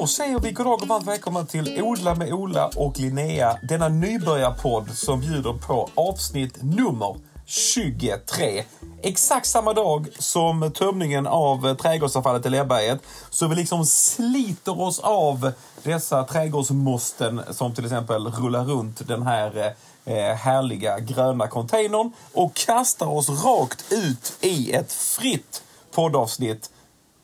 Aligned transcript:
Då 0.00 0.06
säger 0.06 0.38
vi 0.38 0.52
goddag 0.52 0.82
och 0.82 0.88
varmt 0.88 1.06
välkomna 1.06 1.44
till 1.44 1.82
Odla 1.82 2.14
med 2.14 2.32
Ola 2.32 2.70
och 2.76 2.98
Linnea. 2.98 3.58
Denna 3.62 3.88
nybörjarpodd 3.88 4.90
som 4.90 5.20
bjuder 5.20 5.52
på 5.52 5.90
avsnitt 5.94 6.62
nummer 6.62 7.16
23. 7.46 8.64
Exakt 9.02 9.46
samma 9.46 9.72
dag 9.72 10.08
som 10.18 10.72
tömningen 10.72 11.26
av 11.26 11.74
trädgårdsavfallet 11.74 12.46
i 12.46 12.50
Lerberget. 12.50 13.02
Så 13.30 13.46
vi 13.46 13.56
liksom 13.56 13.86
sliter 13.86 14.80
oss 14.80 14.98
av 14.98 15.52
dessa 15.82 16.24
trädgårdsmåsten 16.24 17.40
som 17.50 17.74
till 17.74 17.84
exempel 17.84 18.26
rullar 18.26 18.64
runt 18.64 19.08
den 19.08 19.22
här 19.22 19.74
eh, 20.04 20.14
härliga 20.14 20.98
gröna 20.98 21.48
containern 21.48 22.12
och 22.32 22.54
kastar 22.54 23.06
oss 23.06 23.44
rakt 23.44 23.92
ut 23.92 24.32
i 24.40 24.72
ett 24.72 24.92
fritt 24.92 25.62
poddavsnitt. 25.94 26.70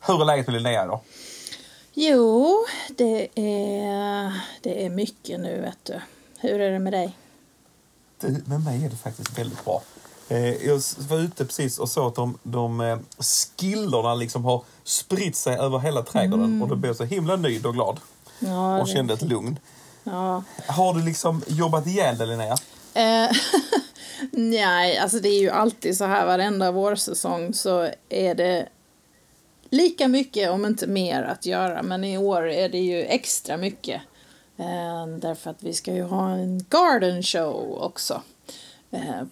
Hur 0.06 0.20
är 0.20 0.24
läget 0.24 0.46
med 0.46 0.54
Linnea 0.54 0.84
idag? 0.84 1.00
Jo, 1.98 2.64
det 2.96 3.28
är, 3.34 4.40
det 4.60 4.84
är 4.84 4.90
mycket 4.90 5.40
nu, 5.40 5.60
vet 5.60 5.78
du. 5.82 6.00
Hur 6.38 6.60
är 6.60 6.70
det 6.70 6.78
med 6.78 6.92
dig? 6.92 7.16
Det, 8.20 8.46
med 8.46 8.60
mig 8.60 8.84
är 8.84 8.90
det 8.90 8.96
faktiskt 8.96 9.38
väldigt 9.38 9.64
bra. 9.64 9.82
Eh, 10.28 10.66
jag 10.66 10.82
var 11.08 11.18
ute 11.18 11.44
precis 11.44 11.78
och 11.78 11.88
såg 11.88 12.06
att 12.06 12.14
de, 12.14 12.38
de 12.42 12.80
eh, 12.80 12.98
skillorna 13.18 14.14
liksom 14.14 14.44
har 14.44 14.62
spritt 14.84 15.36
sig 15.36 15.56
över 15.56 15.78
hela 15.78 16.02
trädgården 16.02 16.44
mm. 16.44 16.62
och 16.62 16.68
då 16.68 16.74
blev 16.76 16.88
jag 16.88 16.96
så 16.96 17.04
himla 17.04 17.36
nöjd 17.36 17.66
och 17.66 17.74
glad. 17.74 18.00
Ja, 18.38 18.80
och 18.80 18.88
kände 18.88 19.14
ett 19.14 19.22
lugn. 19.22 19.58
Ja. 20.04 20.42
Har 20.66 20.94
du 20.94 21.02
liksom 21.02 21.42
jobbat 21.46 21.86
ihjäl 21.86 22.18
dig, 22.18 22.26
Linnea? 22.26 22.56
Eh, 22.94 23.36
nej, 24.30 24.98
alltså 24.98 25.18
det 25.18 25.28
är 25.28 25.40
ju 25.40 25.50
alltid 25.50 25.96
så 25.96 26.04
här 26.04 26.26
varenda 26.26 26.72
vårsäsong 26.72 27.54
så 27.54 27.90
är 28.08 28.34
det 28.34 28.68
lika 29.70 30.08
mycket, 30.08 30.50
om 30.50 30.66
inte 30.66 30.86
mer, 30.86 31.22
att 31.22 31.46
göra. 31.46 31.82
Men 31.82 32.04
i 32.04 32.18
år 32.18 32.48
är 32.48 32.68
det 32.68 32.78
ju 32.78 33.02
extra 33.02 33.56
mycket. 33.56 34.02
Eh, 34.56 35.06
därför 35.18 35.50
att 35.50 35.62
vi 35.62 35.72
ska 35.72 35.94
ju 35.94 36.02
ha 36.02 36.30
en 36.30 36.64
garden 36.70 37.22
show 37.22 37.78
också. 37.82 38.22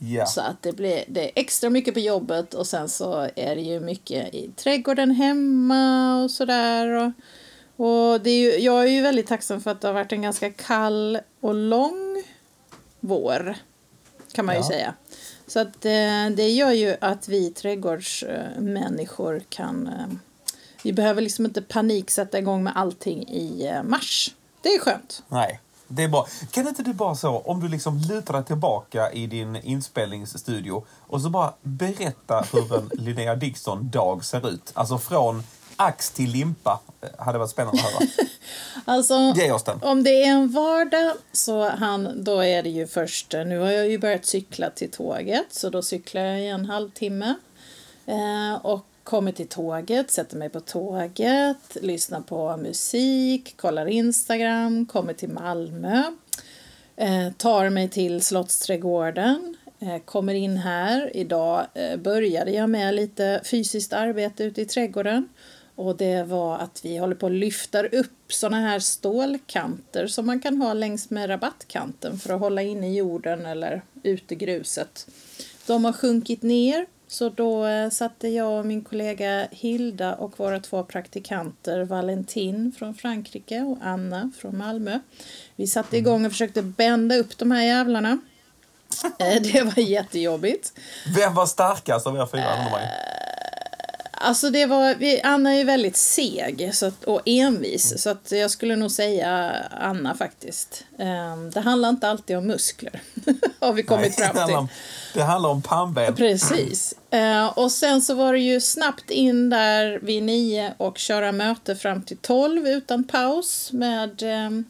Yeah. 0.00 0.26
Så 0.26 0.41
att 0.41 0.62
det 0.62 0.72
blir 0.72 1.04
det 1.08 1.24
är 1.24 1.30
extra 1.34 1.70
mycket 1.70 1.94
på 1.94 2.00
jobbet 2.00 2.54
och 2.54 2.66
sen 2.66 2.88
så 2.88 3.28
är 3.36 3.56
det 3.56 3.62
ju 3.62 3.80
mycket 3.80 4.34
i 4.34 4.50
trädgården 4.56 5.10
hemma 5.10 6.22
och 6.22 6.30
sådär. 6.30 6.88
Och, 6.88 7.12
och 7.86 8.20
det 8.20 8.30
är 8.30 8.38
ju, 8.38 8.64
jag 8.64 8.84
är 8.84 8.88
ju 8.88 9.02
väldigt 9.02 9.26
tacksam 9.26 9.60
för 9.60 9.70
att 9.70 9.80
det 9.80 9.88
har 9.88 9.94
varit 9.94 10.12
en 10.12 10.22
ganska 10.22 10.50
kall 10.50 11.19
och 11.41 11.54
lång 11.54 12.22
vår. 13.00 13.56
Kan 14.32 14.44
man 14.44 14.54
ja. 14.54 14.60
ju 14.60 14.66
säga. 14.66 14.94
Så 15.47 15.61
att 15.61 15.84
eh, 15.84 16.31
det 16.37 16.48
gör 16.48 16.70
ju 16.70 16.97
att 17.00 17.28
vi 17.28 17.50
trädgårdsmänniskor 17.50 19.42
kan... 19.48 19.87
Eh, 19.87 20.06
vi 20.83 20.92
behöver 20.92 21.23
liksom 21.23 21.45
inte 21.45 21.62
panik 21.62 22.11
sätta 22.11 22.39
igång 22.39 22.64
med 22.64 22.73
allting 22.77 23.28
i 23.28 23.67
eh, 23.67 23.83
mars. 23.83 24.34
Det 24.62 24.69
är 24.69 24.78
skönt. 24.78 25.22
Nej. 25.28 25.61
Det 25.89 26.03
är 26.03 26.09
bra. 26.09 26.27
Kan 26.50 26.69
inte 26.69 26.83
du 26.83 26.92
bara 26.92 27.15
så, 27.15 27.39
om 27.39 27.61
du 27.61 27.69
liksom 27.69 27.98
lutar 27.98 28.34
dig 28.34 28.45
tillbaka 28.45 29.12
i 29.12 29.27
din 29.27 29.56
inspelningsstudio 29.56 30.84
och 31.00 31.20
så 31.20 31.31
bara 31.31 31.53
berätta 31.62 32.45
hur 32.53 32.77
en 32.77 32.91
Linnea 33.05 33.34
Dixon-dag 33.34 34.25
ser 34.25 34.48
ut? 34.48 34.72
Alltså 34.75 34.98
från 34.98 35.42
ax 35.77 36.11
till 36.11 36.31
limpa. 36.31 36.81
hade 37.19 37.39
varit 37.39 37.50
spännande 37.50 37.81
att 37.81 37.92
höra. 37.92 38.09
Alltså, 38.84 39.33
Ge 39.37 39.53
oss 39.53 39.64
den. 39.64 39.78
om 39.83 40.03
det 40.03 40.25
är 40.25 40.31
en 40.31 40.48
vardag 40.48 41.12
så 41.33 41.69
han, 41.69 42.25
då 42.25 42.41
är 42.45 42.62
det 42.62 42.70
ju 42.70 42.87
först, 42.87 43.33
nu 43.33 43.59
har 43.59 43.70
jag 43.70 43.89
ju 43.89 43.98
börjat 43.98 44.27
cykla 44.27 44.70
till 44.70 44.91
tåget 44.91 45.47
så 45.50 45.70
då 45.70 45.83
cyklar 45.83 46.23
jag 46.23 46.41
i 46.41 46.48
en 46.48 46.65
halvtimme. 46.65 47.34
Eh, 48.06 48.66
och 48.66 48.87
kommer 49.04 49.33
till 49.33 49.49
tåget, 49.49 50.10
sätter 50.10 50.37
mig 50.37 50.49
på 50.49 50.60
tåget, 50.60 51.77
lyssnar 51.83 52.21
på 52.21 52.56
musik, 52.56 53.56
kollar 53.56 53.87
Instagram, 53.87 54.87
kommer 54.87 55.12
till 55.12 55.28
Malmö, 55.28 56.03
eh, 56.97 57.33
tar 57.37 57.71
mig 57.71 57.88
till 57.88 58.22
Slottsträdgården, 58.22 59.56
eh, 59.81 59.99
kommer 60.04 60.34
in 60.34 60.56
här. 60.56 61.16
Idag 61.16 61.66
eh, 61.75 61.97
började 61.97 62.50
jag 62.50 62.71
med 62.71 62.94
lite 62.94 63.41
fysiskt 63.44 63.93
arbete 63.93 64.44
ute 64.44 64.60
i 64.62 64.66
trädgården. 64.66 65.28
Och 65.76 65.96
det 65.96 66.22
var 66.22 66.58
att 66.58 66.80
vi 66.84 66.96
håller 66.96 67.14
på 67.14 67.26
att 67.26 67.32
lyfta 67.32 67.86
upp 67.86 68.32
såna 68.32 68.60
här 68.60 68.78
stålkanter 68.78 70.06
som 70.06 70.26
man 70.26 70.40
kan 70.40 70.62
ha 70.62 70.72
längs 70.72 71.10
med 71.10 71.30
rabattkanten 71.30 72.18
för 72.18 72.34
att 72.34 72.40
hålla 72.40 72.62
in 72.62 72.84
i 72.84 72.96
jorden 72.96 73.46
eller 73.46 73.82
ut 74.02 74.32
i 74.32 74.34
gruset. 74.34 75.06
De 75.66 75.84
har 75.84 75.92
sjunkit 75.92 76.42
ner 76.42 76.86
så 77.08 77.28
då 77.28 77.66
eh, 77.66 77.90
satte 77.90 78.28
jag 78.28 78.58
och 78.58 78.66
min 78.66 78.84
kollega 78.84 79.46
Hilda 79.50 80.14
och 80.14 80.40
våra 80.40 80.60
två 80.60 80.84
praktikanter 80.84 81.84
Valentin 81.84 82.72
från 82.78 82.94
Frankrike 82.94 83.60
och 83.60 83.78
Anna 83.82 84.30
från 84.38 84.58
Malmö. 84.58 84.98
Vi 85.56 85.66
satte 85.66 85.96
igång 85.96 86.26
och 86.26 86.32
försökte 86.32 86.62
bända 86.62 87.16
upp 87.16 87.38
de 87.38 87.50
här 87.50 87.64
jävlarna. 87.64 88.18
Det 89.18 89.62
var 89.62 89.82
jättejobbigt. 89.82 90.72
Vem 91.16 91.34
var 91.34 91.46
starkast 91.46 92.06
av 92.06 92.16
er 92.16 92.26
fyra? 92.26 92.44
Alltså 94.24 94.50
det 94.50 94.66
var, 94.66 94.94
vi, 94.94 95.20
Anna 95.22 95.54
är 95.54 95.64
väldigt 95.64 95.96
seg 95.96 96.70
så 96.72 96.86
att, 96.86 97.04
och 97.04 97.20
envis, 97.24 98.02
så 98.02 98.10
att 98.10 98.32
jag 98.32 98.50
skulle 98.50 98.76
nog 98.76 98.90
säga 98.90 99.56
Anna 99.70 100.14
faktiskt. 100.14 100.84
Um, 100.98 101.50
det 101.50 101.60
handlar 101.60 101.88
inte 101.88 102.08
alltid 102.08 102.36
om 102.36 102.46
muskler, 102.46 103.00
har 103.60 103.72
vi 103.72 103.82
kommit 103.82 104.18
Nej, 104.18 104.28
fram 104.28 104.30
till. 104.30 104.34
Det 104.34 104.40
handlar 104.40 104.58
om, 104.58 104.68
det 105.14 105.22
handlar 105.22 105.50
om 105.50 105.62
pannben. 105.62 106.14
Precis. 106.14 106.94
Uh, 107.14 107.58
och 107.58 107.72
sen 107.72 108.02
så 108.02 108.14
var 108.14 108.32
det 108.32 108.38
ju 108.38 108.60
snabbt 108.60 109.10
in 109.10 109.50
där 109.50 109.98
vid 110.02 110.22
nio 110.22 110.74
och 110.76 110.98
köra 110.98 111.32
möte 111.32 111.76
fram 111.76 112.02
till 112.02 112.16
tolv 112.16 112.68
utan 112.68 113.04
paus 113.04 113.72
med 113.72 114.22
um, 114.22 114.64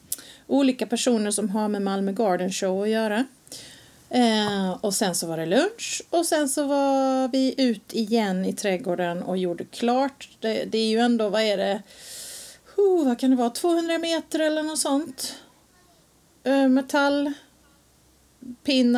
olika 0.46 0.86
personer 0.86 1.30
som 1.30 1.48
har 1.48 1.68
med 1.68 1.82
Malmö 1.82 2.12
Garden 2.12 2.52
Show 2.52 2.82
att 2.82 2.88
göra. 2.88 3.24
Eh, 4.14 4.70
och 4.80 4.94
sen 4.94 5.14
så 5.14 5.26
var 5.26 5.36
det 5.36 5.46
lunch 5.46 6.02
och 6.10 6.26
sen 6.26 6.48
så 6.48 6.66
var 6.66 7.28
vi 7.28 7.54
ut 7.58 7.92
igen 7.92 8.44
i 8.44 8.52
trädgården 8.52 9.22
och 9.22 9.38
gjorde 9.38 9.64
klart. 9.64 10.28
Det, 10.40 10.64
det 10.64 10.78
är 10.78 10.88
ju 10.88 10.98
ändå, 10.98 11.28
vad 11.28 11.42
är 11.42 11.56
det, 11.56 11.82
oh, 12.76 13.04
vad 13.04 13.18
kan 13.18 13.30
det 13.30 13.36
vara, 13.36 13.50
200 13.50 13.98
meter 13.98 14.38
eller 14.40 14.62
något 14.62 14.78
sånt. 14.78 15.36
Eh, 16.44 16.68
metallpinnar 16.68 17.36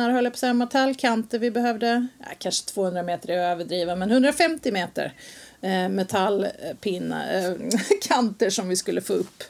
höll 0.09 0.23
jag 0.23 0.33
på 0.33 0.35
att 0.35 0.39
säga, 0.39 0.53
metallkanter 0.53 1.39
vi 1.39 1.51
behövde. 1.51 2.07
Ja, 2.19 2.25
kanske 2.37 2.65
200 2.65 3.03
meter 3.03 3.29
är 3.29 3.37
att 3.37 3.51
överdriva, 3.51 3.95
men 3.95 4.11
150 4.11 4.71
meter 4.71 5.13
eh, 5.61 5.89
metallpinnar, 5.89 7.33
eh, 7.33 7.45
eh 7.45 7.55
kanter 8.01 8.49
som 8.49 8.69
vi 8.69 8.75
skulle 8.75 9.01
få 9.01 9.13
upp. 9.13 9.43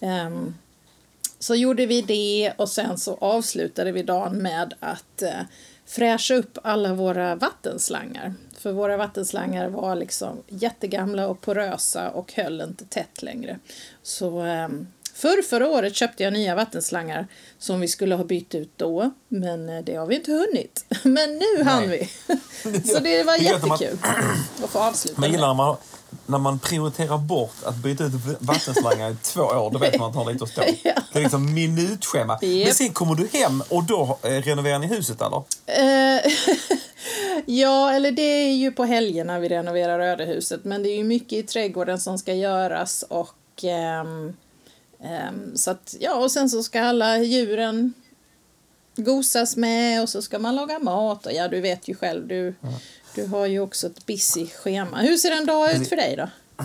Um, 0.00 0.54
så 1.38 1.54
gjorde 1.54 1.86
vi 1.86 2.02
det 2.02 2.52
och 2.56 2.68
sen 2.68 2.98
så 2.98 3.18
avslutade 3.20 3.92
vi 3.92 4.02
dagen 4.02 4.38
med 4.38 4.74
att 4.80 5.22
eh, 5.22 5.40
fräscha 5.86 6.34
upp 6.34 6.58
alla 6.62 6.94
våra 6.94 7.34
vattenslangar. 7.34 8.34
För 8.58 8.72
våra 8.72 8.96
vattenslangar 8.96 9.68
var 9.68 9.94
liksom 9.94 10.42
jättegamla 10.48 11.28
och 11.28 11.40
porösa 11.40 12.10
och 12.10 12.32
höll 12.32 12.60
inte 12.60 12.84
tätt 12.84 13.22
längre. 13.22 13.58
Så 14.02 14.44
eh, 14.46 14.68
för 15.14 15.42
förra 15.42 15.68
året 15.68 15.94
köpte 15.94 16.22
jag 16.22 16.32
nya 16.32 16.54
vattenslangar 16.54 17.26
som 17.58 17.80
vi 17.80 17.88
skulle 17.88 18.14
ha 18.14 18.24
bytt 18.24 18.54
ut 18.54 18.72
då, 18.76 19.10
men 19.28 19.68
eh, 19.68 19.84
det 19.84 19.94
har 19.94 20.06
vi 20.06 20.14
inte 20.14 20.32
hunnit. 20.32 20.84
Men 21.02 21.38
nu 21.38 21.62
hann 21.64 21.90
vi. 21.90 22.10
Så 22.84 22.98
det 22.98 23.22
var 23.22 23.36
jättekul 23.36 23.98
att 24.64 24.70
få 24.70 24.78
avsluta. 24.78 25.20
Man 25.20 25.30
gillar 25.30 25.48
när 25.48 25.54
man, 25.54 25.76
när 26.26 26.38
man 26.38 26.58
prioriterar 26.58 27.18
bort 27.18 27.54
att 27.64 27.76
byta 27.76 28.04
ut 28.04 28.12
vattenslangar 28.38 29.10
i 29.10 29.16
två 29.22 29.40
år, 29.40 29.70
då 29.70 29.78
vet 29.78 29.98
man 29.98 30.08
att 30.08 30.14
man 30.14 30.24
har 30.24 30.32
lite 30.32 30.44
att 30.44 30.50
stå. 30.50 30.62
ja. 30.82 30.92
Det 31.12 31.18
är 31.18 31.22
liksom 31.22 31.54
minutschema. 31.54 32.38
Yep. 32.42 32.66
Men 32.66 32.74
sen 32.74 32.92
kommer 32.92 33.14
du 33.14 33.28
hem 33.32 33.62
och 33.68 33.84
då 33.84 34.18
eh, 34.22 34.28
renoverar 34.28 34.78
ni 34.78 34.86
huset, 34.86 35.22
eller? 35.22 35.36
Uh, 35.36 36.32
ja, 37.46 37.92
eller 37.92 38.12
det 38.12 38.22
är 38.22 38.52
ju 38.52 38.72
på 38.72 38.84
helgerna 38.84 39.38
vi 39.38 39.48
renoverar 39.48 39.98
Rödehuset, 39.98 40.64
men 40.64 40.82
det 40.82 40.88
är 40.88 40.96
ju 40.96 41.04
mycket 41.04 41.32
i 41.32 41.42
trädgården 41.42 42.00
som 42.00 42.18
ska 42.18 42.34
göras 42.34 43.04
och 43.08 43.64
um, 44.02 44.36
um, 44.98 45.56
så 45.56 45.70
att, 45.70 45.94
ja, 46.00 46.14
och 46.14 46.30
sen 46.30 46.50
så 46.50 46.62
ska 46.62 46.82
alla 46.82 47.18
djuren 47.18 47.94
gosas 48.96 49.56
med 49.56 50.02
och 50.02 50.08
så 50.08 50.22
ska 50.22 50.38
man 50.38 50.56
laga 50.56 50.78
mat 50.78 51.26
och 51.26 51.32
ja, 51.32 51.48
du 51.48 51.60
vet 51.60 51.88
ju 51.88 51.94
själv, 51.94 52.28
du, 52.28 52.40
mm. 52.40 52.74
Du 53.14 53.26
har 53.26 53.46
ju 53.46 53.60
också 53.60 53.86
ett 53.86 54.06
busy 54.06 54.46
schema. 54.46 54.96
Hur 54.96 55.16
ser 55.16 55.30
en 55.30 55.46
dag 55.46 55.72
ut 55.72 55.88
för 55.88 55.96
dig 55.96 56.16
då? 56.16 56.28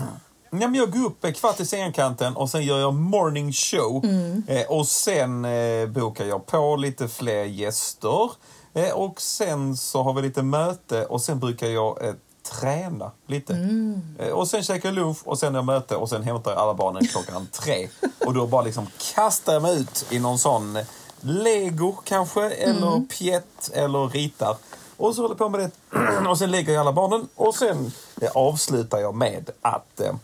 Ja, 0.60 0.68
men 0.68 0.74
jag 0.74 0.92
går 0.92 1.06
upp 1.06 1.36
kvart 1.36 1.60
i 1.60 1.64
scenkanten 1.64 2.36
och 2.36 2.50
sen 2.50 2.62
gör 2.62 2.78
jag 2.78 2.94
morning 2.94 3.52
show. 3.52 4.04
Mm. 4.04 4.42
Eh, 4.48 4.66
och 4.66 4.88
sen 4.88 5.44
eh, 5.44 5.86
bokar 5.86 6.24
jag 6.24 6.46
på 6.46 6.76
lite 6.76 7.08
fler 7.08 7.44
gäster. 7.44 8.30
Eh, 8.74 8.90
och 8.90 9.20
sen 9.20 9.76
så 9.76 10.02
har 10.02 10.14
vi 10.14 10.22
lite 10.22 10.42
möte 10.42 11.04
och 11.04 11.22
sen 11.22 11.40
brukar 11.40 11.66
jag 11.66 12.04
eh, 12.04 12.14
träna 12.60 13.10
lite. 13.26 13.52
Mm. 13.52 14.16
Eh, 14.18 14.28
och 14.28 14.48
sen 14.48 14.62
käkar 14.62 14.88
jag 14.88 14.94
lunch 14.96 15.18
och 15.24 15.38
sen 15.38 15.54
är 15.54 15.58
jag 15.58 15.64
möte 15.64 15.96
och 15.96 16.08
sen 16.08 16.22
hämtar 16.22 16.50
jag 16.50 16.60
alla 16.60 16.74
barnen 16.74 17.06
klockan 17.06 17.46
tre. 17.52 17.88
Och 18.26 18.34
då 18.34 18.46
bara 18.46 18.62
liksom 18.62 18.86
kastar 19.14 19.52
jag 19.52 19.62
mig 19.62 19.80
ut 19.80 20.06
i 20.10 20.18
någon 20.18 20.38
sån 20.38 20.78
lego 21.20 21.92
kanske, 22.04 22.50
eller 22.50 22.92
mm. 22.92 23.08
pjätt 23.08 23.70
eller 23.72 24.08
ritar. 24.08 24.56
Och 24.96 25.14
så 25.14 25.22
håller 25.22 25.32
jag 25.34 25.38
på 25.38 25.48
med 25.48 25.60
det. 25.60 25.70
Och 26.30 26.38
sen 26.38 26.50
lägger 26.50 26.72
jag 26.72 26.80
alla 26.80 26.92
barnen 26.92 27.28
och 27.34 27.54
sen 27.54 27.92
eh, 28.22 28.30
avslutar 28.34 28.98
jag 28.98 29.14
med 29.14 29.50
att 29.60 30.00
eh, 30.00 30.14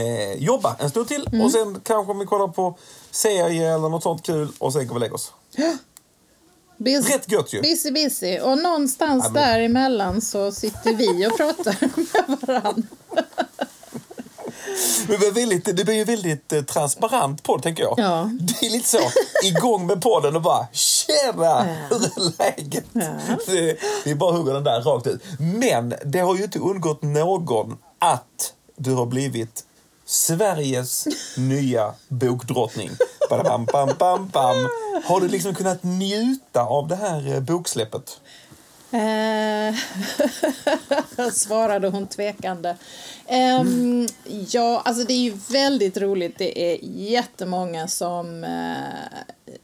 eh, 0.00 0.32
jobba 0.32 0.76
en 0.78 0.90
stund 0.90 1.08
till 1.08 1.26
Mm. 1.32 1.40
och 1.44 1.52
sen 1.52 1.80
kanske 1.84 2.14
vi 2.14 2.26
kollar 2.26 2.48
på 2.48 2.74
serie 3.10 3.74
eller 3.74 3.88
något 3.88 4.02
sånt 4.02 4.22
kul 4.22 4.48
och 4.58 4.72
sen 4.72 4.86
går 4.86 4.94
vi 4.94 4.96
och 4.96 5.00
lägga 5.00 5.14
oss. 5.14 5.32
Busy, 6.76 7.12
Rätt 7.14 7.32
gött 7.32 7.52
ju. 7.54 7.60
busy, 7.62 7.90
busy. 7.90 8.38
Och 8.40 8.58
någonstans 8.58 9.24
Ja, 9.24 9.30
men- 9.30 9.42
däremellan 9.42 10.20
så 10.20 10.52
sitter 10.52 10.94
vi 10.94 11.26
och 11.26 11.36
pratar 11.36 11.76
med 12.28 12.38
varandra. 12.40 12.82
Men 15.08 15.20
det, 15.20 15.26
är 15.26 15.32
väldigt, 15.32 15.76
det 15.76 15.84
blir 15.84 15.94
ju 15.94 16.04
väldigt 16.04 16.52
eh, 16.52 16.62
transparent 16.62 17.42
podd, 17.42 17.62
tänker 17.62 17.82
jag. 17.82 17.94
Ja. 17.98 18.30
Det 18.40 18.66
är 18.66 18.70
lite 18.70 18.88
så, 18.88 19.00
igång 19.42 19.86
med 19.86 20.02
podden 20.02 20.36
och 20.36 20.42
bara 20.42 20.66
“Tjena! 20.72 21.62
Hur 21.90 21.96
är 21.96 22.38
läget?” 22.38 22.84
det, 23.46 23.78
det 24.04 24.10
är 24.10 24.14
bara 24.14 24.32
hugga 24.32 24.52
den 24.52 24.64
där 24.64 24.80
rakt 24.80 25.06
ut. 25.06 25.22
Men 25.38 25.94
det 26.04 26.18
har 26.18 26.36
ju 26.36 26.44
inte 26.44 26.58
undgått 26.58 27.02
någon 27.02 27.78
att 27.98 28.52
du 28.76 28.94
har 28.94 29.06
blivit 29.06 29.64
Sveriges 30.06 31.06
nya 31.36 31.94
bokdrottning. 32.08 32.90
Badabam, 33.30 33.64
bam, 33.64 33.90
bam, 33.98 34.28
bam. 34.28 34.68
Har 35.04 35.20
du 35.20 35.28
liksom 35.28 35.54
kunnat 35.54 35.82
njuta 35.82 36.62
av 36.62 36.88
det 36.88 36.96
här 36.96 37.34
eh, 37.34 37.40
boksläppet? 37.40 38.20
Eh, 38.92 39.74
svarade 41.32 41.88
hon 41.88 42.06
tvekande. 42.06 42.76
Ehm, 43.26 44.08
ja, 44.50 44.82
alltså 44.84 45.04
det 45.04 45.12
är 45.12 45.22
ju 45.22 45.34
väldigt 45.50 45.96
roligt. 45.96 46.38
Det 46.38 46.72
är 46.72 46.78
jättemånga 46.82 47.88
som 47.88 48.44
eh, 48.44 49.56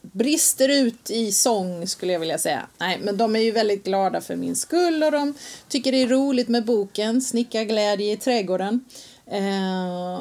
brister 0.00 0.68
ut 0.68 1.10
i 1.10 1.32
sång, 1.32 1.86
skulle 1.86 2.12
jag 2.12 2.20
vilja 2.20 2.38
säga. 2.38 2.66
Nej, 2.78 2.98
men 3.02 3.16
de 3.16 3.36
är 3.36 3.40
ju 3.40 3.50
väldigt 3.50 3.84
glada 3.84 4.20
för 4.20 4.36
min 4.36 4.56
skull 4.56 5.02
och 5.02 5.12
de 5.12 5.34
tycker 5.68 5.92
det 5.92 6.02
är 6.02 6.08
roligt 6.08 6.48
med 6.48 6.64
boken 6.64 7.20
Snickarglädje 7.22 8.12
i 8.12 8.16
trädgården. 8.16 8.84
Eh, 9.26 10.20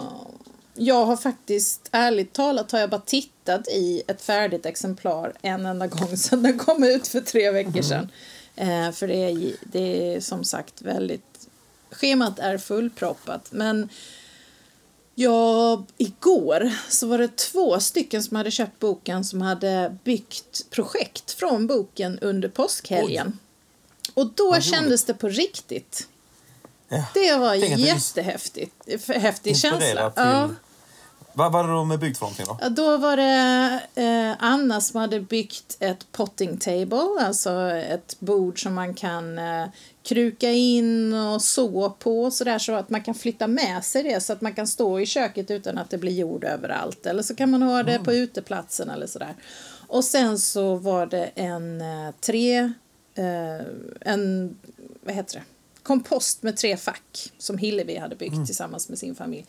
jag 0.75 1.05
har 1.05 1.17
faktiskt, 1.17 1.89
ärligt 1.91 2.33
talat, 2.33 2.71
har 2.71 2.79
jag 2.79 2.89
bara 2.89 3.01
tittat 3.01 3.67
i 3.67 4.03
ett 4.07 4.21
färdigt 4.21 4.65
exemplar 4.65 5.33
en 5.41 5.65
enda 5.65 5.87
gång 5.87 6.17
sedan 6.17 6.43
den 6.43 6.57
kom 6.57 6.83
ut 6.83 7.07
för 7.07 7.21
tre 7.21 7.51
veckor 7.51 7.81
sedan. 7.81 8.09
Eh, 8.55 8.91
för 8.91 9.07
det 9.07 9.15
är, 9.15 9.55
det 9.63 10.15
är 10.15 10.19
som 10.19 10.43
sagt 10.43 10.81
väldigt... 10.81 11.47
Schemat 11.91 12.39
är 12.39 12.57
fullproppat. 12.57 13.47
Men 13.51 13.89
jag, 15.15 15.85
igår 15.97 16.71
så 16.89 17.07
var 17.07 17.17
det 17.17 17.37
två 17.37 17.79
stycken 17.79 18.23
som 18.23 18.37
hade 18.37 18.51
köpt 18.51 18.79
boken 18.79 19.23
som 19.23 19.41
hade 19.41 19.97
byggt 20.03 20.69
projekt 20.69 21.31
från 21.31 21.67
boken 21.67 22.19
under 22.19 22.49
påskhelgen. 22.49 23.39
Och 24.13 24.27
då 24.35 24.61
kändes 24.61 25.03
det 25.05 25.13
på 25.13 25.29
riktigt. 25.29 26.07
Ja. 26.87 27.05
Det 27.13 27.35
var 27.35 27.53
jättehäftigt. 27.55 29.07
Häftig 29.07 29.57
känsla. 29.57 30.11
Till... 30.11 30.23
Ja. 30.23 30.49
Vad 31.33 31.51
var 31.51 31.63
det 31.63 31.69
de 31.73 31.99
byggt 31.99 32.17
för 32.17 32.25
någonting 32.25 32.45
då? 32.47 32.57
Ja, 32.61 32.69
Då 32.69 32.97
var 32.97 33.17
det 33.17 33.79
eh, 33.95 34.35
Anna 34.39 34.81
som 34.81 34.99
hade 35.01 35.19
byggt 35.19 35.77
ett 35.79 36.11
potting 36.11 36.57
table, 36.57 37.07
alltså 37.19 37.69
ett 37.71 38.19
bord 38.19 38.63
som 38.63 38.73
man 38.73 38.93
kan 38.93 39.37
eh, 39.39 39.65
kruka 40.03 40.51
in 40.51 41.13
och 41.13 41.41
så 41.41 41.89
på 41.89 42.31
så 42.31 42.43
där 42.43 42.59
så 42.59 42.73
att 42.73 42.89
man 42.89 43.01
kan 43.01 43.15
flytta 43.15 43.47
med 43.47 43.83
sig 43.85 44.03
det 44.03 44.21
så 44.21 44.33
att 44.33 44.41
man 44.41 44.53
kan 44.53 44.67
stå 44.67 44.99
i 44.99 45.05
köket 45.05 45.51
utan 45.51 45.77
att 45.77 45.89
det 45.89 45.97
blir 45.97 46.11
jord 46.13 46.43
överallt. 46.43 47.05
Eller 47.05 47.23
så 47.23 47.35
kan 47.35 47.49
man 47.49 47.61
ha 47.61 47.83
det 47.83 47.99
på 47.99 48.13
uteplatsen 48.13 48.89
eller 48.89 49.07
sådär. 49.07 49.35
Och 49.87 50.03
sen 50.03 50.39
så 50.39 50.75
var 50.75 51.05
det 51.05 51.31
en 51.35 51.81
eh, 51.81 52.13
tre, 52.19 52.57
eh, 53.15 53.65
en, 54.01 54.55
vad 55.03 55.15
heter 55.15 55.35
det? 55.35 55.43
Kompost 55.91 56.43
med 56.43 56.57
tre 56.57 56.77
fack 56.77 57.31
som 57.37 57.57
Hillevi 57.57 57.97
hade 57.97 58.15
byggt 58.15 58.45
tillsammans 58.45 58.89
med 58.89 58.99
sin 58.99 59.15
familj. 59.15 59.45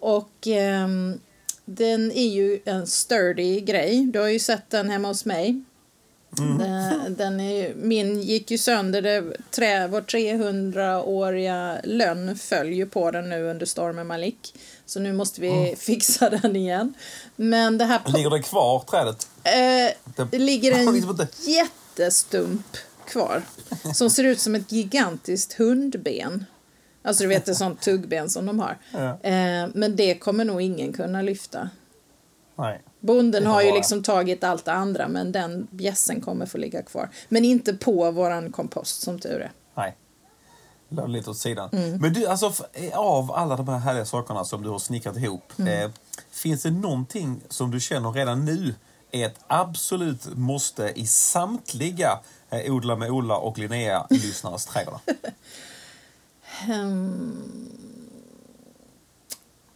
Och 0.00 0.46
ehm, 0.46 1.20
den 1.64 2.12
är 2.12 2.28
ju 2.28 2.60
en 2.64 2.86
sturdy 2.86 3.60
grej. 3.60 4.04
Du 4.04 4.18
har 4.18 4.28
ju 4.28 4.38
sett 4.38 4.70
den 4.70 4.90
hemma 4.90 5.08
hos 5.08 5.24
mig. 5.24 5.62
Den, 6.58 7.14
den 7.16 7.40
är, 7.40 7.74
min 7.74 8.22
gick 8.22 8.50
ju 8.50 8.58
sönder. 8.58 9.02
Det, 9.02 9.36
trä, 9.50 9.86
vår 9.86 10.00
300-åriga 10.00 11.80
lönn 11.84 12.38
föll 12.38 12.72
ju 12.72 12.86
på 12.86 13.10
den 13.10 13.28
nu 13.28 13.50
under 13.50 13.66
stormen 13.66 14.06
Malik. 14.06 14.54
Så 14.86 15.00
nu 15.00 15.12
måste 15.12 15.40
vi 15.40 15.74
fixa 15.78 16.30
den 16.42 16.56
igen. 16.56 16.94
Men 17.36 17.78
det 17.78 17.84
här... 17.84 18.00
Ligger 18.06 18.30
det 18.30 18.42
kvar, 18.42 18.84
trädet? 18.90 19.28
Eh, 19.44 20.24
det 20.30 20.38
ligger 20.38 20.72
en 20.78 21.28
jättestump 21.46 22.76
kvar 23.06 23.42
som 23.94 24.10
ser 24.10 24.24
ut 24.24 24.40
som 24.40 24.54
ett 24.54 24.72
gigantiskt 24.72 25.52
hundben. 25.52 26.44
Alltså 27.02 27.22
du 27.22 27.28
vet 27.28 27.48
ett 27.48 27.56
sånt 27.56 27.80
tuggben 27.80 28.30
som 28.30 28.46
de 28.46 28.58
har. 28.60 28.78
Ja. 28.92 29.20
Eh, 29.22 29.68
men 29.74 29.96
det 29.96 30.14
kommer 30.14 30.44
nog 30.44 30.62
ingen 30.62 30.92
kunna 30.92 31.22
lyfta. 31.22 31.70
Nej. 32.58 32.82
Bonden 33.00 33.46
har 33.46 33.62
ju 33.62 33.72
liksom 33.72 34.02
tagit 34.02 34.44
allt 34.44 34.64
det 34.64 34.72
andra 34.72 35.08
men 35.08 35.32
den 35.32 35.66
bjässen 35.70 36.20
kommer 36.20 36.46
få 36.46 36.58
ligga 36.58 36.82
kvar. 36.82 37.08
Men 37.28 37.44
inte 37.44 37.74
på 37.74 38.10
våran 38.10 38.52
kompost 38.52 39.02
som 39.02 39.18
tur 39.18 39.40
är. 39.40 39.52
Nej. 39.74 39.96
La 40.88 41.06
lite 41.06 41.30
åt 41.30 41.38
sidan. 41.38 41.68
Mm. 41.72 41.98
Men 42.00 42.12
du, 42.12 42.26
alltså 42.26 42.52
f- 42.74 42.90
av 42.94 43.32
alla 43.32 43.56
de 43.56 43.68
här 43.68 43.78
härliga 43.78 44.04
sakerna 44.04 44.44
som 44.44 44.62
du 44.62 44.68
har 44.68 44.78
snickrat 44.78 45.16
ihop. 45.16 45.52
Mm. 45.58 45.82
Eh, 45.84 45.90
finns 46.30 46.62
det 46.62 46.70
någonting 46.70 47.40
som 47.48 47.70
du 47.70 47.80
känner 47.80 48.12
redan 48.12 48.44
nu 48.44 48.74
är 49.10 49.26
ett 49.26 49.38
absolut 49.46 50.36
måste 50.36 50.92
i 50.96 51.06
samtliga 51.06 52.10
eh, 52.10 52.18
Odla 52.50 52.96
med 52.96 53.10
Ola 53.10 53.36
och 53.36 53.58
Linnea-lyssnares 53.58 54.66
trädgårdar? 54.66 55.00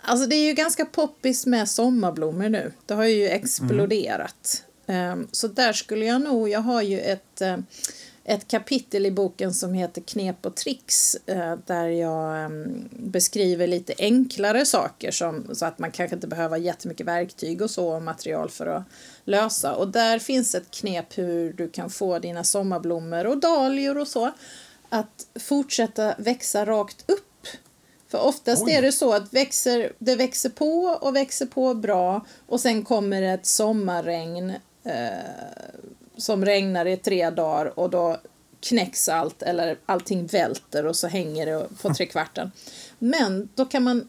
Alltså 0.03 0.27
det 0.27 0.37
är 0.37 0.47
ju 0.47 0.53
ganska 0.53 0.85
poppis 0.85 1.47
med 1.47 1.69
sommarblommor 1.69 2.49
nu. 2.49 2.73
Det 2.87 2.95
har 2.95 3.05
ju 3.05 3.29
exploderat. 3.29 4.65
Ehm, 4.87 5.29
så 5.33 5.49
där 5.49 5.73
skulle 5.73 6.05
jag 6.05 6.23
nog, 6.23 6.49
jag 6.49 6.61
har 6.61 6.83
ju 6.83 7.01
ett, 7.01 7.41
eh, 7.41 7.57
ett 8.31 8.49
kapitel 8.49 9.07
i 9.07 9.11
boken 9.11 9.55
som 9.55 9.75
heter 9.75 10.01
Knep 10.01 10.47
och 10.47 10.57
tricks 10.57 11.15
eh, 11.27 11.57
där 11.67 11.87
jag 11.87 12.45
em, 12.45 12.89
beskriver 12.93 13.67
lite 13.67 13.95
enklare 13.99 14.67
saker 14.67 15.11
som, 15.11 15.55
så 15.55 15.67
att 15.67 15.79
man 15.79 15.91
kanske 15.91 16.17
inte 16.17 16.27
behöver 16.27 16.57
jättemycket 16.57 17.07
verktyg 17.07 17.63
och 17.63 17.71
så 17.71 17.89
och 17.95 18.03
material 18.03 18.51
för 18.51 18.67
att 18.67 18.83
lösa. 19.25 19.75
Och 19.75 19.89
där 19.89 20.19
finns 20.19 20.55
ett 20.55 20.71
knep 20.71 21.19
hur 21.19 21.53
du 21.53 21.69
kan 21.69 21.91
få 21.91 22.19
dina 22.19 22.45
sommarblommor 22.45 23.27
och 23.27 23.39
dahlior 23.39 23.99
och 23.99 24.09
så 24.09 24.33
att 24.89 25.27
fortsätta 25.41 26.15
växa 26.19 26.65
rakt 26.65 27.11
upp 27.11 27.47
för 28.09 28.21
oftast 28.21 28.63
Oj. 28.63 28.73
är 28.73 28.83
det 28.83 28.93
så 28.93 29.13
att 29.13 29.35
växer, 29.35 29.93
det 29.99 30.17
växer 30.17 30.51
på 30.51 30.99
och 31.01 31.17
växer 31.17 31.47
på 31.47 31.75
bra 31.75 32.27
och 32.47 32.61
sen 32.61 32.85
kommer 32.85 33.23
ett 33.23 33.47
sommarregn 33.47 34.51
eh, 34.85 35.09
som 36.21 36.45
regnar 36.45 36.87
i 36.87 36.97
tre 36.97 37.31
dagar 37.31 37.79
och 37.79 37.91
då 37.91 38.17
knäcks 38.61 39.09
allt 39.09 39.43
eller 39.43 39.79
allting 39.87 40.27
välter 40.27 40.87
och 40.87 40.97
så 40.97 41.07
hänger 41.09 41.47
det 41.47 41.67
på 41.83 41.95
trekvarten. 41.95 42.53
Men 42.99 43.49
då 43.55 43.65
kan 43.65 43.83
man 43.83 44.09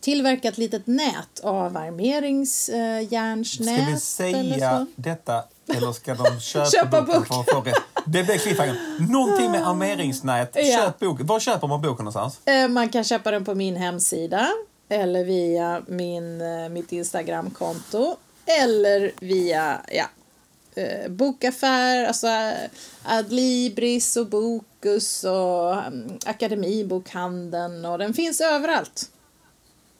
tillverka 0.00 0.48
ett 0.48 0.58
litet 0.58 0.86
nät, 0.86 1.40
avvärmeringsjärnsnät. 1.42 3.56
Ska 3.76 3.92
vi 3.92 4.00
säga 4.00 4.86
detta 4.96 5.44
eller 5.74 5.92
ska 5.92 6.14
de 6.14 6.40
köpa, 6.50 6.70
Köpa 6.70 7.02
boken 7.02 7.20
bok. 7.20 7.26
för 7.28 7.40
att 7.40 7.50
få? 7.50 7.64
Det 8.06 8.22
blir 8.24 8.38
cliffhanger. 8.38 8.78
Någonting 9.12 9.50
med 9.50 9.68
armeringsnät. 9.68 10.50
Ja. 10.54 10.62
Köp 10.78 10.98
boken. 10.98 11.26
Var 11.26 11.40
köper 11.40 11.66
man 11.66 11.82
boken 11.82 12.04
någonstans? 12.04 12.40
Eh, 12.48 12.68
Man 12.68 12.88
kan 12.88 13.04
köpa 13.04 13.30
den 13.30 13.44
på 13.44 13.54
min 13.54 13.76
hemsida 13.76 14.48
eller 14.88 15.24
via 15.24 15.82
min, 15.86 16.40
eh, 16.40 16.68
mitt 16.68 16.92
Instagramkonto 16.92 18.16
eller 18.62 19.12
via 19.20 19.80
ja, 19.92 20.04
eh, 20.80 21.10
bokaffär, 21.10 22.04
alltså 22.04 22.26
eh, 22.26 22.70
Adlibris 23.04 24.16
och 24.16 24.26
Bokus 24.26 25.24
och 25.24 25.86
um, 25.86 26.18
Akademibokhandeln 26.26 27.84
och 27.84 27.98
den 27.98 28.14
finns 28.14 28.40
överallt. 28.40 29.10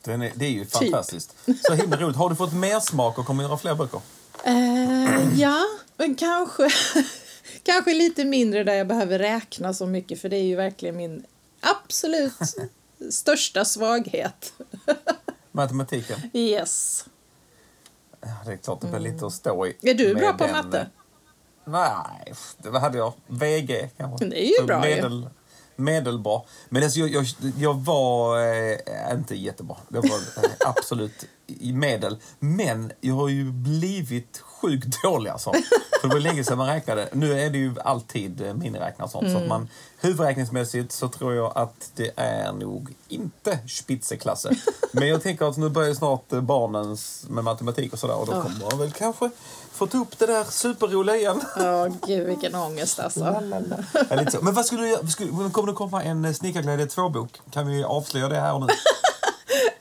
Den 0.05 0.23
är, 0.23 0.33
det 0.35 0.45
är 0.45 0.51
ju 0.51 0.65
Typ. 0.65 0.73
fantastiskt. 0.73 1.35
Så 1.63 1.75
himla 1.75 1.97
roligt. 1.97 2.17
Har 2.17 2.31
du 2.31 2.37
fått 2.37 2.55
mer 2.55 2.81
smak 2.81 3.19
och 3.19 3.27
kommer 3.27 3.45
göra 3.45 3.59
fler 3.59 3.75
böcker? 3.75 4.01
Eh, 4.45 5.41
ja, 5.41 5.65
men 5.97 6.15
kanske, 6.15 6.69
kanske 7.63 7.95
lite 7.95 8.25
mindre 8.25 8.65
där 8.65 8.75
jag 8.75 8.87
behöver 8.87 9.19
räkna 9.19 9.75
så 9.75 9.87
mycket 9.87 10.21
för 10.21 10.29
det 10.29 10.37
är 10.37 10.45
ju 10.45 10.57
verkligen 10.57 10.97
min 10.97 11.25
absolut 11.61 12.33
största 13.11 13.65
svaghet. 13.65 14.53
Matematiken? 15.53 16.21
Yes. 16.33 17.05
Ja, 18.21 18.29
det 18.47 18.53
är 18.53 18.57
klart 18.57 18.81
det 18.81 18.87
blir 18.87 18.99
lite 19.01 19.27
att 19.27 19.33
stå 19.33 19.67
i. 19.67 19.77
Är 19.83 19.95
du 19.95 20.15
bra 20.15 20.33
på 20.33 20.45
den, 20.45 20.53
matte? 20.53 20.79
eh, 20.81 20.87
Nej, 21.65 22.35
det 22.59 22.79
hade 22.79 22.99
jag. 22.99 23.13
VG 23.27 23.91
kanske. 23.97 24.25
Det 24.27 24.43
är 24.45 24.49
ju 24.49 24.55
Så 24.61 24.65
bra 24.67 24.89
ju. 24.89 24.95
medel, 24.95 25.29
Medelbra. 25.77 26.41
Men 26.69 26.83
alltså, 26.83 27.01
jag, 27.01 27.09
jag, 27.11 27.27
jag 27.59 27.75
var 27.75 28.39
eh, 28.41 29.13
inte 29.13 29.35
jättebra. 29.37 29.77
Det 29.89 29.99
var 30.01 30.45
eh, 30.45 30.51
absolut 30.67 31.25
i 31.47 31.73
medel. 31.73 32.19
Men 32.39 32.93
jag 33.01 33.15
har 33.15 33.29
ju 33.29 33.53
blivit 33.53 34.43
sjukt 34.61 35.03
dålig 35.03 35.31
alltså. 35.31 35.53
För 36.01 36.09
det 36.09 36.15
var 36.15 36.21
länge 36.21 36.45
sedan 36.45 36.59
man 36.59 36.67
räknade. 36.67 37.09
Nu 37.13 37.41
är 37.41 37.51
det 37.51 37.59
ju 37.59 37.75
alltid 37.85 38.41
eh, 38.41 38.55
miniräknare 38.55 39.05
och 39.07 39.11
sånt. 39.11 39.33
Så 39.33 39.39
att 39.39 39.47
man, 39.49 39.69
huvudräkningsmässigt 40.01 40.93
så 40.93 41.09
tror 41.09 41.35
jag 41.35 41.53
att 41.55 41.91
det 41.97 42.11
är 42.17 42.53
nog 42.53 42.95
inte 43.09 43.59
spitzeklasse. 43.69 44.51
Men 44.93 45.09
jag 45.09 45.23
tänker 45.23 45.45
att 45.49 45.57
nu 45.57 45.69
börjar 45.69 45.95
snart 45.95 46.33
eh, 46.33 46.41
barnens 46.41 47.25
med 47.29 47.45
matematik 47.45 47.93
och 47.93 47.99
sådär. 47.99 48.15
Och 48.17 48.27
då 48.27 48.33
Ja. 48.33 48.43
kommer 48.43 48.71
man 48.71 48.79
väl 48.79 48.91
kanske 48.93 49.31
få 49.73 49.87
ta 49.87 49.99
upp 49.99 50.19
det 50.19 50.27
där 50.27 50.45
superroliga 50.45 51.17
igen. 51.17 51.41
Ja, 51.57 51.89
gud 52.07 52.27
vilken 52.27 52.55
ångest 52.55 53.01
alltså. 53.01 53.21
Ja. 53.21 53.41
Men 54.43 54.55
vad 54.55 54.67
skulle 54.67 54.83
du 54.83 54.89
göra? 54.89 55.51
Kommer 55.51 55.67
det 55.67 55.73
komma 55.73 56.03
en 56.03 56.25
eh, 56.25 56.33
Snickarglädje 56.33 56.87
2-bok? 56.87 57.41
Kan 57.51 57.67
vi 57.67 57.85
avslöja 57.85 58.29
det 58.29 58.41
här 58.41 58.55
och 58.55 58.61
nu? 58.61 58.67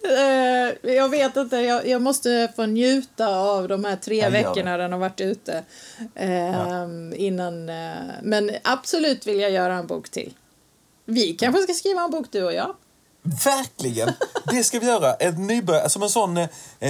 Eh, 0.09 0.91
jag 0.93 1.09
vet 1.09 1.35
inte, 1.35 1.55
jag, 1.55 1.87
jag 1.87 2.01
måste 2.01 2.51
få 2.55 2.65
njuta 2.65 3.27
av 3.27 3.67
de 3.67 3.85
här 3.85 3.95
tre 3.95 4.17
Ja, 4.17 4.29
veckorna 4.29 4.77
den 4.77 4.91
har 4.91 4.99
varit 4.99 5.21
ute. 5.21 5.63
Eh, 6.15 6.87
Innan, 7.15 7.69
eh, 7.69 7.93
men 8.21 8.51
absolut 8.63 9.27
vill 9.27 9.39
jag 9.39 9.51
göra 9.51 9.73
en 9.73 9.87
bok 9.87 10.09
till. 10.09 10.33
Vi 11.05 11.33
kanske 11.33 11.61
ska 11.61 11.73
skriva 11.73 12.01
en 12.01 12.11
bok 12.11 12.25
du 12.31 12.43
och 12.43 12.53
jag. 12.53 12.75
Verkligen! 13.45 14.09
Det 14.51 14.63
ska 14.63 14.79
vi 14.79 14.85
göra. 14.85 15.13
Ett 15.13 15.39
nybörjare, 15.39 15.89
som 15.89 16.03
en 16.03 16.09
sån 16.09 16.37
eh, 16.37 16.47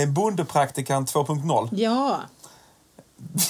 bondepraktikant 0.08 1.14
2.0. 1.14 1.70
Ja. 1.72 2.20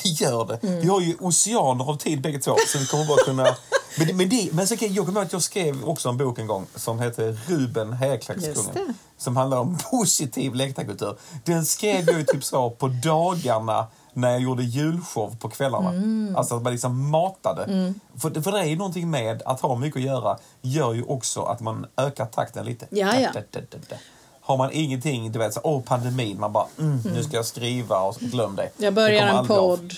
Vi 0.03 0.09
gör 0.11 0.45
det. 0.45 0.59
Vi 0.81 0.87
har 0.87 1.01
ju 1.01 1.15
oceaner 1.19 1.89
av 1.89 1.97
tid 1.97 2.21
bägge 2.21 2.39
två. 2.39 2.55
Så 2.67 2.77
vi 2.77 2.85
kommer 2.85 3.05
bara 3.05 3.23
kunna... 3.23 3.55
Men, 3.97 4.17
men, 4.17 4.29
det, 4.29 4.49
men 4.53 4.67
så, 4.67 4.75
jag 4.79 5.05
kommer 5.05 5.21
att 5.21 5.33
jag 5.33 5.41
skrev 5.41 5.83
också 5.83 6.09
en 6.09 6.17
bok 6.17 6.39
en 6.39 6.47
gång 6.47 6.65
som 6.75 6.99
heter 6.99 7.37
Ruben 7.47 7.97
det. 7.99 8.93
Som 9.17 9.37
handlar 9.37 9.57
om 9.57 9.77
positiv 9.91 10.55
läktarkultur. 10.55 11.17
Den 11.45 11.65
skrev 11.65 12.05
jag 12.09 12.17
ju 12.17 12.25
typ 12.25 12.43
så 12.43 12.69
på 12.69 12.87
dagarna 12.87 13.87
när 14.13 14.31
jag 14.31 14.39
gjorde 14.39 14.63
julshow 14.63 15.35
på 15.39 15.49
kvällarna. 15.49 15.89
Mm. 15.89 16.35
Alltså 16.35 16.55
att 16.55 16.61
man 16.61 16.71
liksom 16.71 17.09
matade. 17.09 17.93
För, 18.17 18.41
för 18.41 18.51
det 18.51 18.59
är 18.59 18.65
ju 18.65 18.75
någonting 18.75 19.09
med 19.09 19.41
att 19.45 19.61
ha 19.61 19.75
mycket 19.75 19.99
att 19.99 20.05
göra 20.05 20.37
gör 20.61 20.93
ju 20.93 21.03
också 21.03 21.41
att 21.41 21.59
man 21.59 21.85
ökar 21.97 22.25
takten 22.25 22.65
lite. 22.65 22.87
Ja, 22.89 23.19
ja. 23.19 23.29
Da, 23.33 23.41
da, 23.51 23.77
da. 23.89 23.95
Har 24.41 24.57
man 24.57 24.69
ingenting, 24.73 25.31
du 25.31 25.39
vet, 25.39 25.53
så, 25.53 25.59
åh 25.63 25.81
pandemin, 25.81 26.39
man 26.39 26.53
bara 26.53 26.67
mm, 26.79 27.01
nu 27.13 27.23
ska 27.23 27.35
jag 27.35 27.45
skriva 27.45 27.99
och 27.99 28.15
glöm 28.15 28.55
det. 28.55 28.69
Jag 28.77 28.93
börjar 28.93 29.27
en 29.27 29.35
aldrig 29.35 29.57
av. 29.57 29.77
podd. 29.77 29.93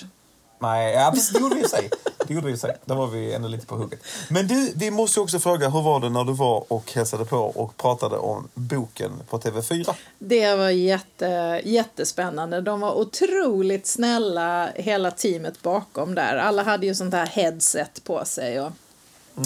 Nej, 0.60 0.94
ja, 0.94 1.12
precis, 1.14 1.34
det 1.34 1.40
gjorde 1.40 1.56
vi 1.56 1.62
i 1.62 1.68
sig. 1.68 1.90
Det 2.32 2.36
gjorde 2.36 2.48
vi 2.48 2.58
sig. 2.58 2.78
Där 2.86 2.96
var 2.96 3.08
vi 3.08 3.34
ändå 3.34 3.48
lite 3.48 3.66
på 3.66 3.76
hugget. 3.76 4.00
Men 4.30 4.48
du, 4.48 4.72
vi 4.76 4.92
måste 4.92 5.20
också 5.20 5.40
fråga, 5.40 5.70
hur 5.70 5.82
var 5.82 6.00
det 6.00 6.10
när 6.10 6.24
du 6.24 6.34
var 6.34 6.74
och 6.74 6.92
hälsade 6.94 7.26
på 7.26 7.38
och 7.38 7.78
pratade 7.78 8.18
om 8.18 8.48
boken 8.54 9.12
på 9.30 9.40
TV4? 9.40 9.96
Det 10.20 10.56
var 10.56 10.70
jätte, 10.70 11.62
jättespännande. 11.64 12.62
De 12.62 12.80
var 12.80 12.94
otroligt 12.94 13.88
snälla, 13.88 14.70
hela 14.76 15.12
teamet 15.12 15.62
bakom 15.62 16.16
där. 16.16 16.38
Alla 16.38 16.64
hade 16.64 16.86
ju 16.86 16.96
sånt 16.96 17.14
här 17.14 17.26
headset 17.26 18.04
på 18.04 18.26
sig 18.26 18.62
och 18.62 18.72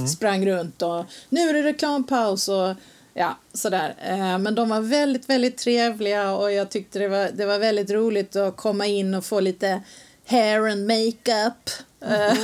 sprang 0.09 0.45
runt 0.45 0.81
och 0.81 1.05
nu 1.29 1.49
är 1.49 1.53
det 1.53 1.63
reklampaus 1.63 2.47
och 2.47 2.73
ja, 3.13 3.37
sådär. 3.53 3.95
Eh, 4.05 4.37
Men 4.37 4.55
de 4.55 4.69
var 4.69 4.81
väldigt, 4.81 5.29
väldigt 5.29 5.57
trevliga 5.57 6.35
och 6.35 6.51
jag 6.51 6.69
tyckte 6.69 6.99
det 6.99 7.07
var, 7.07 7.29
det 7.33 7.45
var 7.45 7.59
väldigt 7.59 7.89
roligt 7.89 8.35
att 8.35 8.57
komma 8.57 8.85
in 8.85 9.13
och 9.13 9.25
få 9.25 9.39
lite 9.39 9.81
hair 10.25 10.67
and 10.67 10.87
makeup. 10.87 11.69
Eh, 12.01 12.37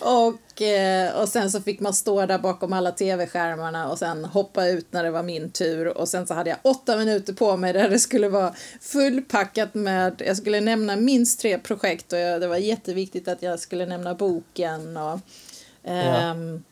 och, 0.00 0.62
eh, 0.62 1.20
och 1.20 1.28
sen 1.28 1.50
så 1.50 1.60
fick 1.60 1.80
man 1.80 1.94
stå 1.94 2.26
där 2.26 2.38
bakom 2.38 2.72
alla 2.72 2.92
tv-skärmarna 2.92 3.88
och 3.88 3.98
sen 3.98 4.24
hoppa 4.24 4.66
ut 4.66 4.86
när 4.92 5.04
det 5.04 5.10
var 5.10 5.22
min 5.22 5.50
tur. 5.50 5.98
Och 5.98 6.08
sen 6.08 6.26
så 6.26 6.34
hade 6.34 6.50
jag 6.50 6.58
åtta 6.62 6.96
minuter 6.96 7.32
på 7.32 7.56
mig 7.56 7.72
där 7.72 7.90
det 7.90 7.98
skulle 7.98 8.28
vara 8.28 8.54
fullpackat 8.80 9.74
med, 9.74 10.22
jag 10.26 10.36
skulle 10.36 10.60
nämna 10.60 10.96
minst 10.96 11.40
tre 11.40 11.58
projekt 11.58 12.12
och 12.12 12.18
jag, 12.18 12.40
det 12.40 12.48
var 12.48 12.56
jätteviktigt 12.56 13.28
att 13.28 13.42
jag 13.42 13.60
skulle 13.60 13.86
nämna 13.86 14.14
boken 14.14 14.96
och 14.96 15.20
ehm, 15.84 16.64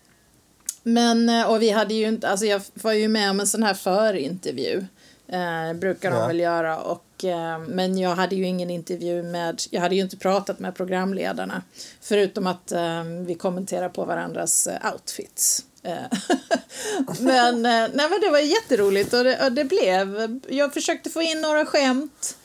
men, 0.87 1.29
eh, 1.29 1.51
och 1.51 1.63
vi 1.63 1.71
hade 1.71 1.95
ju 1.95 2.09
inte, 2.09 2.29
alltså 2.29 2.47
jag 2.47 2.63
var 2.75 2.93
ju 2.93 3.09
med 3.09 3.31
om 3.31 3.41
en 3.41 3.47
sån 3.47 3.63
här 3.63 3.75
förintervju. 3.75 4.85
Eh, 5.28 5.73
brukar 5.73 6.11
de 6.11 6.16
Ja. 6.16 6.26
väl 6.26 6.40
göra. 6.40 6.78
Och, 6.78 7.25
eh, 7.25 7.59
men 7.59 7.99
jag 7.99 8.14
hade 8.16 8.37
ju 8.37 8.45
ingen 8.47 8.71
intervju 8.71 9.23
med, 9.23 9.62
jag 9.71 9.81
hade 9.81 9.95
ju 9.95 10.00
inte 10.00 10.16
pratat 10.16 10.59
med 10.59 10.75
programledarna. 10.75 11.62
Förutom 12.00 12.47
att 12.47 12.73
eh, 12.73 13.04
vi 13.26 13.35
kommenterar 13.35 13.88
på 13.88 14.04
varandras 14.04 14.66
eh, 14.66 14.93
outfits. 14.93 15.64
Eh, 15.83 15.95
men, 17.21 17.54
eh, 17.66 17.88
nej, 17.95 18.11
men 18.11 18.21
det 18.21 18.31
var 18.31 18.38
jätteroligt 18.38 19.12
och 19.14 19.25
det, 19.25 19.45
och 19.47 19.52
det 19.52 19.64
blev, 19.64 20.38
jag 20.49 20.75
försökte 20.75 21.11
få 21.11 21.23
in 21.23 21.40
några 21.40 21.66
skämt. 21.66 22.37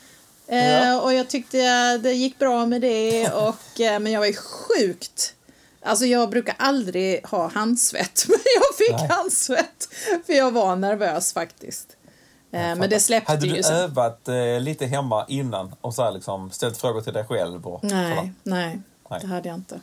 Ja. 0.46 1.00
Och 1.00 1.14
jag 1.14 1.28
tyckte 1.28 1.98
det 1.98 2.12
gick 2.12 2.38
bra 2.38 2.66
med 2.66 2.80
det. 2.80 3.30
Och, 3.32 3.80
men 4.00 4.12
jag 4.12 4.20
var 4.20 4.26
ju 4.26 4.34
sjukt 4.34 5.34
Alltså 5.82 6.06
jag 6.06 6.30
brukar 6.30 6.54
aldrig 6.58 7.26
ha 7.26 7.48
handsvett, 7.48 8.24
men 8.28 8.38
jag 8.54 8.76
fick 8.76 9.00
Nej. 9.00 9.08
handsvett. 9.08 9.88
För 10.26 10.32
jag 10.32 10.50
var 10.50 10.76
nervös 10.76 11.32
faktiskt. 11.32 11.96
Eh, 12.52 12.60
men 12.76 12.90
det 12.90 13.00
släppte 13.00 13.32
Hade 13.32 13.46
du 13.46 13.62
sen. 13.62 13.76
övat 13.76 14.28
eh, 14.28 14.60
lite 14.60 14.86
hemma 14.86 15.24
innan 15.28 15.74
och 15.80 15.94
så 15.94 16.10
liksom 16.10 16.50
ställt 16.50 16.76
frågor 16.76 17.00
till 17.00 17.12
dig 17.12 17.24
själv? 17.24 17.66
Och 17.66 17.84
Nej, 17.84 18.16
sådär? 18.16 18.32
nej, 18.42 18.80
Nej. 19.10 19.20
det 19.20 19.26
hade 19.26 19.48
jag 19.48 19.56
inte. 19.56 19.80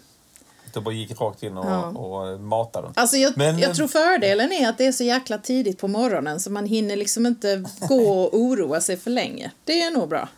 Du 0.74 0.82
bara 0.82 0.94
gick 0.94 1.22
rakt 1.22 1.44
in 1.44 1.58
och, 1.58 1.66
Ja. 1.72 1.86
och 1.88 2.40
matade 2.40 2.88
den. 2.88 2.94
Alltså 2.96 3.18
jag, 3.18 3.38
Men- 3.38 3.60
jag 3.60 3.76
tror 3.76 3.88
fördelen 3.88 4.52
är 4.52 4.70
att 4.70 4.78
det 4.78 4.86
är 4.86 4.92
så 4.92 5.04
jäkla 5.04 5.38
tidigt 5.38 5.78
på 5.80 5.88
morgonen 5.88 6.40
så 6.40 6.52
man 6.52 6.66
hinner 6.66 6.96
liksom 6.96 7.26
inte 7.26 7.64
gå 7.88 8.12
och 8.24 8.38
oroa 8.38 8.82
sig 8.82 8.98
för 8.98 9.10
länge. 9.12 9.52
Det 9.64 9.82
är 9.82 9.92
nog 9.92 10.10
bra. 10.10 10.30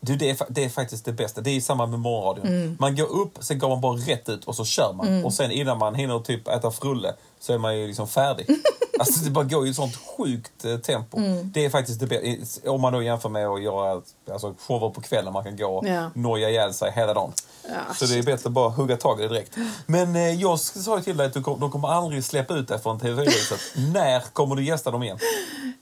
Du, 0.00 0.16
det, 0.16 0.30
är, 0.30 0.36
det 0.48 0.64
är 0.64 0.68
faktiskt 0.68 1.04
det 1.04 1.12
bästa. 1.12 1.40
Det 1.40 1.50
är 1.50 1.60
samma 1.60 1.86
med 1.86 1.98
morgonradion. 2.00 2.46
Mm. 2.46 2.76
Man 2.80 2.96
går 2.96 3.06
upp, 3.12 3.38
sen 3.40 3.58
går 3.58 3.68
man 3.68 3.80
bara 3.80 3.96
rätt 3.96 4.28
ut 4.28 4.44
och 4.44 4.54
så 4.56 4.64
kör 4.64 4.92
man. 4.92 5.24
Och 5.24 5.32
sen 5.34 5.50
innan 5.50 5.78
man 5.78 5.94
hinner 5.94 6.18
typ 6.18 6.48
äta 6.48 6.70
frulle 6.70 7.14
så 7.40 7.52
är 7.52 7.58
man 7.58 7.78
ju 7.78 7.86
liksom 7.86 8.08
färdig. 8.08 8.46
alltså 8.98 9.20
det 9.24 9.30
bara 9.30 9.44
går 9.44 9.66
i 9.66 9.70
ett 9.70 9.76
sånt 9.76 9.96
sjukt 9.96 10.64
eh, 10.64 10.78
tempo. 10.78 11.18
Mm. 11.18 11.50
Det 11.54 11.64
är 11.64 11.70
faktiskt 11.70 12.00
det 12.00 12.06
bästa. 12.06 12.70
Om 12.70 12.80
man 12.80 12.92
då 12.92 13.02
jämför 13.02 13.28
med 13.28 13.46
att 13.46 13.62
göra 13.62 14.02
alltså, 14.32 14.54
shower 14.58 14.90
på 14.90 15.00
kvällen. 15.00 15.32
Man 15.32 15.44
kan 15.44 15.56
gå 15.56 15.66
och 15.78 15.86
Ja. 15.88 16.10
noja 16.14 16.50
ihjäl 16.50 16.74
sig 16.74 16.92
hela 16.92 17.14
dagen. 17.14 17.32
Ja, 17.68 17.94
Så 17.94 18.04
det 18.06 18.18
är 18.18 18.22
bättre 18.22 18.46
att 18.48 18.52
bara 18.52 18.68
hugga 18.68 18.96
tag 18.96 19.20
i 19.20 19.22
det 19.22 19.28
direkt. 19.28 19.56
Men 19.86 20.16
eh, 20.16 20.34
jag 20.34 20.60
sa 20.60 20.96
ju 20.96 21.02
till 21.04 21.16
dig 21.16 21.26
att 21.26 21.34
du 21.34 21.42
kom, 21.42 21.60
de 21.60 21.70
kommer 21.70 21.88
aldrig 21.88 22.24
släppa 22.24 22.54
ut 22.54 22.68
dig 22.68 22.78
från 22.78 23.00
TV4-huset. 23.00 23.60
När 23.94 24.20
kommer 24.20 24.56
du 24.56 24.64
gästa 24.64 24.90
dem 24.90 25.02
igen? 25.02 25.18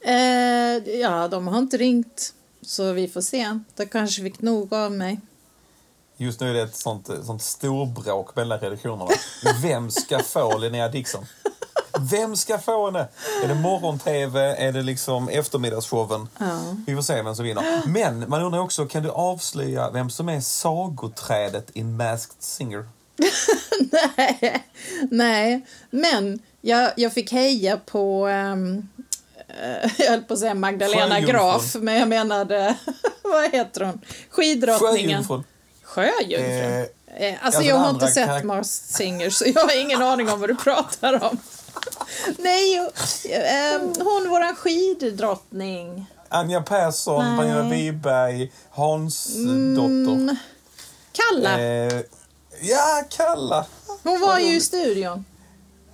Eh, 0.01 0.15
ja, 1.01 1.29
de 1.29 1.49
har 1.49 1.59
inte 1.59 1.77
ringt. 1.77 2.33
Så 2.63 2.93
vi 2.93 3.09
får 3.09 3.21
se. 3.21 3.59
De 3.77 3.87
kanske 3.87 4.23
fick 4.23 4.41
nog 4.41 4.75
av 4.75 4.93
mig. 4.93 5.21
Just 6.17 6.41
nu 6.41 6.51
är 6.51 6.55
det 6.55 6.63
ett 6.63 6.77
sånt, 6.77 7.11
sånt 7.25 7.43
storbråk 7.43 8.37
mellan 8.37 8.59
redaktionerna. 8.59 9.11
Vem 9.63 9.91
ska 9.91 10.19
få 10.19 10.59
Linnea 10.59 10.89
Dixon? 10.89 11.27
Vem 12.01 12.37
ska 12.37 12.59
få 12.59 12.87
henne? 12.87 13.09
Är 13.45 13.49
det 13.49 13.55
morgon-tv? 13.55 14.57
Är 14.59 14.73
det 14.73 14.83
liksom 14.83 15.29
eftermiddagsshowen? 15.29 16.29
Ja. 16.39 16.61
Vi 16.87 16.95
får 16.95 17.03
se 17.03 17.23
vem 17.23 17.35
som 17.35 17.45
vinner. 17.45 17.83
Men 17.87 18.29
man 18.29 18.43
undrar 18.43 18.61
också, 18.61 18.87
kan 18.87 19.03
du 19.03 19.11
avslöja 19.11 19.91
vem 19.91 20.11
som 20.11 20.29
är 20.29 20.41
sagoträdet 20.41 21.71
i 21.75 21.85
Masked 21.85 22.37
Singer? 22.39 22.89
Nej, 24.17 24.65
nej. 25.11 25.67
Men 25.91 26.39
jag, 26.61 26.91
jag 26.97 27.13
fick 27.13 27.33
heja 27.33 27.77
på, 27.77 28.29
eh, 28.29 28.57
jag 29.99 30.11
höll 30.11 30.23
på 30.23 30.35
att 30.35 30.41
säga 30.41 30.55
Magdalena. 30.55 31.21
Graf, 31.21 31.75
men 31.75 31.95
jag 31.95 32.09
menade, 32.09 32.75
vad 33.23 33.53
heter 33.53 33.85
hon? 33.85 34.01
Skiddrottningen. 34.31 35.25
Sjöjungfrun. 35.25 35.45
Sjöjungfrun? 35.83 36.81
Eh, 36.81 36.87
Eh, 37.19 37.29
alltså 37.33 37.47
alltså 37.47 37.63
jag 37.63 37.77
har 37.77 37.91
inte 37.91 38.07
sett 38.07 38.45
Mars 38.45 38.67
Singer 38.67 39.31
så 39.31 39.45
jag 39.55 39.63
har 39.63 39.81
ingen 39.81 40.03
aning 40.03 40.31
om 40.31 40.41
vad 40.41 40.49
du 40.51 40.55
pratar 40.57 41.25
om. 41.25 41.39
Nej, 42.39 42.77
eh, 43.25 43.81
hon 44.05 44.29
våran 44.31 44.57
skiddrottning. 44.57 46.07
Anja 46.29 46.63
Persson, 46.63 47.25
Nej. 47.25 47.39
Pernilla 47.39 47.63
Wiberg, 47.63 48.53
Hans 48.71 49.27
dotter. 49.77 50.13
Mm, 50.13 50.37
Kalla. 51.13 51.61
Eh, 51.61 52.01
ja, 52.61 53.05
Kalla. 53.11 53.67
Hon 54.03 54.21
var 54.21 54.39
ju 54.39 54.57
i 54.57 54.61
studion. 54.61 55.25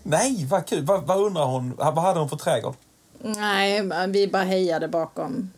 Nej, 0.03 0.47
vad 0.51 0.67
kul. 0.67 0.85
Vad, 0.85 1.07
vad 1.07 1.21
undrar 1.21 1.45
hon? 1.45 1.75
Vad 1.77 1.99
hade 1.99 2.21
hon 2.21 2.29
för 2.29 2.37
trädgård? 2.37 2.75
Nej, 3.19 3.83
vi 4.09 4.29
bara 4.29 4.43
hejade 4.43 4.89
bakom, 4.89 5.51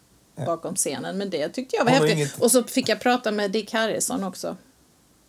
bakom 0.47 0.75
scenen. 0.77 1.19
Men 1.19 1.31
det 1.31 1.49
tyckte 1.49 1.77
jag 1.77 1.85
var 1.85 1.91
häftigt. 1.93 2.13
inget- 2.13 2.41
Och 2.41 2.51
så 2.51 2.65
fick 2.65 2.89
jag 2.89 3.01
prata 3.01 3.31
med 3.31 3.51
Dick 3.51 3.73
Harrison 3.73 4.25
också. 4.25 4.57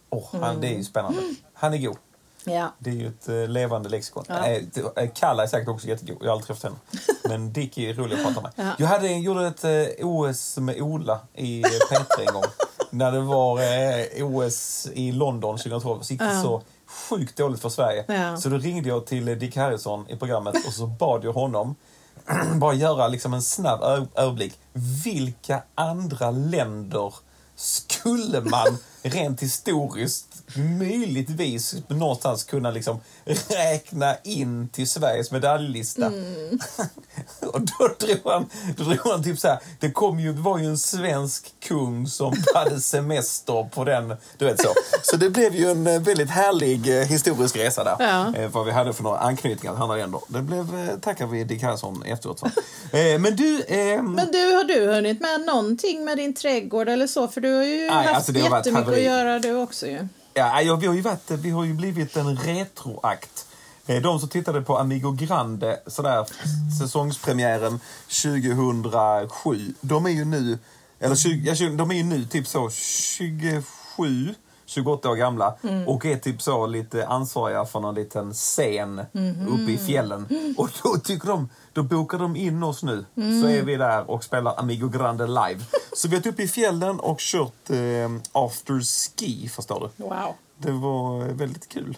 Åh, 0.10 0.24
han, 0.42 0.62
det 0.62 0.68
är 0.68 0.78
ju 0.78 0.84
spännande. 0.84 1.20
Han 1.54 1.74
är 1.74 1.78
god. 1.78 1.98
Ja. 2.46 2.74
Det 2.80 2.90
är 2.90 2.94
ju 2.94 3.08
ett 3.08 3.30
eh, 3.30 3.48
levande 3.48 3.90
lexikon. 3.90 4.24
Ja. 4.28 4.46
Eh, 4.46 4.64
eh, 4.96 5.10
Kalla 5.14 5.44
är 5.44 5.48
säkert 5.48 5.68
också 5.68 5.88
jättegod. 5.88 6.18
Jag 6.22 6.28
har 6.28 6.32
aldrig 6.32 6.48
träffat 6.48 6.64
henne. 6.64 6.76
Men 7.30 7.54
Dick 7.54 7.78
är 7.78 7.94
rolig 7.94 8.16
att 8.16 8.24
prata 8.24 8.42
med. 8.42 8.52
Ja. 8.56 8.72
Jag 8.78 8.88
hade, 8.88 9.08
gjorde 9.08 9.48
ett 9.48 10.00
OS 10.04 10.58
med 10.58 10.82
Ola 10.82 11.20
i 11.34 11.62
eh, 11.62 11.68
P3 11.68 12.28
en 12.28 12.34
gång. 12.34 12.44
När 12.90 13.12
det 13.12 13.20
var 13.20 13.60
OS 14.24 14.88
i 14.94 15.12
London 15.12 15.58
2012 15.58 16.02
så 16.02 16.14
gick 16.14 16.22
det 16.22 16.42
så 16.42 16.62
sjukt 17.10 17.38
dåligt 17.38 17.62
för 17.62 17.70
Sverige. 17.70 18.06
Ja. 18.08 18.38
Så 18.38 18.50
då 18.50 18.58
ringde 18.58 18.90
jag 18.90 19.06
till 19.06 19.26
Dick 19.26 19.56
Harrison 19.58 20.10
i 20.10 20.16
programmet 20.16 20.56
och 20.68 20.74
så 20.74 20.88
bad 20.88 21.24
jag 21.24 21.34
honom 21.34 21.76
bara 22.56 22.74
göra 22.74 23.08
liksom 23.08 23.34
en 23.34 23.42
snabb 23.42 24.10
överblick. 24.16 24.60
Vilka 25.04 25.64
andra 25.76 26.32
länder 26.32 27.14
skulle 27.56 28.42
man 28.42 28.78
rent 29.06 29.42
historiskt 29.42 30.44
möjligtvis 30.80 31.76
någonstans 31.88 32.44
kunna 32.44 32.72
liksom 32.72 33.00
räkna 33.26 34.16
in 34.24 34.70
till 34.70 34.90
Sveriges 34.90 35.32
medaljlista? 35.32 36.08
och 37.40 37.62
då 37.62 37.88
drog 38.00 38.20
han, 38.34 38.50
då 38.78 38.84
drog 38.84 39.12
han 39.12 39.24
typ 39.24 39.40
så 39.40 39.48
här, 39.48 39.60
det 39.80 39.92
kom 39.92 40.20
ju, 40.20 40.34
det 40.34 40.42
var 40.42 40.60
ju 40.60 40.66
en 40.66 40.78
svensk 40.78 41.54
kung 41.60 42.08
som 42.08 42.34
hade 42.54 42.82
semester 42.82 43.70
på 43.74 43.84
den, 43.84 44.14
du 44.38 44.46
vet 44.46 44.62
så. 44.62 44.70
Så 45.04 45.18
det 45.18 45.30
blev 45.30 45.56
ju 45.56 45.72
en 45.72 45.88
eh, 45.88 46.02
väldigt 46.02 46.30
härlig 46.30 47.00
eh, 47.00 47.06
historisk 47.08 47.56
resa 47.56 47.84
där. 47.84 47.96
Ja. 48.00 48.36
Eh, 48.36 48.50
vad 48.50 48.66
vi 48.66 48.72
hade 48.72 48.94
för 48.94 49.04
några 49.04 49.18
anknytningar 49.18 49.74
till 49.74 49.84
andra 49.84 49.96
länder. 49.96 50.22
Det 50.28 50.42
blev, 50.42 51.00
tackar 51.00 51.28
vi 51.28 51.44
Dick 51.44 51.64
Harrison 51.64 52.04
efteråt 52.04 52.40
för. 52.40 52.52
Men 53.18 53.36
du, 53.36 53.64
ehm, 53.68 54.12
Men 54.12 54.32
du, 54.32 54.54
har 54.54 54.64
du 54.64 54.94
hunnit 54.94 55.22
med 55.22 55.42
någonting 55.42 56.06
med 56.06 56.18
din 56.18 56.34
trädgård 56.34 56.90
eller 56.90 57.08
så? 57.08 57.28
För 57.28 57.42
du 57.42 57.54
har 57.54 57.64
ju 57.64 57.90
haft 57.90 58.10
alltså 58.10 58.32
jättemycket 58.32 58.94
att 58.94 59.02
göra 59.02 59.40
du 59.40 59.56
också 59.56 59.88
ju. 59.88 60.08
Ja, 60.38 60.62
ja, 60.62 60.76
vi, 60.76 60.88
har 60.88 60.94
ju 60.94 61.02
varit, 61.02 61.32
vi 61.32 61.50
har 61.50 61.64
ju 61.64 61.74
blivit 61.74 62.18
en 62.18 62.38
retroakt. 62.38 63.48
De 63.86 64.20
som 64.20 64.30
tittade 64.30 64.62
på 64.62 64.78
Amigo 64.78 65.12
Grande, 65.12 65.80
sådär, 65.88 66.26
säsongspremiären 66.80 67.80
2007, 68.24 69.74
de 69.82 70.06
är 70.06 70.10
ju 70.10 70.26
nu, 70.26 70.60
eller 71.00 71.16
20 71.16 71.70
de 71.70 71.92
är 71.92 71.96
ju 71.96 72.04
nu 72.04 72.26
typ 72.26 72.48
så 72.48 72.70
27, 72.70 74.36
28 74.66 75.10
år 75.10 75.16
gamla 75.16 75.56
och 75.88 76.06
är 76.06 76.18
typ 76.18 76.42
så 76.42 76.68
lite 76.68 77.08
ansvariga 77.08 77.66
för 77.66 77.80
någon 77.80 77.96
liten 77.96 78.34
scen 78.34 79.00
uppe 79.50 79.72
i 79.72 79.78
fjällen. 79.78 80.54
Och 80.58 80.70
då 80.84 80.98
tycker 80.98 81.28
de, 81.28 81.50
då 81.74 81.84
bokar 81.84 82.18
de 82.18 82.36
in 82.36 82.64
oss 82.64 82.84
nu, 82.84 83.06
så 83.16 83.48
är 83.48 83.62
vi 83.62 83.76
där 83.76 84.12
och 84.12 84.24
spelar 84.24 84.60
Amigo 84.60 84.90
Grande 84.90 85.28
live. 85.28 85.60
Så 85.96 86.08
vi 86.08 86.16
har 86.16 86.22
varit 86.22 86.34
uppe 86.34 86.44
i 86.44 86.48
fjällen 86.48 87.00
och 87.00 87.20
kört 87.20 87.70
eh, 87.70 88.12
after 88.32 88.82
ski, 88.82 89.50
förstår 89.50 89.92
du. 89.98 90.04
Wow. 90.04 90.34
Det 90.58 90.72
var 90.72 91.26
väldigt 91.26 91.70
kul. 91.70 91.98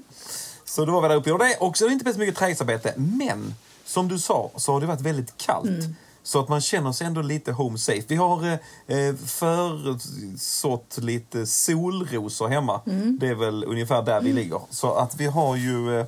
så 0.64 0.84
då 0.84 0.92
var 0.92 1.02
vi 1.02 1.08
där 1.08 1.16
uppe 1.16 1.30
och 1.30 1.34
gjorde 1.34 1.44
det. 1.44 1.56
Och 1.56 1.76
så 1.76 1.84
har 1.84 1.88
det 1.88 1.92
inte 1.92 2.12
så 2.12 2.18
mycket 2.18 2.36
trädgårdsarbete. 2.36 2.94
Men 2.96 3.54
som 3.84 4.08
du 4.08 4.18
sa 4.18 4.50
så 4.56 4.72
har 4.72 4.80
det 4.80 4.86
varit 4.86 5.00
väldigt 5.00 5.36
kallt. 5.36 5.84
Så 6.28 6.40
att 6.40 6.48
man 6.48 6.60
känner 6.60 6.92
sig 6.92 7.06
ändå 7.06 7.22
lite 7.22 7.52
home 7.52 7.78
safe. 7.78 8.02
Vi 8.08 8.16
har 8.16 8.58
eh, 8.86 9.14
försått 9.26 10.98
lite 10.98 11.46
solrosor 11.46 12.48
hemma. 12.48 12.80
Det 13.20 13.28
är 13.28 13.34
väl 13.34 13.64
ungefär 13.64 14.02
där 14.02 14.20
vi 14.20 14.32
ligger. 14.32 14.60
Så 14.70 14.94
att 14.94 15.14
vi 15.16 15.26
har 15.26 15.56
ju... 15.56 16.00
Eh, 16.00 16.06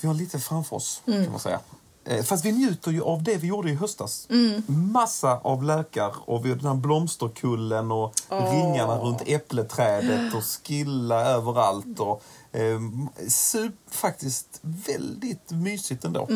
vi 0.00 0.08
har 0.08 0.14
lite 0.14 0.38
framför 0.38 0.76
oss, 0.76 1.02
kan 1.04 1.30
man 1.30 1.40
säga. 1.40 1.60
Eh, 2.04 2.22
Fast 2.24 2.44
vi 2.44 2.52
njuter 2.52 2.90
ju 2.90 3.02
av 3.02 3.22
det 3.22 3.36
vi 3.36 3.46
gjorde 3.46 3.70
i 3.70 3.74
höstas. 3.74 4.26
Massa 4.66 5.38
av 5.38 5.62
lökar 5.62 6.14
och 6.30 6.44
vi 6.44 6.48
har 6.48 6.56
den 6.56 6.66
här 6.66 6.74
blomsterkullen 6.74 7.92
och 7.92 8.14
ringarna 8.28 8.98
runt 8.98 9.22
äppleträdet 9.26 10.34
och 10.34 10.42
skilla 10.44 11.20
överallt. 11.20 12.00
Och, 12.00 12.22
eh, 12.52 12.80
sup, 13.28 13.74
faktiskt 13.90 14.58
väldigt 14.62 15.50
mysigt 15.50 16.04
ändå. 16.04 16.28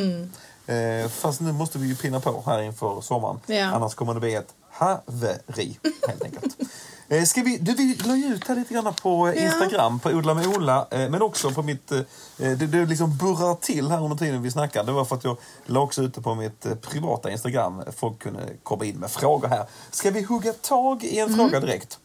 Eh, 0.69 1.09
fast 1.09 1.41
nu 1.41 1.53
måste 1.53 1.79
vi 1.79 1.89
ju 1.89 1.97
pinna 1.97 2.21
på 2.21 2.43
här 2.47 2.63
inför 2.63 3.01
sommaren. 3.01 3.41
Ja. 3.47 3.65
Annars 3.65 3.95
kommer 3.95 4.15
det 4.15 4.21
bli 4.21 4.35
ett 4.35 4.55
haveri, 4.71 5.79
helt 6.09 6.23
enkelt. 6.23 6.57
Eh, 7.09 7.25
Ska 7.25 7.43
vi, 7.43 7.59
du, 7.59 7.75
vi 7.75 7.95
la 7.95 8.17
ju 8.17 8.35
ut 8.35 8.49
här 8.49 8.57
lite 8.57 8.75
grann 8.75 8.95
på 8.95 9.29
eh, 9.29 9.35
Ja. 9.35 9.47
Instagram, 9.47 10.01
på 10.01 10.09
Odla 10.11 10.35
med 10.35 10.47
Ola, 10.47 10.87
eh, 10.91 11.11
men 11.11 11.23
också 11.23 11.51
på 11.51 11.63
mitt... 11.63 11.93
eh, 11.93 12.01
Det, 12.37 12.55
det 12.57 12.87
liksom 12.87 13.17
burrar 13.17 13.55
till 13.55 13.91
här 13.91 14.03
under 14.05 14.17
tiden 14.17 14.43
vi 14.43 14.51
snackar. 14.51 14.85
Det 14.85 14.93
var 14.93 15.05
för 15.05 15.17
att 15.17 15.25
jag 15.25 15.37
la 15.67 15.81
också 15.81 16.03
ute 16.03 16.23
på 16.23 16.35
mitt 16.35 16.67
eh, 16.67 16.75
privata 16.75 17.31
Instagram. 17.31 17.83
Folk 17.97 18.19
kunde 18.19 18.41
komma 18.63 18.85
in 18.85 18.97
med 18.99 19.11
frågor 19.11 19.49
här. 19.49 19.67
Ska 19.91 20.11
vi 20.11 20.23
hugga 20.23 20.53
tag 20.53 21.05
i 21.05 21.19
en 21.19 21.37
fråga 21.37 21.61
direkt? 21.61 21.99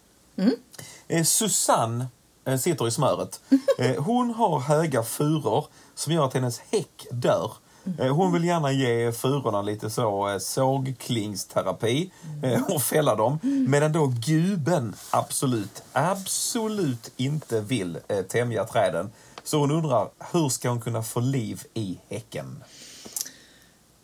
Eh, 1.08 1.24
Susanne 1.24 2.05
eh, 2.46 2.57
sitter 2.57 2.87
i 2.87 2.92
smöret. 2.92 3.40
Hon 3.98 4.33
har 4.33 4.59
höga 4.59 5.03
furor 5.03 5.66
som 5.96 6.14
gör 6.14 6.25
att 6.25 6.33
hennes 6.33 6.59
häck 6.72 7.05
dör. 7.11 7.51
Eh, 8.00 8.15
hon 8.15 8.33
vill 8.33 8.43
gärna 8.43 8.72
ge 8.72 9.11
furorna 9.11 9.61
lite 9.61 9.89
så 9.89 10.29
eh, 10.29 10.37
sågklingsterapi 10.37 12.11
eh, 12.43 12.63
och 12.63 12.81
fälla 12.81 13.15
dem. 13.15 13.39
Medan 13.67 13.91
då 13.91 14.13
guben 14.25 14.96
absolut, 15.09 15.83
absolut 15.91 17.11
inte 17.17 17.61
vill 17.61 17.98
tämja 18.27 18.65
träden. 18.65 19.11
Så 19.43 19.59
hon 19.59 19.72
undrar, 19.72 20.09
hur 20.31 20.50
ska 20.50 20.69
hon 20.69 20.81
kunna 20.81 21.03
få 21.03 21.19
liv 21.19 21.63
i 21.74 21.98
häcken? 22.09 22.63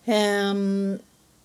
Ehm, 0.05 0.99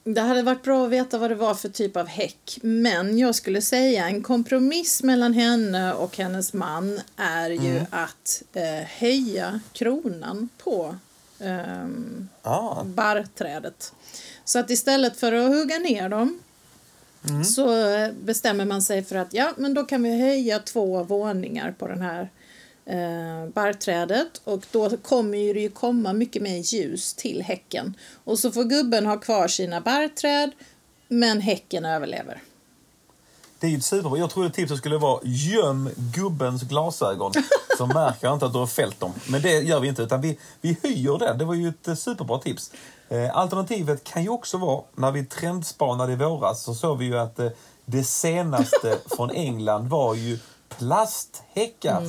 det 0.04 0.20
hade 0.20 0.42
varit 0.42 0.62
bra 0.62 0.84
att 0.84 0.90
veta 0.90 1.18
vad 1.18 1.30
det 1.30 1.34
var 1.34 1.54
för 1.54 1.68
typ 1.68 1.96
av 1.96 2.06
häck. 2.06 2.58
Men 2.62 3.18
jag 3.18 3.34
skulle 3.34 3.62
säga 3.62 4.08
en 4.08 4.22
kompromiss 4.22 5.02
mellan 5.02 5.32
henne 5.32 5.92
och 5.94 6.16
hennes 6.16 6.52
man 6.52 7.00
är 7.16 7.50
ju 7.50 7.80
att 7.90 8.42
eh, 8.52 8.86
höja 8.98 9.60
kronan 9.72 10.48
på 10.58 10.96
ehm, 11.44 12.28
Ah, 12.42 12.84
barrträdet. 12.84 13.92
Så 14.44 14.58
att 14.58 14.70
istället 14.70 15.16
för 15.16 15.32
att 15.32 15.48
hugga 15.48 15.78
ner 15.78 16.08
dem 16.08 16.38
så 17.44 17.88
eh, 17.94 18.12
bestämmer 18.24 18.64
man 18.64 18.82
sig 18.82 19.04
för 19.04 19.16
att 19.16 19.34
ja, 19.34 19.52
men 19.56 19.74
då 19.74 19.84
kan 19.84 20.02
vi 20.02 20.20
höja 20.20 20.58
två 20.58 21.02
våningar 21.02 21.74
på 21.78 21.86
den 21.88 22.00
här 22.02 22.30
eh, 22.86 23.48
barrträdet 23.52 24.40
och 24.44 24.66
då 24.70 24.96
kommer 24.96 25.54
det 25.54 25.60
ju 25.60 25.68
komma 25.68 26.12
mycket 26.12 26.42
mer 26.42 26.74
ljus 26.74 27.14
till 27.14 27.42
häcken. 27.42 27.94
Och 28.24 28.38
så 28.38 28.50
får 28.50 28.64
gubben 28.64 29.06
ha 29.06 29.16
kvar 29.16 29.48
sina 29.48 29.80
barrträd 29.80 30.50
men 31.08 31.40
häcken 31.40 31.84
överlever. 31.84 32.42
Det 33.64 33.68
är 33.68 33.70
ju 33.70 33.80
superbra. 33.80 34.18
Jag 34.18 34.30
trodde 34.30 34.50
tipset 34.50 34.78
skulle 34.78 34.98
vara 34.98 35.20
göm 35.22 35.90
gubbens 35.96 36.62
glasögon 36.62 37.32
så 37.78 37.86
märker 37.86 38.32
inte 38.32 38.46
att 38.46 38.52
du 38.52 38.58
har 38.58 38.66
fällt 38.66 39.00
dem. 39.00 39.12
Men 39.28 39.42
det 39.42 39.60
gör 39.60 39.80
vi 39.80 39.88
inte, 39.88 40.02
utan 40.02 40.20
vi, 40.20 40.38
vi 40.60 40.76
höjer 40.82 41.18
det. 41.18 41.34
Det 41.34 41.44
var 41.44 41.54
ju 41.54 41.68
ett 41.68 41.88
eh, 41.88 41.94
superbra 41.94 42.38
tips. 42.38 42.72
Eh, 43.08 43.36
alternativet 43.36 44.04
kan 44.04 44.22
ju 44.22 44.28
också 44.28 44.58
vara, 44.58 44.82
när 44.94 45.10
vi 45.10 45.24
trendspanade 45.24 46.12
i 46.12 46.16
våras 46.16 46.62
så 46.62 46.74
såg 46.74 46.98
vi 46.98 47.04
ju 47.04 47.18
att 47.18 47.38
eh, 47.38 47.48
det 47.84 48.04
senaste 48.04 48.98
från 49.16 49.30
England 49.30 49.88
var 49.88 50.14
ju 50.14 50.38
plasthäckar. 50.68 52.02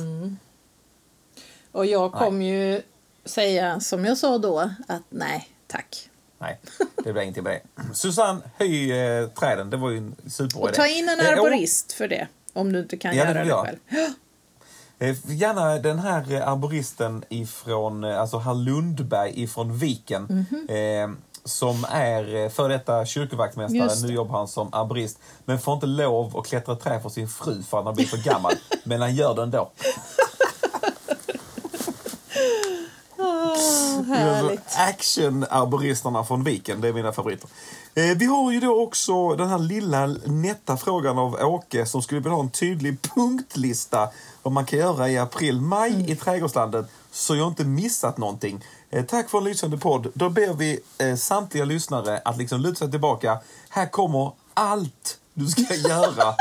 Och 1.72 1.86
jag 1.86 2.12
kommer 2.12 2.46
ju 2.46 2.82
säga 3.24 3.80
som 3.80 4.04
jag 4.04 4.18
sa 4.18 4.38
då 4.38 4.70
att 4.88 5.02
nej 5.08 5.48
tack. 5.66 6.10
Nej, 6.38 6.60
det 7.04 7.12
blir 7.12 7.22
ingenting 7.22 7.44
med 7.44 7.52
det. 7.76 7.94
Susanne, 7.94 8.40
höj 8.58 8.92
eh, 8.92 9.28
träden. 9.28 9.70
Det 9.70 9.76
var 9.76 9.90
ju 9.90 9.96
en 9.98 10.16
superbra 10.30 10.62
Och 10.68 10.74
ta 10.74 10.86
in 10.86 11.08
en 11.08 11.20
Eh, 11.20 11.32
arborist 11.32 11.92
för 11.92 12.08
det 12.08 12.28
om 12.52 12.72
du 12.72 12.78
inte 12.78 12.96
kan 12.96 13.16
Ja, 13.16 13.24
det 13.24 13.30
göra 13.30 13.42
det 13.42 13.48
jag. 13.48 13.64
själv. 13.66 13.78
Eh, 14.98 15.16
Gärna 15.26 15.78
den 15.78 15.98
här 15.98 16.32
eh, 16.32 16.48
arboristen 16.48 17.24
ifrån, 17.28 18.04
alltså 18.04 18.38
herr 18.38 18.54
Lundberg 18.54 19.42
ifrån 19.42 19.78
Viken. 19.78 20.22
Mhm. 20.22 20.68
eh, 20.76 21.16
som 21.44 21.84
är 21.90 22.48
för 22.48 22.68
detta 22.68 23.06
kyrkovaktmästare. 23.06 23.88
Det. 24.02 24.06
Nu 24.06 24.14
jobbar 24.14 24.38
han 24.38 24.48
som 24.48 24.68
arborist. 24.74 25.18
Men 25.44 25.58
får 25.58 25.74
inte 25.74 25.86
lov 25.86 26.36
att 26.36 26.46
klättra 26.46 26.76
träd 26.76 27.02
för 27.02 27.08
sin 27.08 27.28
fru 27.28 27.62
för 27.62 27.76
han 27.76 27.86
har 27.86 27.92
blivit 27.94 28.10
för 28.10 28.18
gammal. 28.30 28.52
men 28.84 29.00
han 29.00 29.14
gör 29.14 29.34
det 29.34 29.42
ändå. 29.42 29.70
Härligt. 34.06 34.60
Action-arboristerna 34.76 36.24
från 36.24 36.44
Viken, 36.44 36.80
det 36.80 36.88
är 36.88 36.92
mina 36.92 37.12
favoriter. 37.12 37.48
Eh, 37.94 38.16
vi 38.16 38.26
har 38.26 38.52
ju 38.52 38.60
då 38.60 38.82
också 38.82 39.34
den 39.34 39.48
här 39.48 39.58
lilla 39.58 40.06
nätta 40.24 40.76
frågan 40.76 41.18
av 41.18 41.34
Åke 41.34 41.86
som 41.86 42.02
skulle 42.02 42.20
vilja 42.20 42.34
ha 42.34 42.42
en 42.42 42.50
tydlig 42.50 43.02
punktlista 43.02 44.08
vad 44.42 44.52
man 44.52 44.64
kan 44.64 44.78
göra 44.78 45.10
i 45.10 45.18
april-maj 45.18 46.10
i 46.10 46.16
trädgårdslandet 46.16 46.86
så 47.10 47.36
jag 47.36 47.48
inte 47.48 47.64
missat 47.64 48.18
någonting. 48.18 48.64
Eh, 48.90 49.04
tack 49.04 49.30
för 49.30 49.38
en 49.38 49.44
lysande 49.44 49.78
podd. 49.78 50.10
Då 50.14 50.28
ber 50.28 50.54
vi 50.54 50.80
eh, 50.98 51.16
samtliga 51.16 51.64
lyssnare 51.64 52.20
att 52.24 52.36
liksom 52.38 52.60
luta 52.60 52.78
sig 52.78 52.90
tillbaka. 52.90 53.38
Här 53.68 53.86
kommer 53.86 54.32
allt 54.54 55.18
du 55.34 55.46
ska 55.46 55.74
göra 55.88 56.34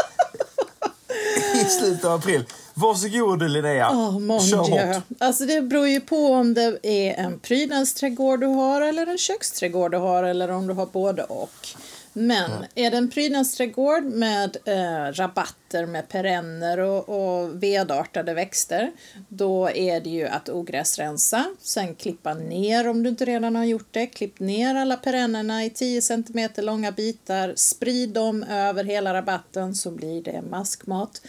i 1.61 1.65
slutet 1.65 2.05
av 2.05 2.13
april. 2.13 2.43
Varsågod 2.73 3.51
Linnea. 3.51 3.89
Oh, 3.91 4.19
mon 4.19 4.39
Kör 4.41 4.65
Dieu. 4.65 4.93
hårt. 4.93 5.03
Alltså 5.19 5.45
det 5.45 5.61
beror 5.61 5.87
ju 5.87 6.01
på 6.01 6.27
om 6.33 6.53
det 6.53 6.79
är 6.83 7.13
en 7.13 7.39
prydnadsträdgård 7.39 8.39
du 8.39 8.45
har 8.45 8.81
eller 8.81 9.07
en 9.07 9.17
köksträdgård 9.17 9.91
du 9.91 9.97
har 9.97 10.23
eller 10.23 10.51
om 10.51 10.67
du 10.67 10.73
har 10.73 10.85
både 10.85 11.23
och. 11.23 11.67
Men 12.17 12.65
är 12.75 12.91
det 12.91 12.97
en 12.97 13.09
prydnadsträdgård 13.09 14.03
med 14.03 14.57
eh, 14.65 15.13
rabatter 15.13 15.85
med 15.85 16.09
perenner 16.09 16.77
och, 16.77 17.09
och 17.09 17.63
vedartade 17.63 18.33
växter 18.33 18.91
då 19.27 19.69
är 19.69 20.01
det 20.01 20.09
ju 20.09 20.27
att 20.27 20.49
ogräsrensa, 20.49 21.45
sen 21.59 21.95
klippa 21.95 22.33
ner 22.33 22.87
om 22.87 23.03
du 23.03 23.09
inte 23.09 23.25
redan 23.25 23.55
har 23.55 23.65
gjort 23.65 23.87
det. 23.91 24.07
Klipp 24.07 24.39
ner 24.39 24.75
alla 24.75 24.97
perennerna 24.97 25.65
i 25.65 25.69
10 25.69 26.01
cm 26.01 26.49
långa 26.57 26.91
bitar, 26.91 27.53
sprid 27.55 28.09
dem 28.09 28.43
över 28.43 28.83
hela 28.83 29.13
rabatten 29.13 29.75
så 29.75 29.91
blir 29.91 30.23
det 30.23 30.41
maskmat. 30.41 31.21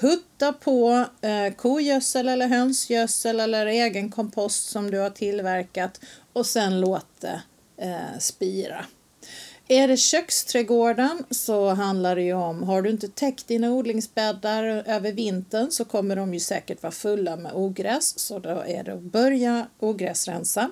Hutta 0.00 0.52
på 0.52 1.04
eh, 1.20 1.54
kogödsel 1.56 2.28
eller 2.28 2.48
hönsgödsel 2.48 3.40
eller 3.40 3.66
egen 3.66 4.10
kompost 4.10 4.70
som 4.70 4.90
du 4.90 4.98
har 4.98 5.10
tillverkat 5.10 6.00
och 6.32 6.46
sen 6.46 6.80
låt 6.80 7.20
det 7.20 7.42
eh, 7.76 8.18
spira. 8.18 8.84
Är 9.70 9.88
det 9.88 9.96
köksträdgården 9.96 11.24
så 11.30 11.68
handlar 11.68 12.16
det 12.16 12.22
ju 12.22 12.32
om, 12.32 12.62
har 12.62 12.82
du 12.82 12.90
inte 12.90 13.08
täckt 13.08 13.48
dina 13.48 13.70
odlingsbäddar 13.70 14.64
över 14.64 15.12
vintern 15.12 15.70
så 15.70 15.84
kommer 15.84 16.16
de 16.16 16.34
ju 16.34 16.40
säkert 16.40 16.82
vara 16.82 16.92
fulla 16.92 17.36
med 17.36 17.52
ogräs, 17.54 18.18
så 18.18 18.38
då 18.38 18.62
är 18.66 18.84
det 18.84 18.94
att 18.94 19.00
börja 19.00 19.66
ogräsrensa. 19.78 20.70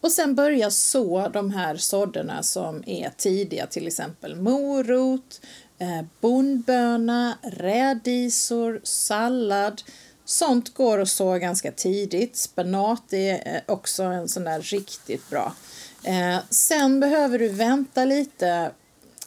Och 0.00 0.12
sen 0.12 0.34
börja 0.34 0.70
så 0.70 1.28
de 1.28 1.50
här 1.50 1.76
sådderna 1.76 2.42
som 2.42 2.82
är 2.86 3.10
tidiga, 3.16 3.66
till 3.66 3.86
exempel 3.86 4.36
morot, 4.36 5.40
eh, 5.78 6.02
bondböna, 6.20 7.38
rädisor, 7.42 8.80
sallad. 8.82 9.82
Sånt 10.24 10.74
går 10.74 11.00
att 11.00 11.08
så 11.08 11.38
ganska 11.38 11.72
tidigt. 11.72 12.36
Spenat 12.36 13.12
är 13.12 13.54
eh, 13.54 13.60
också 13.66 14.02
en 14.02 14.28
sån 14.28 14.44
där 14.44 14.60
riktigt 14.60 15.30
bra. 15.30 15.54
Eh, 16.02 16.38
sen 16.50 17.00
behöver 17.00 17.38
du 17.38 17.48
vänta 17.48 18.04
lite. 18.04 18.70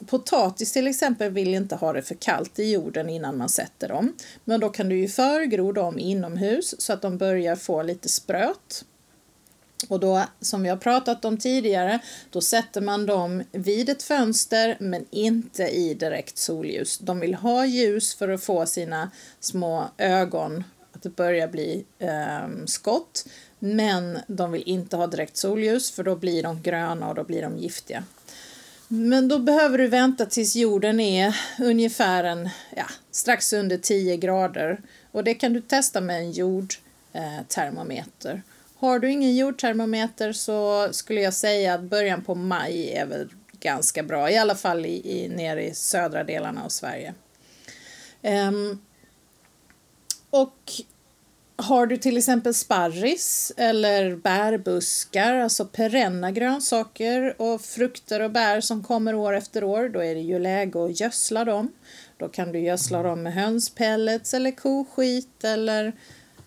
Potatis 0.06 0.72
till 0.72 0.88
exempel 0.88 1.32
vill 1.32 1.54
inte 1.54 1.76
ha 1.76 1.94
det 1.94 2.02
för 2.02 2.16
kallt 2.16 2.60
i 2.60 2.72
jorden 2.72 3.10
innan 3.10 3.38
man 3.38 3.50
sätter 3.50 3.88
dem. 3.88 4.14
Men 4.46 4.60
då 4.60 4.70
kan 4.70 4.90
du 4.90 5.00
ju 5.00 5.08
förgro 5.08 5.72
dem 5.72 6.00
inomhus 6.00 6.82
så 6.82 6.94
att 6.94 7.02
de 7.02 7.18
börjar 7.18 7.56
få 7.56 7.84
lite 7.84 8.10
spröt. 8.10 8.86
Och 9.88 10.00
då, 10.00 10.24
som 10.42 10.64
vi 10.64 10.70
har 10.70 10.78
pratat 10.78 11.26
om 11.26 11.38
tidigare, 11.38 12.00
då 12.30 12.42
sätter 12.42 12.82
man 12.82 13.06
dem 13.06 13.44
vid 13.52 13.90
ett 13.90 14.04
fönster 14.04 14.78
men 14.80 15.06
inte 15.10 15.64
i 15.64 15.94
direkt 15.94 16.38
solljus. 16.38 16.98
De 16.98 17.20
vill 17.20 17.36
ha 17.36 17.66
ljus 17.66 18.16
för 18.16 18.30
att 18.30 18.44
få 18.44 18.66
sina 18.66 19.12
små 19.40 19.90
ögon 19.98 20.64
att 20.92 21.04
det 21.04 21.16
börjar 21.16 21.48
bli 21.48 21.86
eh, 22.00 22.66
skott. 22.66 23.26
Men 23.60 24.20
de 24.28 24.52
vill 24.52 24.64
inte 24.66 24.98
ha 24.98 25.08
direkt 25.08 25.38
solljus 25.38 25.92
för 25.92 26.04
då 26.04 26.16
blir 26.16 26.44
de 26.44 26.62
gröna 26.62 27.10
och 27.10 27.16
då 27.16 27.24
blir 27.24 27.42
de 27.42 27.58
giftiga. 27.58 28.04
Men 28.88 29.28
då 29.28 29.40
behöver 29.40 29.78
du 29.78 29.88
vänta 29.88 30.26
tills 30.26 30.56
jorden 30.56 31.00
är 31.00 31.36
ungefär 31.60 32.24
en, 32.24 32.50
ja, 32.76 32.86
strax 33.12 33.54
under 33.54 33.78
10 33.78 34.18
grader. 34.18 34.82
Och 35.12 35.24
det 35.24 35.34
kan 35.34 35.54
du 35.54 35.62
testa 35.62 36.02
med 36.02 36.20
en 36.20 36.32
jordtermometer. 36.32 38.42
Har 38.76 39.00
du 39.00 39.12
ingen 39.12 39.36
jordtermometer 39.36 40.34
så 40.34 40.88
skulle 40.92 41.22
jag 41.22 41.34
säga 41.34 41.74
att 41.74 41.82
början 41.82 42.24
på 42.24 42.36
maj 42.36 42.94
är 42.94 43.06
väl 43.06 43.30
ganska 43.60 44.04
bra, 44.04 44.32
i 44.32 44.38
alla 44.38 44.56
fall 44.56 44.86
i, 44.86 45.24
i, 45.24 45.30
nere 45.30 45.68
i 45.68 45.74
södra 45.74 46.24
delarna 46.24 46.64
av 46.64 46.70
Sverige. 46.70 47.14
Um, 48.22 48.82
och 50.30 50.72
har 51.60 51.86
du 51.86 51.98
till 51.98 52.18
exempel 52.18 52.54
sparris 52.54 53.52
eller 53.58 54.16
bärbuskar, 54.16 55.34
alltså 55.36 55.66
perenna 55.66 56.32
grönsaker 56.32 57.42
och 57.42 57.62
frukter 57.62 58.20
och 58.20 58.32
bär 58.32 58.62
som 58.62 58.84
kommer 58.84 59.16
år 59.16 59.34
efter 59.34 59.64
år, 59.64 59.90
då 59.90 60.04
är 60.04 60.16
det 60.16 60.22
ju 60.22 60.40
läge 60.40 60.86
att 60.86 61.00
gödsla 61.00 61.46
dem. 61.46 61.72
Då 62.18 62.28
kan 62.28 62.52
du 62.52 62.60
gödsla 62.60 63.04
dem 63.04 63.24
med 63.24 63.34
hönspellets 63.34 64.34
eller 64.34 64.52
koskit 64.52 65.44
eller 65.44 65.94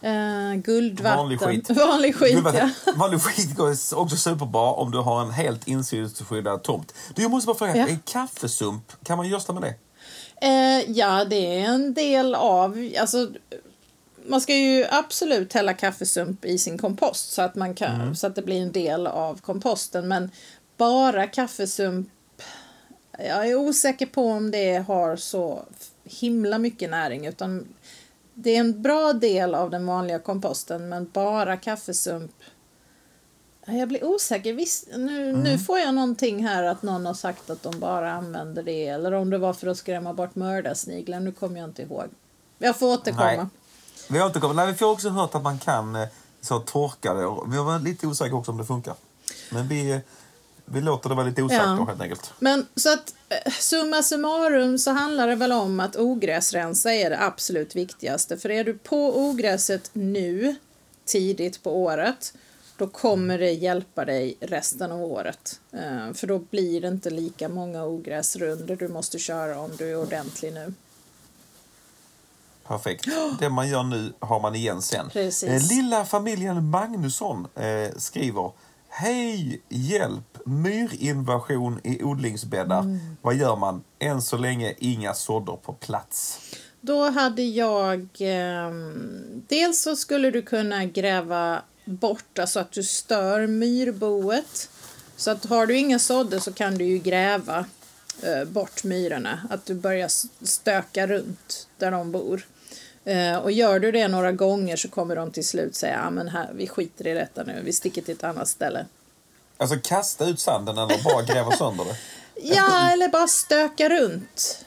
Uh, 0.05 0.55
guldvatten. 0.55 1.18
Vanlig 1.18 1.40
skit. 1.40 1.70
Vanlig 1.77 2.14
skit, 2.16 2.33
guldvatten. 2.35 2.70
ja. 2.87 2.92
Vanlig 2.96 3.20
skit 3.20 3.57
går 3.57 3.70
också 3.94 4.16
superbra 4.16 4.72
om 4.72 4.90
du 4.90 4.98
har 4.98 5.22
en 5.22 5.31
helt 5.31 5.68
insynsskyddad 5.68 6.62
tomt. 6.62 6.94
Du, 7.14 7.22
jag 7.22 7.31
måste 7.31 7.46
bara 7.46 7.57
fråga, 7.57 7.77
Ja. 7.77 7.96
kaffesump, 8.05 8.92
kan 9.05 9.16
man 9.16 9.29
gödsla 9.29 9.55
med 9.55 9.62
det? 9.62 9.75
Eh, 10.46 10.90
ja, 10.90 11.25
det 11.25 11.61
är 11.61 11.64
en 11.64 11.94
del 11.94 12.35
av... 12.35 12.88
Alltså, 13.01 13.31
man 14.27 14.41
ska 14.41 14.55
ju 14.55 14.87
absolut 14.91 15.53
hälla 15.53 15.75
kaffesump 15.75 16.45
i 16.45 16.59
sin 16.59 16.79
kompost 16.79 17.33
så 17.33 17.43
att, 17.43 17.55
man 17.55 17.75
kan, 17.75 18.17
så 18.17 18.27
att 18.27 18.35
det 18.35 18.43
blir 18.43 18.63
en 18.63 18.73
del 18.73 19.07
av 19.07 19.41
komposten. 19.41 20.09
Men 20.09 20.31
bara 20.77 21.27
kaffesump... 21.27 22.09
Jag 23.19 23.49
är 23.49 23.55
osäker 23.55 24.07
på 24.07 24.27
om 24.27 24.51
det 24.51 24.77
har 24.77 25.17
så 25.17 25.63
himla 26.05 26.59
mycket 26.59 26.91
näring. 26.91 27.27
utan 27.27 27.69
Det 28.35 28.51
är 28.57 28.61
en 28.61 28.83
bra 28.83 29.13
del 29.13 29.55
av 29.55 29.71
den 29.71 29.87
vanliga 29.87 30.19
komposten, 30.19 30.89
men 30.89 31.11
bara 31.13 31.57
kaffesump... 31.57 32.33
Jag 33.67 33.89
blir 33.89 34.05
osäker. 34.05 34.53
Visst, 34.53 34.89
nu, 34.97 35.37
nu 35.37 35.59
får 35.59 35.79
jag 35.79 35.95
någonting 35.95 36.47
här 36.47 36.63
att 36.63 36.83
någon 36.83 37.07
har 37.07 37.15
sagt 37.15 37.51
att 37.51 37.63
de 37.63 37.81
bara 37.81 38.13
använder 38.13 38.63
det. 38.63 38.87
Eller 38.87 39.13
om 39.13 39.31
det 39.31 39.39
var 39.39 39.53
för 39.53 39.67
att 39.67 39.79
skrämma 39.79 40.15
bort 40.15 40.35
mördarsniglar. 40.35 41.21
Nu 41.21 41.33
kommer 41.33 41.61
jag 41.61 41.69
inte 41.69 41.83
ihåg. 41.83 42.05
Jag 42.59 42.79
får 42.79 42.87
återkomma. 42.87 43.37
Nej. 43.37 43.47
Vi 44.09 44.23
återkommer. 44.23 44.55
Nej, 44.55 44.75
vi 44.79 44.85
har 44.85 44.93
också 44.93 45.09
hört 45.09 45.35
att 45.35 45.43
man 45.43 45.59
kan 45.59 45.97
eh, 45.97 46.09
så 46.41 46.59
torka 46.59 47.15
det. 47.15 47.21
Vi 47.51 47.57
var 47.57 47.79
lite 47.79 48.07
osäkra 48.07 48.37
också 48.37 48.51
om 48.51 48.59
det 48.59 48.65
funkar. 48.65 48.95
Men 49.51 49.69
vi, 49.69 50.01
vi 50.65 50.81
låter 50.81 51.09
det 51.09 51.15
vara 51.15 51.27
lite 51.27 51.43
osäkert 51.43 51.65
Ja. 51.67 51.85
helt 51.88 52.01
enkelt. 52.01 52.33
Men 52.38 52.67
så 52.77 52.93
att 52.93 53.15
eh, 53.29 53.53
summa 53.53 54.03
summarum 54.03 54.79
så 54.79 54.91
handlar 54.91 55.29
det 55.29 55.35
väl 55.35 55.53
om 55.53 55.81
att 55.81 55.97
ogräsrensa 55.97 56.95
är 56.95 57.11
det 57.11 57.21
absolut 57.21 57.77
viktigaste. 57.77 58.37
För 58.38 58.51
är 58.51 58.65
du 58.65 58.75
på 58.79 59.19
ogräset 59.21 59.91
nu, 59.93 60.55
tidigt 61.05 61.62
på 61.62 61.77
året, 61.83 62.33
då 62.77 62.87
kommer 62.87 63.38
det 63.38 63.51
hjälpa 63.53 64.05
dig 64.05 64.37
resten 64.41 64.93
av 64.93 65.03
året. 65.03 65.61
Eh, 65.73 66.12
För 66.15 66.27
då 66.27 66.38
blir 66.38 66.81
det 66.81 66.88
inte 66.88 67.11
lika 67.11 67.49
många 67.49 67.85
ogräsrunder 67.85 68.77
du 68.77 68.88
måste 68.88 69.19
köra 69.19 69.59
om 69.61 69.71
du 69.79 69.91
är 69.91 69.97
ordentlig 69.97 70.53
nu. 70.53 70.75
Perfekt. 72.66 73.05
Det 73.38 73.48
man 73.48 73.68
gör 73.68 73.83
nu 73.83 74.12
har 74.20 74.40
man 74.40 74.55
igen 74.55 74.83
sen. 74.83 75.09
Precis. 75.12 75.48
Eh, 75.48 75.77
Lilla 75.77 76.05
familjen 76.05 76.70
Magnusson 76.70 77.46
eh, 77.55 77.96
skriver 77.96 78.53
Hej, 78.88 79.62
hjälp! 79.68 80.38
Myrinvasion 80.44 81.81
i 81.85 82.03
odlingsbäddar. 82.03 82.81
Mm. 82.81 83.16
Vad 83.22 83.35
gör 83.35 83.57
man? 83.57 83.85
Än 83.98 84.22
så 84.22 84.37
länge 84.37 84.75
inga 84.79 85.14
sådder 85.14 85.57
på 85.57 85.72
plats. 85.72 86.40
Då 86.81 87.11
hade 87.11 87.42
jag... 87.42 88.09
ehm, 88.18 89.42
dels 89.48 89.83
så 89.83 89.96
skulle 89.96 90.31
du 90.31 90.42
kunna 90.42 90.85
gräva 90.85 91.62
bort, 91.85 92.38
alltså 92.38 92.61
att 92.61 92.72
du 92.72 92.83
stör 92.83 93.46
myrboet. 93.46 94.70
Så 95.16 95.31
att 95.31 95.44
har 95.44 95.66
du 95.66 95.79
inga 95.79 95.98
sådder 95.98 96.38
så 96.38 96.53
kan 96.53 96.79
du 96.79 96.85
ju 96.85 96.98
gräva 96.98 97.64
eh, 98.23 98.45
bort 98.45 98.85
myrorna. 98.85 99.41
Att 99.51 99.67
du 99.67 99.75
börjar 99.75 100.11
stöka 100.47 101.07
runt 101.07 101.69
där 101.79 101.91
de 101.91 102.13
bor. 102.13 102.47
Eh, 103.05 103.37
och 103.37 103.53
gör 103.53 103.81
du 103.81 103.93
det 103.93 104.09
några 104.09 104.33
gånger 104.33 104.77
så 104.77 104.89
kommer 104.89 105.17
de 105.17 105.31
till 105.31 105.47
slut 105.47 105.75
säga, 105.75 106.01
ja 106.05 106.11
men 106.11 106.29
här, 106.29 106.51
vi 106.55 106.69
skiter 106.69 107.07
i 107.07 107.15
detta 107.15 107.43
nu, 107.43 107.63
vi 107.65 107.73
sticker 107.73 108.03
till 108.03 108.15
ett 108.15 108.25
annat 108.25 108.49
ställe. 108.49 108.87
Alltså 109.57 109.77
kasta 109.83 110.27
ut 110.27 110.41
sanden 110.41 110.79
eller 110.79 111.05
bara 111.05 111.23
gräva 111.23 111.57
sönder 111.57 111.85
det. 111.85 111.97
Ja, 112.45 112.91
eller 112.91 113.09
bara 113.09 113.29
stöka 113.29 113.89
runt 113.89 114.65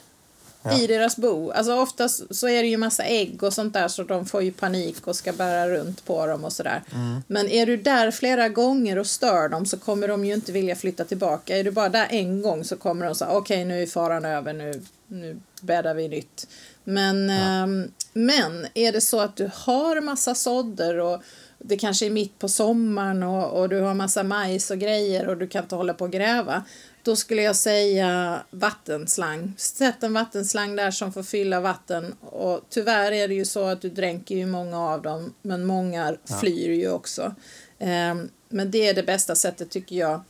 Ja. 0.65 0.80
i 0.80 0.88
deras 0.88 1.17
bo. 1.17 1.51
Alltså 1.51 1.75
oftast 1.75 2.36
så 2.36 2.47
är 2.47 2.62
det 2.63 2.67
ju 2.67 2.78
massa 2.78 3.04
ägg 3.04 3.43
och 3.43 3.54
sånt 3.54 3.73
där 3.73 3.88
så 3.88 4.04
de 4.04 4.25
får 4.25 4.43
ju 4.43 4.51
panik 4.51 5.08
och 5.08 5.15
ska 5.15 5.34
bära 5.34 5.69
runt 5.69 6.06
på 6.06 6.28
dem 6.28 6.45
och 6.45 6.54
sådär. 6.54 6.84
Men 7.28 7.49
är 7.49 7.65
du 7.65 7.78
där 7.78 8.12
flera 8.12 8.49
gånger 8.49 8.97
och 8.97 9.08
stör 9.08 9.49
dem 9.49 9.65
så 9.65 9.78
kommer 9.78 10.08
de 10.08 10.25
ju 10.25 10.34
inte 10.34 10.51
vilja 10.51 10.75
flytta 10.75 11.06
tillbaka. 11.06 11.58
Är 11.58 11.63
du 11.63 11.71
bara 11.71 11.89
där 11.89 12.08
en 12.10 12.41
gång 12.41 12.63
så 12.63 12.75
kommer 12.75 13.06
de 13.06 13.15
säga 13.15 13.32
okej 13.32 13.65
nu 13.65 13.82
är 13.82 13.88
faran 13.88 14.25
över, 14.25 14.54
nu, 14.54 14.82
nu 15.08 15.39
bäddar 15.62 15.93
vi 15.93 16.08
nytt. 16.08 16.47
Men, 16.84 17.30
ehm, 17.30 17.91
men 18.13 18.67
är 18.73 18.91
det 18.91 19.01
så 19.01 19.19
att 19.19 19.36
du 19.36 19.49
har 19.54 20.01
massa 20.01 20.36
sådder 20.36 20.99
och 20.99 21.21
det 21.60 21.78
kanske 21.78 22.06
är 22.06 22.10
mitt 22.10 22.39
på 22.39 22.49
sommaren 22.49 23.23
och, 23.23 23.60
och 23.60 23.69
du 23.69 23.80
har 23.80 23.93
massa 23.93 24.23
majs 24.23 24.71
och 24.71 24.78
grejer 24.78 25.28
och 25.28 25.38
du 25.38 25.47
kan 25.47 25.63
inte 25.63 25.75
hålla 25.75 25.93
på 25.93 26.06
och 26.06 26.12
gräva. 26.12 26.63
Då 27.06 27.15
skulle 27.15 27.41
jag 27.41 27.56
säga 27.56 28.44
vattenslang. 28.50 29.54
Sätt 29.58 30.04
en 30.04 30.13
vattenslang 30.13 30.76
där 30.76 30.91
som 30.91 31.13
får 31.13 31.24
fylla 31.24 31.60
vatten. 31.60 32.15
Och 32.22 32.62
tyvärr 32.70 33.12
är 33.12 33.28
det 33.28 33.34
ju 33.34 33.46
så 33.46 33.63
att 33.63 33.82
du 33.82 33.89
dränker 33.89 34.36
ju 34.36 34.46
många 34.46 34.80
av 34.80 35.02
dem, 35.02 35.34
men 35.41 35.65
många 35.65 36.15
flyr 36.39 36.70
ju 36.72 36.91
också. 36.91 37.36
Ehm, 37.80 38.30
men 38.50 38.72
det 38.72 38.88
är 38.88 38.94
det 38.94 39.04
bästa 39.04 39.36
sättet 39.36 39.70
tycker 39.70 39.96
jag. 39.96 40.22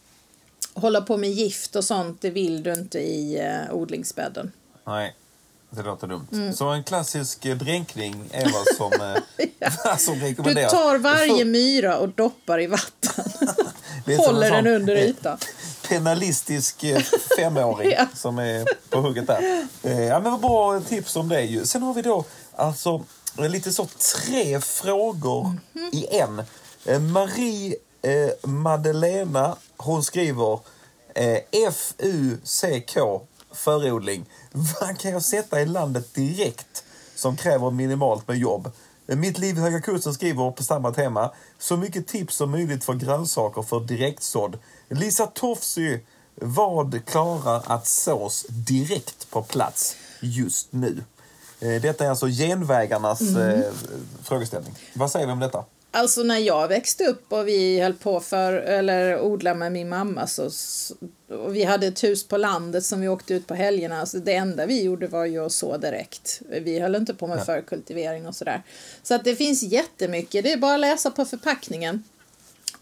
Hålla 0.73 1.01
på 1.01 1.17
med 1.17 1.29
gift 1.31 1.75
och 1.75 1.83
sånt, 1.83 2.21
det 2.21 2.29
vill 2.29 2.63
du 2.63 2.73
inte 2.73 2.99
i 2.99 3.39
eh, 3.39 3.75
odlingsbädden. 3.75 4.51
Nej, 4.87 5.15
det 5.69 5.81
låter 5.81 6.07
dumt. 6.07 6.27
Mm. 6.31 6.53
Så 6.53 6.69
en 6.69 6.83
klassisk 6.83 7.45
eh, 7.45 7.57
dränkning 7.57 8.29
är 8.31 8.51
vad 8.53 8.75
som, 8.77 9.01
eh, 9.01 9.97
som 9.97 10.19
Du 10.19 10.25
rekommenderas. 10.25 10.71
tar 10.71 10.97
varje 10.97 11.45
myra 11.45 11.97
och 11.97 12.09
doppar 12.09 12.61
i 12.61 12.67
vatten. 12.67 13.23
som 14.05 14.15
Håller 14.17 14.51
en 14.51 14.63
den 14.63 14.75
under 14.75 14.95
ytan. 15.09 15.37
Penalistisk 15.87 16.83
eh, 16.83 17.01
femåring 17.37 17.91
Ja. 17.97 18.05
som 18.15 18.39
är 18.39 18.65
på 18.89 19.01
hugget 19.01 19.27
där. 19.27 19.67
Eh, 19.83 20.01
Ja, 20.03 20.19
men 20.19 20.31
vad 20.31 20.41
bra 20.41 20.79
tips 20.81 21.15
om 21.15 21.29
det 21.29 21.41
ju. 21.41 21.65
Sen 21.65 21.83
har 21.83 21.93
vi 21.93 22.01
då 22.01 22.23
alltså 22.55 23.03
lite 23.37 23.71
så 23.71 23.87
tre 24.25 24.61
frågor 24.61 25.51
i 25.91 26.17
en. 26.17 26.43
Eh, 26.85 26.99
Marie 26.99 27.75
eh, 28.01 28.49
Madelena, 28.49 29.55
hon 29.77 30.03
skriver 30.03 30.59
eh, 31.15 31.71
FUCK, 31.71 32.97
förodling. 33.53 34.25
Vad 34.51 34.99
kan 34.99 35.11
jag 35.11 35.21
sätta 35.25 35.61
i 35.61 35.65
landet 35.65 36.13
direkt 36.13 36.83
som 37.15 37.37
kräver 37.37 37.71
minimalt 37.71 38.27
med 38.27 38.37
jobb? 38.37 38.71
Mitt 39.07 39.37
liv 39.37 39.57
i 39.57 39.59
Höga 39.61 39.81
Kusten 39.81 40.13
skriver 40.13 40.51
på 40.51 40.63
samma 40.63 40.91
tema. 40.91 41.31
Så 41.59 41.77
mycket 41.77 42.07
tips 42.07 42.35
som 42.35 42.51
möjligt 42.51 42.83
för 42.83 42.93
grönsaker 42.93 43.61
för 43.61 43.79
direktsådd. 43.79 44.57
Lisa 44.89 45.27
Tofsy, 45.27 45.99
vad 46.35 47.05
klarar 47.05 47.63
att 47.65 47.87
sås 47.87 48.45
direkt 48.49 49.29
på 49.29 49.41
plats 49.43 49.95
just 50.21 50.67
nu? 50.73 51.03
Eh, 51.59 51.81
Detta 51.81 52.05
är 52.05 52.09
alltså 52.09 52.27
genvägarnas 52.27 53.21
Mm. 53.21 53.63
frågeställning. 54.23 54.75
Vad 54.93 55.11
säger 55.11 55.25
vi 55.25 55.31
om 55.31 55.39
detta? 55.39 55.65
Alltså 55.91 56.23
när 56.23 56.37
jag 56.37 56.67
växte 56.67 57.05
upp 57.05 57.33
och 57.33 57.47
vi 57.47 57.79
höll 57.79 57.93
på 57.93 58.19
för, 58.19 58.53
eller 58.53 59.21
odla 59.21 59.53
med 59.53 59.71
min 59.71 59.89
mamma 59.89 60.27
så, 60.27 60.49
och 61.29 61.55
vi 61.55 61.63
hade 61.63 61.87
ett 61.87 62.03
hus 62.03 62.27
på 62.27 62.37
landet 62.37 62.85
som 62.85 63.01
vi 63.01 63.07
åkte 63.07 63.33
ut 63.33 63.47
på 63.47 63.53
helgerna. 63.55 63.99
Alltså 63.99 64.17
det 64.17 64.33
enda 64.35 64.65
vi 64.65 64.83
gjorde 64.83 65.07
var 65.07 65.25
ju 65.25 65.45
att 65.45 65.51
så 65.51 65.77
direkt. 65.77 66.41
Vi 66.49 66.79
höll 66.79 66.95
inte 66.95 67.13
på 67.13 67.27
med 67.27 67.45
förkultivering 67.45 68.27
och 68.27 68.35
sådär. 68.35 68.63
Så 69.03 69.13
att 69.15 69.23
det 69.23 69.35
finns 69.35 69.63
jättemycket. 69.63 70.43
Det 70.43 70.51
är 70.51 70.57
bara 70.57 70.73
att 70.73 70.79
läsa 70.79 71.11
på 71.11 71.25
förpackningen. 71.25 72.03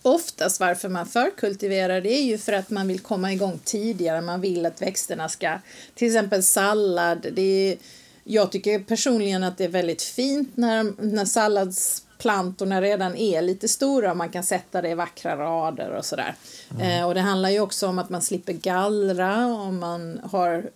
Oftast 0.06 0.60
varför 0.60 0.90
man 0.90 1.06
förkultiverar 1.06 2.02
det 2.02 2.14
är 2.14 2.24
ju 2.24 2.38
för 2.38 2.54
att 2.54 2.70
man 2.70 2.88
vill 2.88 3.00
komma 3.00 3.34
igång 3.34 3.60
tidigare. 3.64 4.22
Man 4.22 4.42
vill 4.42 4.66
att 4.66 4.82
växterna 4.82 5.30
ska, 5.30 5.60
till 5.96 6.08
exempel 6.08 6.44
sallad. 6.44 7.28
Det 7.32 7.42
är, 7.42 7.78
jag 8.24 8.52
tycker 8.52 8.80
personligen 8.80 9.44
att 9.44 9.58
det 9.58 9.64
är 9.64 9.70
väldigt 9.70 10.02
fint 10.02 10.58
när, 10.58 10.94
när 11.02 11.26
salladsplantorna 11.26 12.82
redan 12.82 13.16
är 13.16 13.42
lite 13.42 13.68
stora 13.68 14.12
och 14.12 14.18
man 14.18 14.30
kan 14.30 14.44
sätta 14.44 14.82
det 14.82 14.90
i 14.90 14.96
vackra 14.96 15.36
rader 15.36 15.90
och 15.90 16.06
sådär. 16.06 16.36
Eh, 16.82 17.08
och 17.08 17.14
det 17.14 17.22
handlar 17.22 17.50
ju 17.50 17.60
också 17.60 17.88
om 17.88 18.00
att 18.00 18.10
man 18.10 18.22
slipper 18.22 18.54
gallra 18.54 19.46
om 19.46 19.80
man 19.80 20.22
har 20.32 20.70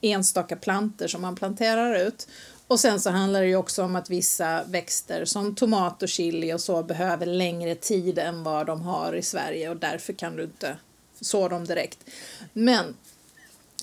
enstaka 0.00 0.56
planter 0.56 1.08
som 1.08 1.22
man 1.22 1.36
planterar 1.36 2.06
ut. 2.06 2.28
Och 2.68 2.80
sen 2.80 3.00
så 3.00 3.10
handlar 3.10 3.40
det 3.40 3.46
ju 3.46 3.56
också 3.56 3.82
om 3.82 3.96
att 3.96 4.10
vissa 4.10 4.64
växter 4.64 5.24
som 5.24 5.54
tomat 5.54 6.02
och 6.02 6.08
chili 6.08 6.52
och 6.52 6.60
så 6.60 6.82
behöver 6.82 7.26
längre 7.26 7.74
tid 7.74 8.18
än 8.18 8.42
vad 8.42 8.66
de 8.66 8.82
har 8.82 9.12
i 9.12 9.22
Sverige 9.22 9.70
och 9.70 9.76
därför 9.76 10.12
kan 10.12 10.36
du 10.36 10.42
inte 10.42 10.76
så 11.20 11.48
dem 11.48 11.64
direkt. 11.64 11.98
Men 12.52 12.94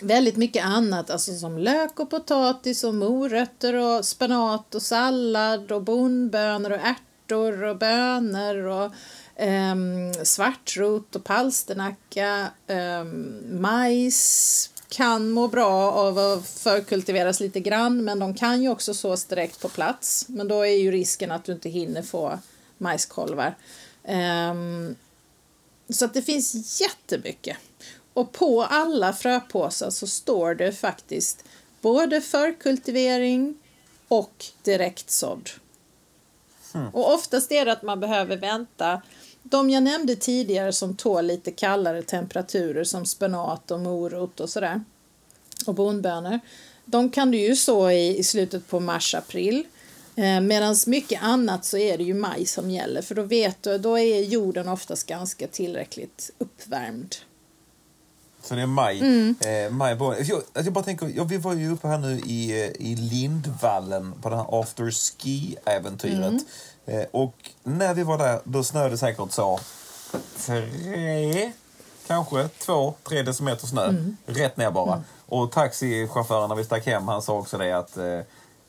väldigt 0.01 0.37
mycket 0.37 0.65
annat, 0.65 1.09
alltså 1.09 1.33
som 1.33 1.57
lök 1.57 1.99
och 1.99 2.09
potatis 2.09 2.83
och 2.83 2.95
morötter 2.95 3.73
och 3.73 4.05
spenat 4.05 4.75
och 4.75 4.81
sallad 4.81 5.71
och 5.71 5.81
bondbönor 5.81 6.71
och 6.71 6.79
ärtor 6.79 7.63
och 7.63 7.77
bönor 7.77 8.57
och 8.57 8.91
ehm, 9.35 10.13
svartrot 10.23 11.15
och 11.15 11.23
palsternacka, 11.23 12.47
ehm, 12.67 13.61
majs 13.61 14.69
kan 14.93 15.29
må 15.29 15.47
bra 15.47 15.91
av 15.91 16.17
att 16.17 16.47
förkultiveras 16.47 17.39
lite 17.39 17.59
grann 17.59 18.03
men 18.03 18.19
de 18.19 18.35
kan 18.35 18.63
ju 18.63 18.69
också 18.69 18.93
sås 18.93 19.25
direkt 19.25 19.61
på 19.61 19.69
plats. 19.69 20.25
Men 20.27 20.47
då 20.47 20.61
är 20.61 20.77
ju 20.77 20.91
risken 20.91 21.31
att 21.31 21.45
du 21.45 21.51
inte 21.51 21.69
hinner 21.69 22.01
få 22.01 22.39
majskolvar. 22.77 23.55
Ehm, 24.03 24.95
så 25.89 26.05
att 26.05 26.13
det 26.13 26.21
finns 26.21 26.81
jättemycket. 26.81 27.57
Och 28.13 28.31
på 28.31 28.63
alla 28.63 29.13
fröpåsar 29.13 29.89
så 29.89 30.07
står 30.07 30.55
det 30.55 30.71
faktiskt 30.71 31.45
både 31.81 32.21
förkultivering 32.21 33.57
och 34.07 34.45
direktsådd. 34.63 35.49
Och 36.93 37.13
oftast 37.13 37.51
är 37.51 37.65
det 37.65 37.71
att 37.71 37.81
man 37.81 37.99
behöver 37.99 38.37
vänta. 38.37 39.01
De 39.43 39.69
jag 39.69 39.83
nämnde 39.83 40.15
tidigare 40.15 40.73
som 40.73 40.95
tål 40.95 41.25
lite 41.25 41.51
kallare 41.51 42.01
temperaturer 42.01 42.83
som 42.83 43.05
spenat 43.05 43.71
och 43.71 43.79
morot 43.79 44.39
och 44.39 44.49
sådär 44.49 44.83
och 45.65 45.75
bondbönor. 45.75 46.39
De 46.85 47.09
kan 47.09 47.31
du 47.31 47.37
ju 47.37 47.55
så 47.55 47.91
i, 47.91 48.17
i 48.17 48.23
slutet 48.23 48.67
på 48.67 48.79
mars-april. 48.79 49.63
Eh, 50.15 50.41
Medan 50.41 50.75
mycket 50.87 51.23
annat 51.23 51.65
så 51.65 51.77
är 51.77 51.97
det 51.97 52.03
ju 52.03 52.13
maj 52.13 52.45
som 52.45 52.71
gäller 52.71 53.01
för 53.01 53.15
då 53.15 53.23
vet 53.23 53.63
du, 53.63 53.77
då 53.77 53.99
är 53.99 54.21
jorden 54.21 54.67
oftast 54.69 55.07
ganska 55.07 55.47
tillräckligt 55.47 56.31
uppvärmd. 56.37 57.15
Så 58.43 58.55
det 58.55 58.61
är 58.61 58.65
maj. 58.65 58.99
Mm. 58.99 59.35
Eh, 59.39 59.71
maj 59.71 59.97
jag, 59.99 60.11
alltså 60.11 60.43
jag 60.53 60.73
bara 60.73 60.83
tänker, 60.83 61.11
ja, 61.15 61.23
vi 61.23 61.37
var 61.37 61.53
ju 61.53 61.71
uppe 61.71 61.87
här 61.87 61.97
nu 61.97 62.19
i, 62.19 62.63
eh, 62.63 62.87
i 62.87 62.95
Lindvallen 62.95 64.13
på 64.21 64.29
det 64.29 64.35
här 64.35 64.61
after 64.61 64.91
ski-äventyret. 64.91 66.27
Mm. 66.27 66.45
Eh, 66.85 67.03
och 67.11 67.33
när 67.63 67.93
vi 67.93 68.03
var 68.03 68.17
där, 68.17 68.39
då 68.43 68.63
snöade 68.63 68.89
det 68.89 68.97
säkert 68.97 69.31
så 69.31 69.59
tre, 70.37 71.51
kanske 72.07 72.47
två, 72.47 72.93
tre 73.03 73.21
decimeter 73.21 73.67
snö. 73.67 73.87
Mm. 73.87 74.17
Rätt 74.25 74.57
ner 74.57 74.71
bara. 74.71 75.03
Och 75.25 75.51
taxichauffören 75.51 76.49
när 76.49 76.55
vi 76.55 76.63
stack 76.63 76.85
hem, 76.85 77.07
han 77.07 77.21
sa 77.21 77.33
också 77.33 77.57
det 77.57 77.71
att 77.71 77.97
eh, 77.97 78.19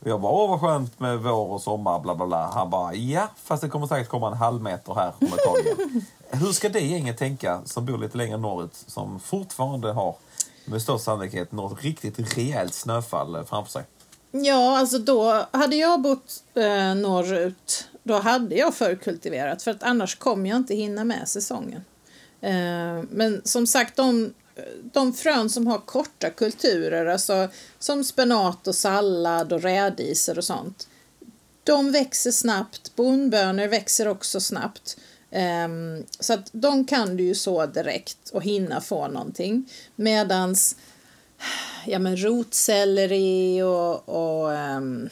jag 0.05 0.21
bara, 0.21 0.33
åh 0.33 0.51
vad 0.51 0.61
skönt 0.61 1.01
med 1.01 1.19
vår 1.19 1.47
och 1.47 1.61
sommar, 1.61 2.01
bla 2.01 2.15
bla 2.15 2.27
bla. 2.27 2.51
Han 2.55 2.71
bara, 2.71 2.95
ja, 2.95 3.29
fast 3.45 3.63
det 3.63 3.69
kommer 3.69 3.87
säkert 3.87 4.09
komma 4.09 4.29
en 4.29 4.35
halv 4.35 4.63
meter 4.63 4.95
här 4.95 5.13
om 5.21 5.27
ett 5.27 5.45
tag 5.45 5.59
igen. 5.59 6.05
Hur 6.31 6.53
ska 6.53 6.69
det 6.69 6.81
gänget 6.81 7.19
tänka 7.19 7.61
som 7.65 7.87
bor 7.87 7.99
lite 7.99 8.19
längre 8.19 8.37
norrut, 8.37 8.75
som 8.87 9.21
fortfarande 9.21 9.93
har 9.93 10.15
med 10.65 10.83
största 10.83 11.05
sannolikhet 11.05 11.53
något 11.53 11.83
riktigt 11.83 12.37
rejält 12.37 12.75
snöfall 12.75 13.45
framför 13.45 13.71
sig? 13.71 13.85
Ja, 14.43 14.79
alltså 14.79 14.99
då 14.99 15.47
hade 15.51 15.77
jag 15.77 16.01
bott 16.01 16.43
eh, 16.55 16.95
norrut, 16.95 17.89
då 18.03 18.15
hade 18.15 18.55
jag 18.55 18.75
förkultiverat 18.75 19.63
för 19.63 19.71
att 19.71 19.83
annars 19.83 20.15
kommer 20.15 20.51
jag 20.51 20.57
inte 20.57 20.75
hinna 20.75 21.05
med 21.05 21.29
säsongen. 21.29 21.85
Eh, 22.41 23.03
men 23.11 23.41
som 23.45 23.67
sagt, 23.67 23.97
de, 23.97 24.35
de 24.93 25.13
frön 25.13 25.51
som 25.51 25.67
har 25.67 25.79
korta 25.79 26.31
kulturer, 26.31 27.07
alltså 27.07 27.49
som 27.79 28.05
spenat 28.05 28.69
och 28.69 28.75
sallad 28.75 29.53
och 29.53 29.63
rädisor 29.63 30.39
och 30.39 30.45
sånt, 30.45 30.89
de 31.65 31.93
växer 31.93 32.31
snabbt. 32.31 32.97
Bondbönor 32.97 33.67
växer 33.67 34.09
också 34.09 34.41
snabbt. 34.41 34.97
Eh, 35.31 35.69
så 36.21 36.33
att 36.33 36.49
de 36.53 36.87
kan 36.87 37.17
du 37.17 37.25
ju 37.25 37.35
så 37.35 37.67
direkt 37.67 38.31
och 38.33 38.43
hinna 38.43 38.81
få 38.81 39.09
någonting. 39.09 39.71
Medans 39.97 40.77
ja, 41.87 41.99
men 41.99 42.17
rotselleri 42.17 43.63
och, 43.63 44.09
och 44.09 44.53
ehm, 44.55 45.09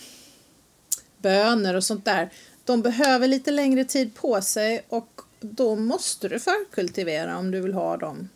bönor 1.18 1.74
och 1.74 1.84
sånt 1.84 2.04
där, 2.04 2.30
de 2.64 2.82
behöver 2.82 3.28
lite 3.28 3.50
längre 3.50 3.84
tid 3.84 4.14
på 4.14 4.42
sig 4.42 4.84
och 4.88 5.20
då 5.40 5.76
måste 5.76 6.28
du 6.28 6.38
förkultivera 6.38 7.38
om 7.38 7.50
du 7.50 7.60
vill 7.60 7.74
ha 7.74 7.96
dem. 7.96 8.28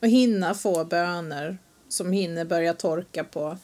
Och 0.00 0.08
hinna 0.08 0.54
få 0.54 0.84
bönor 0.84 1.58
som 1.88 2.12
hinner 2.12 2.44
börja 2.44 2.74
torka 2.74 3.24
på, 3.24 3.58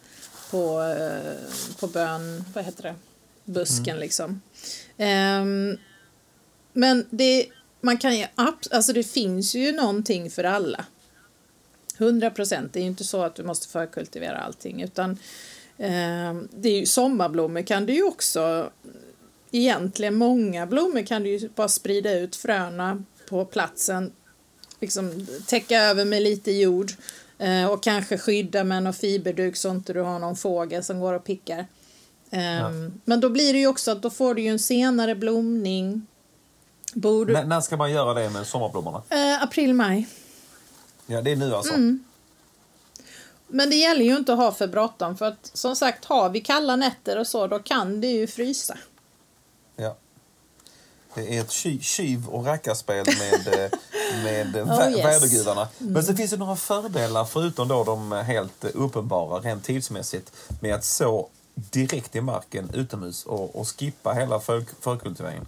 på, 0.51 0.83
eh, 0.83 1.79
på 1.81 1.87
bön, 1.87 2.45
vad 2.55 2.65
heter 2.65 2.83
det, 2.83 2.95
busken 3.45 3.99
liksom. 3.99 4.41
Ehm, 4.97 5.79
men 6.73 7.07
det, 7.11 7.47
man 7.81 7.99
kan 7.99 8.19
ju, 8.19 8.27
alltså 8.71 8.93
det 8.93 9.05
finns 9.05 9.55
ju 9.55 9.73
någonting 9.73 10.31
för 10.31 10.45
alla. 10.45 10.85
100 11.98 12.30
procent. 12.30 12.72
Det 12.72 12.78
är 12.78 12.83
ju 12.83 12.87
inte 12.88 13.04
så 13.04 13.22
att 13.22 13.35
du 13.35 13.42
måste 13.42 13.68
förkultivera 13.68 14.38
allting 14.38 14.83
utan 14.83 15.11
eh, 15.78 16.35
det 16.50 16.68
är 16.68 16.80
ju, 16.80 16.87
sommarblommor 16.87 17.62
kan 17.62 17.87
du 17.87 17.92
ju 17.92 18.02
också 18.02 18.70
egentligen 19.50 20.14
många 20.14 20.66
blommor 20.66 21.07
kan 21.07 21.22
du 21.22 21.30
ju 21.38 21.48
bara 21.48 21.68
sprida 21.68 22.12
ut 22.12 22.37
fröna 22.37 23.02
på 23.28 23.44
platsen 23.44 24.12
liksom 24.80 25.26
täcka 25.46 25.78
över 25.83 26.04
med 26.04 26.22
lite 26.22 26.52
jord 26.52 26.92
eh, 27.38 27.66
och 27.70 27.83
kanske 27.83 28.18
skydda 28.18 28.64
med 28.64 28.83
någon 28.83 28.92
fiberduk 28.94 29.57
så 29.57 29.70
inte 29.70 29.92
du 29.92 30.00
har 30.00 30.18
någon 30.18 30.37
fågel 30.37 30.85
som 30.85 31.00
går 31.00 31.12
och 31.12 31.24
pickar. 31.24 31.66
Ehm, 32.30 33.00
Men 33.04 33.20
då 33.20 33.28
blir 33.28 33.52
det 33.52 33.59
ju 33.59 33.66
också 33.66 33.90
att 33.90 34.02
då 34.02 34.11
får 34.11 34.35
du 34.35 34.42
ju 34.42 34.48
en 34.48 34.59
senare 34.59 35.14
blomning. 35.14 36.07
Bor 36.94 37.26
du, 37.26 37.37
N- 37.37 37.48
när 37.48 37.61
ska 37.61 37.76
man 37.76 37.92
göra 37.92 38.14
det 38.14 38.30
med 38.30 38.46
sommarblommorna? 38.46 39.02
eh, 39.11 39.42
april, 39.42 39.74
maj. 39.74 40.09
Ja, 41.07 41.23
det 41.23 41.33
är 41.33 41.37
nu 41.37 41.55
alltså. 41.55 41.75
Mm. 41.75 42.05
Men 43.49 43.71
det 43.71 43.77
gäller 43.77 44.05
ju 44.05 44.17
inte 44.17 44.33
att 44.33 44.38
ha 44.38 44.53
för 44.53 44.67
bråttom 44.67 45.17
för 45.17 45.25
att 45.25 45.51
som 45.55 45.77
sagt 45.77 46.05
har 46.05 46.31
vi 46.31 46.40
kalla 46.40 46.77
nätter 46.77 47.19
och 47.19 47.27
så 47.27 47.47
då 47.47 47.59
kan 47.59 48.01
det 48.01 48.07
ju 48.07 48.27
frysa. 48.27 48.79
Ja. 49.77 49.97
Det 51.14 51.37
är 51.37 51.40
ett 51.40 51.51
tjuv 51.83 52.29
och 52.29 52.47
rackarspel 52.47 53.07
med, 53.07 53.55
eh, 53.64 53.71
med 54.25 54.57
Oh, 54.57 54.69
vä- 54.69 54.90
yes. 54.90 54.97
Mm. 54.99 55.11
vädergudarna. 55.11 55.69
Men 55.79 56.05
så 56.05 56.14
finns 56.14 56.31
det 56.31 56.37
några 56.37 56.57
fördelar, 56.57 57.25
förutom 57.25 57.69
då 57.69 57.85
de 57.85 58.12
helt 58.12 58.64
uppenbara 58.64 59.40
rent 59.40 59.64
tidsmässigt, 59.64 60.33
med 60.61 60.75
att 60.75 60.85
så 60.85 61.29
direkt 61.55 62.17
i 62.17 62.21
marken 62.21 62.71
utomhus 62.75 63.25
och, 63.27 63.57
och 63.57 63.69
skippa 63.69 64.12
hela 64.12 64.40
för, 64.40 64.64
förkultiveringen. 64.81 65.47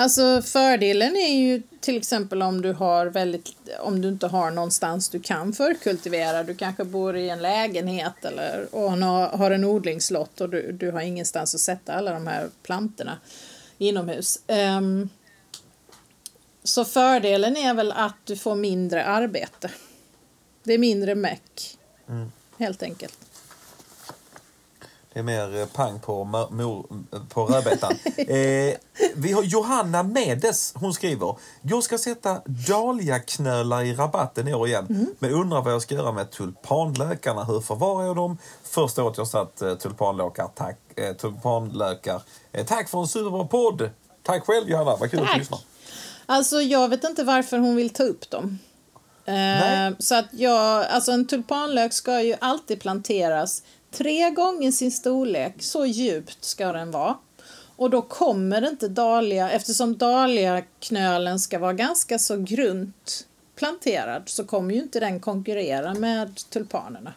Alltså 0.00 0.42
fördelen 0.42 1.16
är 1.16 1.34
ju 1.34 1.62
till 1.80 1.96
exempel 1.96 2.42
om 2.42 2.62
du 2.62 2.72
har 2.72 3.06
väldigt, 3.06 3.54
om 3.80 4.00
du 4.00 4.08
inte 4.08 4.26
har 4.26 4.50
någonstans 4.50 5.08
du 5.08 5.20
kan 5.20 5.52
förkultivera. 5.52 6.42
Du 6.42 6.54
kanske 6.54 6.84
bor 6.84 7.16
i 7.16 7.28
en 7.28 7.42
lägenhet 7.42 8.24
eller 8.24 8.74
och 8.74 8.90
har, 8.90 9.50
en 9.50 9.64
odlingslott 9.64 10.40
och 10.40 10.48
du, 10.48 10.72
du 10.72 10.90
har 10.90 11.00
ingenstans 11.00 11.54
att 11.54 11.60
sätta 11.60 11.92
alla 11.92 12.12
de 12.12 12.26
här 12.26 12.48
plantorna 12.62 13.18
inomhus. 13.78 14.38
Ehm, 14.46 15.08
så 16.64 16.84
fördelen 16.84 17.56
är 17.56 17.74
väl 17.74 17.92
att 17.92 18.16
du 18.24 18.36
får 18.36 18.54
mindre 18.54 19.04
arbete. 19.04 19.70
Det 20.62 20.74
är 20.74 20.78
mindre 20.78 21.14
meck, 21.14 21.78
helt 22.58 22.82
enkelt. 22.82 23.29
Det 25.12 25.18
är 25.18 25.22
mer 25.22 25.60
eh, 25.60 25.66
pang 25.66 26.00
på, 26.00 26.24
mor, 26.50 26.86
på 27.28 27.46
rödbetan. 27.46 27.92
eh, 28.16 28.74
vi 29.14 29.32
har 29.32 29.42
Johanna 29.42 30.02
Medes. 30.02 30.72
Hon 30.76 30.94
skriver. 30.94 31.36
Jag 31.62 31.82
ska 31.82 31.98
sätta 31.98 32.40
dahliaknölar 32.44 33.82
i 33.82 33.94
rabatten 33.94 34.48
i 34.48 34.54
år 34.54 34.68
igen. 34.68 35.06
Men 35.18 35.30
undrar 35.30 35.62
vad 35.62 35.72
jag 35.72 35.82
ska 35.82 35.94
göra 35.94 36.12
med 36.12 36.30
tulpanlökarna. 36.30 37.44
Hur 37.44 37.60
förvarar 37.60 38.06
jag 38.06 38.16
dem? 38.16 38.38
Första 38.64 39.04
året 39.04 39.18
jag 39.18 39.28
satt 39.28 39.62
eh, 39.62 39.74
tulpanlökar. 39.74 40.48
Tack, 40.54 40.78
eh, 40.96 41.12
tulpanlökar. 41.12 42.22
Eh, 42.52 42.66
tack 42.66 42.88
för 42.88 42.98
en 42.98 43.08
superbra 43.08 43.44
podd! 43.44 43.90
Tack 44.22 44.46
själv 44.46 44.68
Johanna, 44.68 44.96
vad 44.96 45.10
kul 45.10 45.20
att 45.20 45.26
Tack. 45.26 45.38
lyssnar. 45.38 45.58
Alltså 46.26 46.60
jag 46.62 46.88
vet 46.88 47.04
inte 47.04 47.24
varför 47.24 47.58
hon 47.58 47.76
vill 47.76 47.90
ta 47.90 48.02
upp 48.02 48.30
dem. 48.30 48.58
Eh, 49.24 49.94
så 49.98 50.14
att 50.14 50.26
jag, 50.30 50.84
alltså 50.84 51.12
en 51.12 51.26
tulpanlök 51.26 51.92
ska 51.92 52.22
ju 52.22 52.36
alltid 52.40 52.80
planteras 52.80 53.62
tre 53.90 54.30
gånger 54.30 54.72
sin 54.72 54.92
storlek, 54.92 55.54
så 55.58 55.86
djupt 55.86 56.44
ska 56.44 56.72
den 56.72 56.90
vara. 56.90 57.18
Och 57.76 57.90
då 57.90 58.02
kommer 58.02 58.68
inte 58.68 58.88
dahlia, 58.88 59.50
eftersom 59.50 59.96
dahliaknölen 59.98 61.40
ska 61.40 61.58
vara 61.58 61.72
ganska 61.72 62.18
så 62.18 62.36
grunt 62.36 63.26
planterad 63.56 64.22
så 64.26 64.44
kommer 64.44 64.74
ju 64.74 64.80
inte 64.80 65.00
den 65.00 65.20
konkurrera 65.20 65.94
med 65.94 66.36
tulpanerna. 66.50 67.14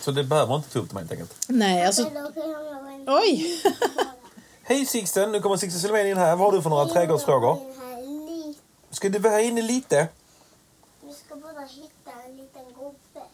Så 0.00 0.10
det 0.10 0.24
behöver 0.24 0.56
inte 0.56 0.68
ta 0.72 0.78
upp 0.78 0.88
dem 0.88 0.98
helt 0.98 1.12
enkelt. 1.12 1.34
Nej, 1.48 1.86
alltså... 1.86 2.10
Oj! 3.06 3.62
Hej 4.62 4.86
Sixten, 4.86 5.32
nu 5.32 5.40
kommer 5.40 5.56
Sixten 5.56 5.80
Silvén 5.80 6.06
in 6.06 6.16
här. 6.16 6.36
Vad 6.36 6.46
har 6.50 6.52
du 6.52 6.62
för 6.62 6.70
några 6.70 6.86
trädgårdsfrågor? 6.86 7.58
Ska 8.90 9.08
du 9.08 9.18
vara 9.18 9.40
inne 9.40 9.62
lite? 9.62 10.08
Vi 11.00 11.14
ska 11.14 11.36
bara 11.36 11.66
hitta 11.66 12.10
en 12.26 12.36
liten 12.36 12.64
gubbe. 12.64 13.26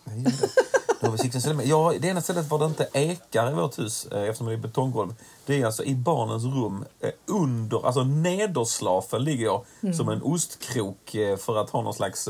Vi 1.12 1.18
Sixten 1.18 1.42
Silvén. 1.42 1.68
Ja, 1.68 1.94
det 2.00 2.08
ena 2.08 2.20
stället 2.22 2.50
var 2.50 2.58
det 2.58 2.64
inte 2.64 2.88
ekar 2.92 3.50
i 3.50 3.54
vårt 3.54 3.78
hus 3.78 4.06
eh, 4.06 4.22
eftersom 4.22 4.46
det 4.46 4.52
är 4.52 4.56
betonggolv. 4.56 5.14
Det 5.46 5.60
är 5.62 5.66
alltså 5.66 5.84
i 5.84 5.94
barnens 5.94 6.44
rum 6.44 6.84
eh, 7.00 7.10
under, 7.26 7.86
alltså 7.86 8.04
nederslafen 8.04 9.24
ligger 9.24 9.44
jag 9.44 9.64
som 9.96 10.08
en 10.08 10.22
ostkrok 10.22 11.14
eh, 11.14 11.36
för 11.36 11.56
att 11.56 11.70
ha 11.70 11.82
någon 11.82 11.94
slags 11.94 12.28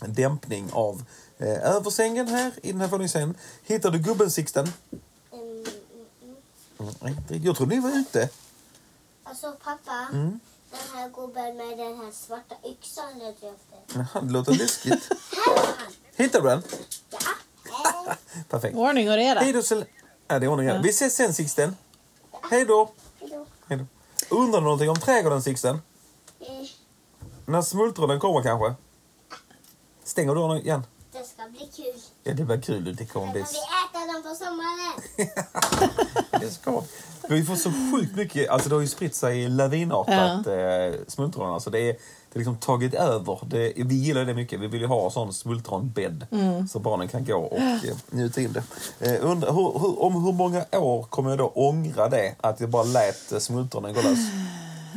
dämpning 0.00 0.70
av 0.72 1.04
över 1.40 1.90
sängen 1.90 2.28
här 2.28 2.52
i 2.62 2.72
den 2.72 2.80
här 2.80 2.88
våningssängen. 2.88 3.34
Hittar 3.62 3.90
du 3.90 3.98
gubben 3.98 4.30
Sixten? 4.30 4.72
Mm, 5.32 5.50
mm, 5.50 5.66
mm. 7.00 7.16
Mm, 7.28 7.44
jag 7.44 7.56
trodde 7.56 7.74
ni 7.74 7.80
var 7.80 7.90
ute. 7.90 8.28
Alltså 9.24 9.52
pappa, 9.64 10.06
Mm. 10.12 10.40
den 10.70 10.80
här 10.94 11.08
gubben 11.08 11.56
med 11.56 11.78
den 11.78 11.96
här 11.96 12.10
svarta 12.12 12.54
yxan 12.64 13.18
letar 13.18 13.46
jag 13.46 13.54
efter. 13.54 14.20
Det 14.26 14.32
låter 14.32 14.52
läskigt. 14.54 15.08
Hittar 16.16 16.40
du 16.40 16.48
den? 16.48 16.62
Ja! 17.10 17.18
Eh, 17.84 18.14
Perfekt. 18.48 18.76
Ordning 18.76 19.10
och 19.10 19.16
reda. 19.16 19.40
Hej 19.40 19.52
då, 19.52 19.62
Sel- 19.62 19.84
ja, 20.28 20.38
det 20.38 20.46
är 20.46 20.50
ordning. 20.50 20.82
Vi 20.82 20.88
ses 20.90 21.14
sen, 21.16 21.34
Sixten. 21.34 21.76
Hej 22.50 22.64
då. 22.64 22.90
hejdå. 23.20 23.46
Hej 23.68 23.78
då. 23.78 23.84
Undrar 24.36 24.60
du 24.60 24.64
någonting 24.64 24.90
om 24.90 24.96
trädgården, 24.96 25.42
Sixten? 25.42 25.80
Eh, 26.40 26.46
När 27.46 27.62
smultronen 27.62 28.20
kommer 28.20 28.42
kanske? 28.42 28.74
Stänger 30.04 30.34
dörren 30.34 30.56
igen? 30.62 30.82
det 31.12 31.24
ska 31.24 31.48
bli 31.48 31.70
kul. 31.76 32.00
Ja, 32.22 32.32
det 32.32 32.44
blir 32.44 32.60
kul. 32.60 32.96
Det 32.96 33.06
kommer 33.06 33.32
bli... 33.32 33.42
kan 33.42 33.50
vi 33.52 33.58
äta 33.98 34.12
dem 34.12 34.22
på 34.22 34.34
sommaren. 34.34 35.00
Det 36.40 36.50
ska. 36.50 36.82
Vi 37.28 37.44
får 37.44 37.56
så 37.56 37.70
sjukt 37.70 38.16
mycket... 38.16 38.48
Alltså 38.48 38.68
det 38.68 38.74
har 38.74 38.80
ju 38.80 38.88
spritt 38.88 39.14
sig 39.14 39.48
lavinartat, 39.48 40.46
ja. 40.46 40.92
smultronen. 41.08 41.54
Alltså 41.54 41.70
det 41.70 41.78
är, 41.80 41.96
det 42.32 42.36
är 42.36 42.38
liksom 42.38 42.56
tagit 42.56 42.94
över. 42.94 43.38
Det, 43.46 43.72
vi 43.76 43.94
gillar 43.94 44.24
det 44.24 44.34
mycket. 44.34 44.60
Vi 44.60 44.66
vill 44.66 44.80
ju 44.80 44.86
ha 44.86 45.10
sån 45.10 45.32
smultronbädd 45.32 46.26
så 46.70 46.78
barnen 46.78 47.08
kan 47.08 47.24
gå 47.24 47.36
och 47.36 47.58
eh, 47.58 47.96
njuta 48.10 48.40
in 48.40 48.52
det. 48.52 48.62
Eh, 49.00 49.30
undrar, 49.30 49.52
hur, 49.52 49.78
hur, 49.78 50.02
om 50.02 50.24
hur 50.24 50.32
många 50.32 50.64
år 50.72 51.02
kommer 51.02 51.30
jag 51.30 51.38
då 51.38 51.48
ångra 51.48 52.08
det? 52.08 52.34
Att 52.40 52.60
jag 52.60 52.70
bara 52.70 52.84
lät 52.84 53.32
eh, 53.32 53.38
smultronen 53.38 53.94
gå 53.94 54.00
lös? 54.00 54.18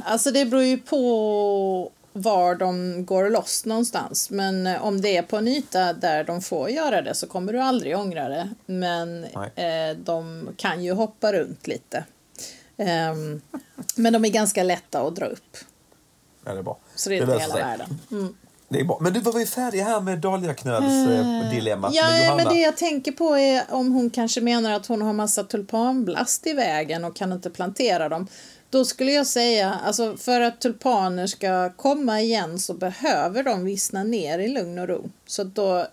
Alltså 0.06 0.32
det 0.32 0.46
beror 0.46 0.64
ju 0.64 0.78
på 0.78 1.92
var 2.14 2.56
de 2.56 3.06
går 3.06 3.30
loss 3.30 3.66
någonstans. 3.66 4.30
Men 4.30 4.68
eh, 4.68 4.86
om 4.86 5.02
det 5.02 5.18
är 5.18 5.22
på 5.22 5.38
en 5.38 5.48
yta 5.48 5.94
där 5.94 6.24
de 6.24 6.42
får 6.42 6.70
göra 6.70 7.02
det 7.02 7.16
så 7.16 7.28
kommer 7.28 7.54
du 7.54 7.62
aldrig 7.62 7.98
ångra 7.98 8.30
det. 8.30 8.50
Men 8.66 9.24
eh, 9.56 9.98
de 9.98 10.50
kan 10.58 10.84
ju 10.84 10.94
hoppa 10.94 11.34
runt 11.34 11.68
lite. 11.68 12.04
Ehm, 12.78 13.42
men 13.96 14.14
de 14.14 14.26
är 14.26 14.30
ganska 14.30 14.64
lätta 14.64 15.02
att 15.02 15.16
dra 15.16 15.26
upp. 15.26 15.58
Ja, 16.46 16.54
det 16.54 16.60
är 16.60 16.64
bra. 16.64 16.78
Så 16.96 17.10
det 17.10 17.18
är 17.18 17.22
inte 17.22 17.40
hela 17.40 17.56
världen. 17.56 18.00
Mm. 18.12 18.36
Det 18.70 18.80
är 18.80 18.84
bra. 18.84 18.98
Men 19.02 19.14
du 19.14 19.20
var 19.20 19.34
vi 19.34 19.46
färdiga 19.46 19.84
här 19.84 20.02
med 20.02 20.20
dahliaknölsdilemmat 20.20 21.94
Ja, 21.94 22.08
med 22.10 22.24
Johanna? 22.26 22.44
men 22.44 22.54
det 22.54 22.60
jag 22.62 22.78
tänker 22.78 23.12
på 23.12 23.36
är 23.38 23.64
om 23.70 23.92
hon 23.92 24.10
kanske 24.10 24.42
menar 24.42 24.72
att 24.72 24.86
hon 24.88 25.02
har 25.02 25.14
massa 25.14 25.44
tulpanblast 25.44 26.48
i 26.48 26.54
vägen 26.54 27.06
och 27.06 27.16
kan 27.16 27.32
inte 27.34 27.50
plantera 27.50 28.10
dem. 28.10 28.28
Då 28.70 28.86
skulle 28.86 29.12
jag 29.12 29.28
säga, 29.28 29.80
alltså 29.86 30.18
för 30.18 30.42
att 30.42 30.62
tulpaner 30.62 31.28
ska 31.28 31.70
komma 31.76 32.22
igen 32.22 32.60
så 32.60 32.74
behöver 32.74 33.44
de 33.44 33.66
vissna 33.66 34.04
ner 34.04 34.40
i 34.40 34.48
lugn 34.48 34.80
och 34.80 34.88
ro. 34.88 35.10
Så 35.26 35.44
då, 35.44 35.78
eh, 35.78 35.86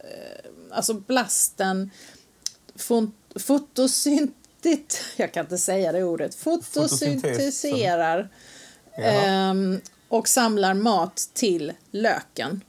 alltså 0.70 0.94
blasten 0.94 1.90
fon- 2.76 3.12
fotosyntit, 3.38 5.04
jag 5.16 5.32
kan 5.32 5.44
inte 5.44 5.58
säga 5.58 5.92
det 5.92 6.04
ordet, 6.04 6.34
fotosyntiserar 6.34 8.28
Jaha. 8.96 9.04
ehm, 9.06 9.80
och 10.08 10.28
samlar 10.28 10.74
mat 10.74 11.30
till 11.34 11.72
löken. 11.90 12.64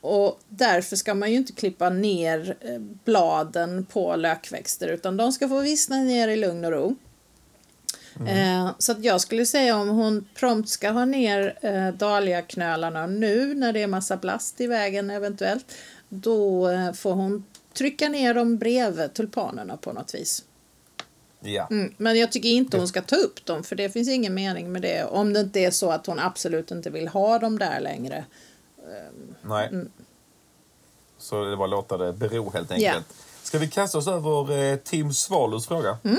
Och 0.00 0.40
därför 0.48 0.96
ska 0.96 1.14
man 1.14 1.30
ju 1.30 1.36
inte 1.36 1.52
klippa 1.52 1.90
ner 1.90 2.56
eh, 2.60 2.78
bladen 3.04 3.84
på 3.84 4.16
lökväxter 4.16 4.88
utan 4.88 5.16
de 5.16 5.32
ska 5.32 5.48
få 5.48 5.60
vissna 5.60 5.96
ner 5.96 6.28
i 6.28 6.36
lugn 6.36 6.64
och 6.64 6.72
ro. 6.72 6.96
Eh, 8.28 8.70
så 8.78 8.92
att 8.92 9.04
jag 9.04 9.20
skulle 9.20 9.46
säga 9.46 9.76
om 9.76 9.88
hon 9.88 10.26
prompt 10.34 10.68
ska 10.68 10.90
ha 10.90 11.04
ner 11.04 11.58
eh, 11.60 11.88
dahliaknölarna 11.88 13.06
nu 13.06 13.54
när 13.54 13.72
det 13.72 13.82
är 13.82 13.86
massa 13.86 14.16
blast 14.16 14.60
i 14.60 14.66
vägen 14.66 15.10
eventuellt 15.10 15.74
då 16.08 16.68
eh, 16.68 16.92
får 16.92 17.12
hon 17.12 17.44
trycka 17.72 18.08
ner 18.08 18.34
dem 18.34 18.58
bredvid 18.58 19.14
tulpanerna 19.14 19.76
på 19.76 19.92
något 19.92 20.14
vis. 20.14 20.44
Ja. 21.44 21.66
Mm, 21.70 21.94
men 21.96 22.18
jag 22.18 22.32
tycker 22.32 22.48
inte 22.48 22.76
hon 22.76 22.88
ska 22.88 23.02
ta 23.02 23.16
upp 23.16 23.46
dem 23.46 23.62
för 23.62 23.76
det 23.76 23.90
finns 23.90 24.08
ingen 24.08 24.34
mening 24.34 24.72
med 24.72 24.82
det 24.82 25.04
om 25.04 25.32
det 25.32 25.40
inte 25.40 25.60
är 25.60 25.70
så 25.70 25.90
att 25.90 26.06
hon 26.06 26.18
absolut 26.18 26.70
inte 26.70 26.90
vill 26.90 27.08
ha 27.08 27.38
dem 27.38 27.58
där 27.58 27.80
längre. 27.80 28.24
Nej. 29.42 29.68
Mm. 29.68 29.90
Så 31.18 31.44
det 31.44 31.64
att 31.64 31.70
låta 31.70 31.96
det 31.96 32.12
bero 32.12 32.50
helt 32.50 32.70
enkelt. 32.70 33.06
Ska 33.42 33.58
vi 33.58 33.68
kasta 33.68 33.98
oss 33.98 34.08
över 34.08 34.72
eh, 34.72 34.76
Tim 34.76 35.12
Svalus 35.12 35.66
fråga? 35.66 35.98
Mm. 36.04 36.18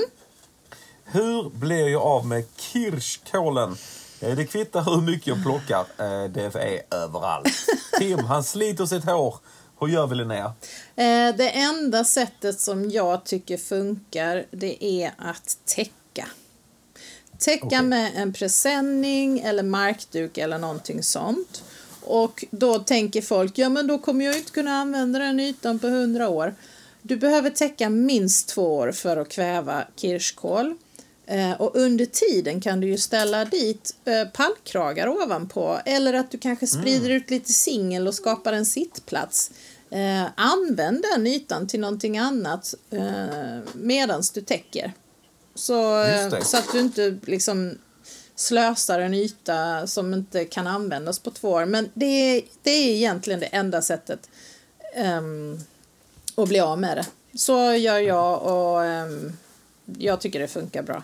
Hur 1.04 1.50
blir 1.50 1.88
jag 1.88 2.02
av 2.02 2.26
med 2.26 2.44
kirskålen? 2.56 3.76
Eh, 4.20 4.36
det 4.36 4.46
kvittar 4.46 4.82
hur 4.82 5.00
mycket 5.00 5.26
jag 5.26 5.42
plockar. 5.42 5.80
Eh, 5.80 6.30
det 6.30 6.54
är 6.54 6.96
överallt. 6.96 7.48
Tim, 7.98 8.18
han 8.18 8.44
sliter 8.44 8.86
sitt 8.86 9.04
hår. 9.04 9.34
Hur 9.80 9.88
gör 9.88 10.06
vi 10.06 10.14
Linnea? 10.14 10.52
Eh, 10.96 11.36
det 11.36 11.50
enda 11.50 12.04
sättet 12.04 12.60
som 12.60 12.90
jag 12.90 13.24
tycker 13.24 13.56
funkar 13.56 14.46
det 14.50 14.84
är 14.84 15.12
att 15.18 15.58
täcka. 15.64 16.28
Täcka 17.38 17.66
Okej. 17.66 17.82
med 17.82 18.12
en 18.16 18.32
presenning 18.32 19.40
eller 19.40 19.62
markduk 19.62 20.38
eller 20.38 20.58
någonting 20.58 21.02
sånt. 21.02 21.62
Och 22.02 22.44
då 22.50 22.78
tänker 22.78 23.22
folk, 23.22 23.58
ja 23.58 23.68
men 23.68 23.86
då 23.86 23.98
kommer 23.98 24.24
jag 24.24 24.36
inte 24.36 24.50
kunna 24.50 24.70
använda 24.70 25.18
den 25.18 25.40
ytan 25.40 25.78
på 25.78 25.86
hundra 25.88 26.28
år. 26.28 26.54
Du 27.02 27.16
behöver 27.16 27.50
täcka 27.50 27.90
minst 27.90 28.48
två 28.48 28.76
år 28.76 28.92
för 28.92 29.16
att 29.16 29.28
kväva 29.28 29.84
kirskål. 29.96 30.74
Eh, 31.26 31.52
och 31.52 31.76
under 31.76 32.06
tiden 32.06 32.60
kan 32.60 32.80
du 32.80 32.86
ju 32.86 32.98
ställa 32.98 33.44
dit 33.44 33.94
eh, 34.04 34.28
pallkragar 34.28 35.08
ovanpå 35.08 35.78
eller 35.84 36.14
att 36.14 36.30
du 36.30 36.38
kanske 36.38 36.66
sprider 36.66 37.10
ut 37.10 37.30
lite 37.30 37.52
singel 37.52 38.08
och 38.08 38.14
skapar 38.14 38.52
en 38.52 38.66
sittplats. 38.66 39.50
Eh, 39.90 40.24
använd 40.36 41.02
den 41.02 41.26
ytan 41.26 41.66
till 41.68 41.80
någonting 41.80 42.18
annat 42.18 42.74
eh, 42.90 43.58
medan 43.74 44.22
du 44.34 44.40
täcker. 44.40 44.92
Så, 45.54 46.06
så 46.42 46.56
att 46.56 46.72
du 46.72 46.80
inte 46.80 47.18
liksom 47.22 47.78
slösar 48.36 49.00
en 49.00 49.14
yta 49.14 49.86
som 49.86 50.14
inte 50.14 50.44
kan 50.44 50.66
användas 50.66 51.18
på 51.18 51.30
två 51.30 51.50
år. 51.50 51.64
Men 51.64 51.90
det 51.94 52.06
är, 52.06 52.42
det 52.62 52.70
är 52.70 52.94
egentligen 52.94 53.40
det 53.40 53.46
enda 53.46 53.82
sättet 53.82 54.30
ehm, 54.94 55.58
att 56.34 56.48
bli 56.48 56.60
av 56.60 56.80
med 56.80 56.96
det. 56.96 57.06
Så 57.38 57.72
gör 57.72 57.98
jag 57.98 58.42
och 58.42 58.84
ehm, 58.84 59.32
jag 59.98 60.20
tycker 60.20 60.40
det 60.40 60.48
funkar 60.48 60.82
bra. 60.82 61.02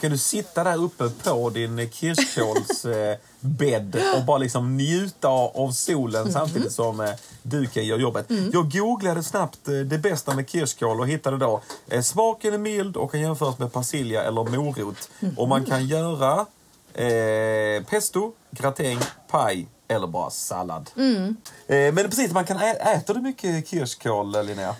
Kan 0.00 0.10
du 0.10 0.18
sitta 0.18 0.64
där 0.64 0.76
uppe 0.84 1.08
på 1.24 1.50
din 1.50 1.90
kirskålsbädd 1.90 3.18
bädd 3.40 3.96
och 4.16 4.24
bara 4.24 4.38
liksom 4.38 4.76
njuta 4.76 5.28
av 5.28 5.70
solen 5.72 6.20
Mm. 6.22 6.32
samtidigt 6.32 6.72
som 6.72 7.00
eh, 7.00 7.10
du 7.42 7.66
kan 7.66 7.86
göra 7.86 7.98
jobbet? 8.00 8.26
Jag 8.52 8.70
googlade 8.70 9.22
snabbt 9.22 9.68
eh, 9.68 9.74
det 9.74 9.98
bästa 9.98 10.34
med 10.34 10.50
kirskål 10.50 11.00
och 11.00 11.08
hittade 11.08 11.36
då 11.36 11.60
eh, 11.88 12.02
smaken 12.02 12.54
är 12.54 12.58
mild 12.58 12.96
och 12.96 13.10
kan 13.10 13.20
jämföras 13.20 13.58
med 13.58 13.72
persilja 13.72 14.22
eller 14.22 14.44
morot. 14.44 15.10
Och 15.36 15.48
man 15.48 15.64
kan 15.64 15.86
göra 15.86 16.46
eh, 16.94 17.82
pesto, 17.84 18.32
gratäng, 18.50 18.98
paj 19.30 19.66
eller 19.88 20.06
bara 20.06 20.30
sallad. 20.30 20.90
Mm. 20.96 21.36
Eh, 21.66 21.76
men 21.94 21.96
precis, 22.10 22.32
man 22.32 22.44
kan 22.44 22.56
ä- 22.56 22.94
äter 22.94 23.14
du 23.14 23.20
mycket 23.20 23.68
kirskål, 23.68 24.46
Linnea? 24.46 24.74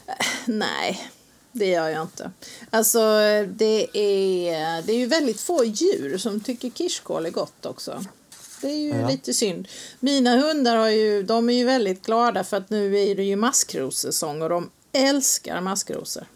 Nej, 0.46 1.10
det 1.58 1.66
gör 1.66 1.88
jag 1.88 2.02
inte. 2.02 2.30
Alltså, 2.70 2.98
det 3.48 3.88
är, 3.98 4.82
det 4.82 4.92
är 4.92 4.96
ju 4.98 5.06
väldigt 5.06 5.40
få 5.40 5.64
djur 5.64 6.18
som 6.18 6.40
tycker 6.40 6.70
kirskål 6.70 7.26
är 7.26 7.30
gott 7.30 7.66
också. 7.66 8.04
Det 8.60 8.68
är 8.68 8.76
ju 8.78 8.88
Ja. 9.00 9.08
lite 9.08 9.34
synd. 9.34 9.68
Mina 10.00 10.36
hundar 10.36 10.76
har 10.76 10.88
ju, 10.88 11.22
de 11.22 11.48
är 11.48 11.54
ju 11.54 11.64
väldigt 11.64 12.06
glada 12.06 12.44
för 12.44 12.56
att 12.56 12.70
nu 12.70 12.98
är 13.00 13.14
det 13.14 13.22
ju 13.24 13.36
maskrossäsong 13.36 14.42
och 14.42 14.48
de 14.48 14.70
älskar 14.92 15.60
maskrosor. 15.60 16.26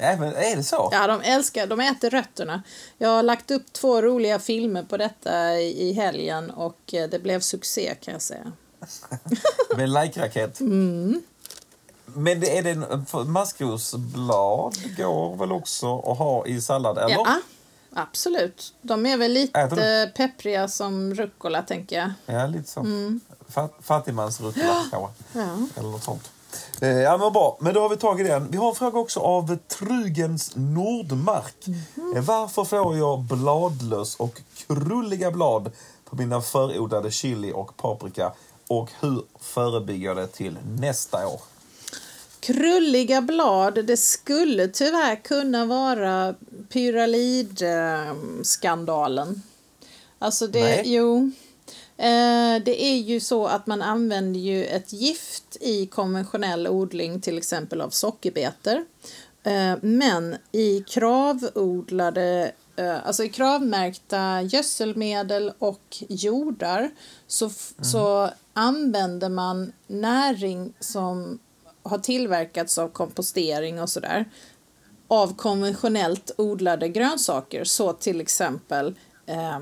Även, 0.00 0.34
är 0.34 0.56
det 0.56 0.64
så? 0.64 0.88
Ja, 0.92 1.06
de 1.06 1.20
älskar, 1.20 1.66
de 1.66 1.80
äter 1.80 2.10
rötterna. 2.10 2.62
Jag 2.98 3.08
har 3.08 3.22
lagt 3.22 3.50
upp 3.50 3.72
två 3.72 4.02
roliga 4.02 4.38
filmer 4.38 4.82
på 4.82 4.96
detta 4.96 5.60
i 5.60 5.88
i 5.88 5.92
helgen 5.92 6.50
och 6.50 6.94
eh, 6.94 7.08
det 7.08 7.18
blev 7.18 7.40
succé 7.40 7.94
kan 8.00 8.12
jag 8.12 8.22
säga. 8.22 8.52
Med 9.76 9.88
like-raket. 9.88 10.60
Mm. 10.60 11.22
Men 12.18 12.44
är 12.44 12.62
det 12.62 12.70
en- 12.70 13.30
maskrosblad 13.32 14.74
går 14.96 15.36
väl 15.36 15.52
också 15.52 15.98
att 15.98 16.18
ha 16.18 16.46
i 16.46 16.60
sallad, 16.60 16.98
eller? 16.98 17.10
Ja, 17.14 17.40
absolut. 17.94 18.74
De 18.82 19.06
är 19.06 19.16
väl 19.16 19.32
lite 19.32 20.12
peppriga 20.16 20.68
som 20.68 21.14
rucola 21.14 21.62
tänker 21.62 21.96
jag. 21.96 22.12
Ja, 22.36 22.46
lite 22.46 22.68
så. 22.70 22.86
Fat, 23.48 23.74
fattigmansrucola 23.82 24.84
kanske. 24.90 25.38
Mm. 25.38 25.68
Ja. 25.74 25.80
Eller 25.80 25.90
något 25.90 26.04
sånt. 26.04 26.30
Eh, 26.80 26.88
ja, 26.88 27.16
men 27.18 27.32
bra. 27.32 27.56
Men 27.60 27.74
då 27.74 27.80
har 27.80 27.88
vi 27.88 27.96
tagit 27.96 28.26
den. 28.26 28.50
Vi 28.50 28.56
har 28.56 28.68
en 28.68 28.74
fråga 28.74 28.98
också 28.98 29.20
av 29.20 29.56
Trugens 29.68 30.52
Nordmark. 30.56 31.66
Eh, 32.16 32.22
Varför 32.22 32.64
får 32.64 32.96
jag 32.98 33.18
bladlöss 33.20 34.16
och 34.16 34.40
krulliga 34.66 35.30
blad 35.30 35.70
på 36.04 36.16
mina 36.16 36.40
förodlade 36.40 37.10
chili 37.10 37.52
och 37.52 37.76
paprika? 37.76 38.32
Och 38.68 38.90
hur 39.00 39.22
förebygger 39.40 40.08
jag 40.08 40.16
det 40.16 40.26
till 40.26 40.58
nästa 40.78 41.26
år? 41.28 41.40
Krulliga 42.40 43.20
blad, 43.22 43.86
det 43.86 43.96
skulle 43.96 44.68
tyvärr 44.68 45.16
kunna 45.16 45.64
vara 45.66 46.34
pyralidskandalen. 46.68 49.42
Alltså 50.18 50.46
det, 50.46 50.60
Nej. 50.60 50.82
jo. 50.84 51.30
Eh, 51.96 52.62
det 52.64 52.84
är 52.84 52.96
ju 52.96 53.20
så 53.20 53.46
att 53.46 53.66
man 53.66 53.82
använder 53.82 54.40
ju 54.40 54.64
ett 54.64 54.92
gift 54.92 55.56
i 55.60 55.86
konventionell 55.86 56.68
odling, 56.68 57.20
till 57.20 57.38
exempel 57.38 57.80
av 57.80 57.90
sockerbetor. 57.90 58.84
Eh, 59.42 59.74
men 59.82 60.36
i 60.52 60.80
kravodlade, 60.88 62.52
eh, 62.76 63.06
alltså 63.06 63.24
i 63.24 63.28
kravmärkta 63.28 64.42
gödselmedel 64.42 65.52
och 65.58 65.96
jordar 66.08 66.90
så, 67.26 67.46
f- 67.46 67.72
så 67.82 68.30
använder 68.52 69.28
man 69.28 69.72
näring 69.86 70.72
som 70.80 71.38
har 71.88 71.98
tillverkats 71.98 72.78
av 72.78 72.88
kompostering 72.88 73.80
och 73.80 73.90
sådär 73.90 74.24
av 75.08 75.36
konventionellt 75.36 76.30
odlade 76.36 76.88
grönsaker, 76.88 77.64
så 77.64 77.92
till 77.92 78.20
exempel 78.20 78.94
eh, 79.26 79.60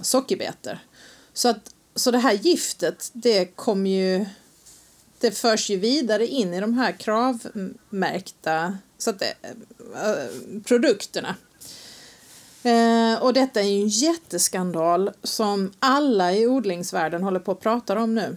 sockerbetor. 0.00 0.78
Så, 1.32 1.48
att, 1.48 1.74
så 1.94 2.10
det 2.10 2.18
här 2.18 2.32
giftet, 2.32 3.10
det 3.12 3.44
kommer 3.44 3.90
ju 3.90 4.26
det 5.18 5.30
förs 5.30 5.70
ju 5.70 5.76
vidare 5.76 6.26
in 6.26 6.54
i 6.54 6.60
de 6.60 6.74
här 6.74 6.92
kravmärkta 6.92 8.78
så 8.98 9.10
att 9.10 9.18
det, 9.18 9.34
eh, 9.94 10.60
produkterna. 10.64 11.36
Eh, 12.62 13.22
och 13.22 13.32
detta 13.32 13.60
är 13.60 13.64
ju 13.64 13.82
en 13.82 13.88
jätteskandal 13.88 15.10
som 15.22 15.72
alla 15.78 16.32
i 16.32 16.46
odlingsvärlden 16.46 17.22
håller 17.22 17.40
på 17.40 17.52
att 17.52 17.60
prata 17.60 17.98
om 17.98 18.14
nu. 18.14 18.36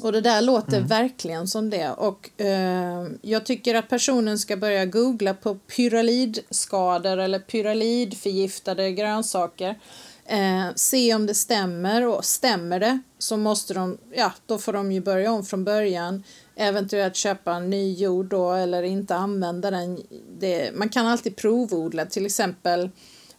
Och 0.00 0.12
det 0.12 0.20
där 0.20 0.42
låter 0.42 0.80
verkligen 0.80 1.48
som 1.48 1.70
det. 1.70 1.90
Och 1.90 2.40
eh, 2.40 3.06
jag 3.22 3.46
tycker 3.46 3.74
att 3.74 3.88
personen 3.88 4.38
ska 4.38 4.56
börja 4.56 4.86
googla 4.86 5.34
på 5.34 5.54
pyralidskador 5.54 7.18
eller 7.18 7.38
pyralidförgiftade 7.38 8.92
grönsaker. 8.92 9.78
Eh, 10.26 10.66
se 10.74 11.14
om 11.14 11.26
det 11.26 11.34
stämmer 11.34 12.06
och 12.06 12.24
stämmer 12.24 12.80
det 12.80 13.00
så 13.18 13.36
måste 13.36 13.74
de, 13.74 13.98
ja 14.14 14.32
då 14.46 14.58
får 14.58 14.72
de 14.72 14.92
ju 14.92 15.00
börja 15.00 15.32
om 15.32 15.44
från 15.44 15.64
början. 15.64 16.22
Eventuellt 16.56 17.16
köpa 17.16 17.52
en 17.52 17.70
ny 17.70 17.94
jord 17.94 18.26
då 18.26 18.52
eller 18.52 18.82
inte 18.82 19.14
använda 19.14 19.70
den. 19.70 20.02
Det, 20.38 20.70
man 20.74 20.88
kan 20.88 21.06
alltid 21.06 21.36
provodla 21.36 22.06
till 22.06 22.26
exempel 22.26 22.90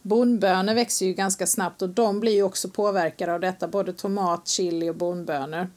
Bondbönor 0.02 0.74
växer 0.74 1.06
ju 1.06 1.12
ganska 1.12 1.46
snabbt 1.46 1.82
och 1.82 1.88
de 1.88 2.20
blir 2.20 2.32
ju 2.32 2.42
också 2.42 2.68
påverkade 2.68 3.34
av 3.34 3.40
detta, 3.40 3.68
både 3.68 3.92
tomat, 3.92 4.48
chili 4.48 4.90
och 4.90 4.96
bondbönor. 4.96 5.70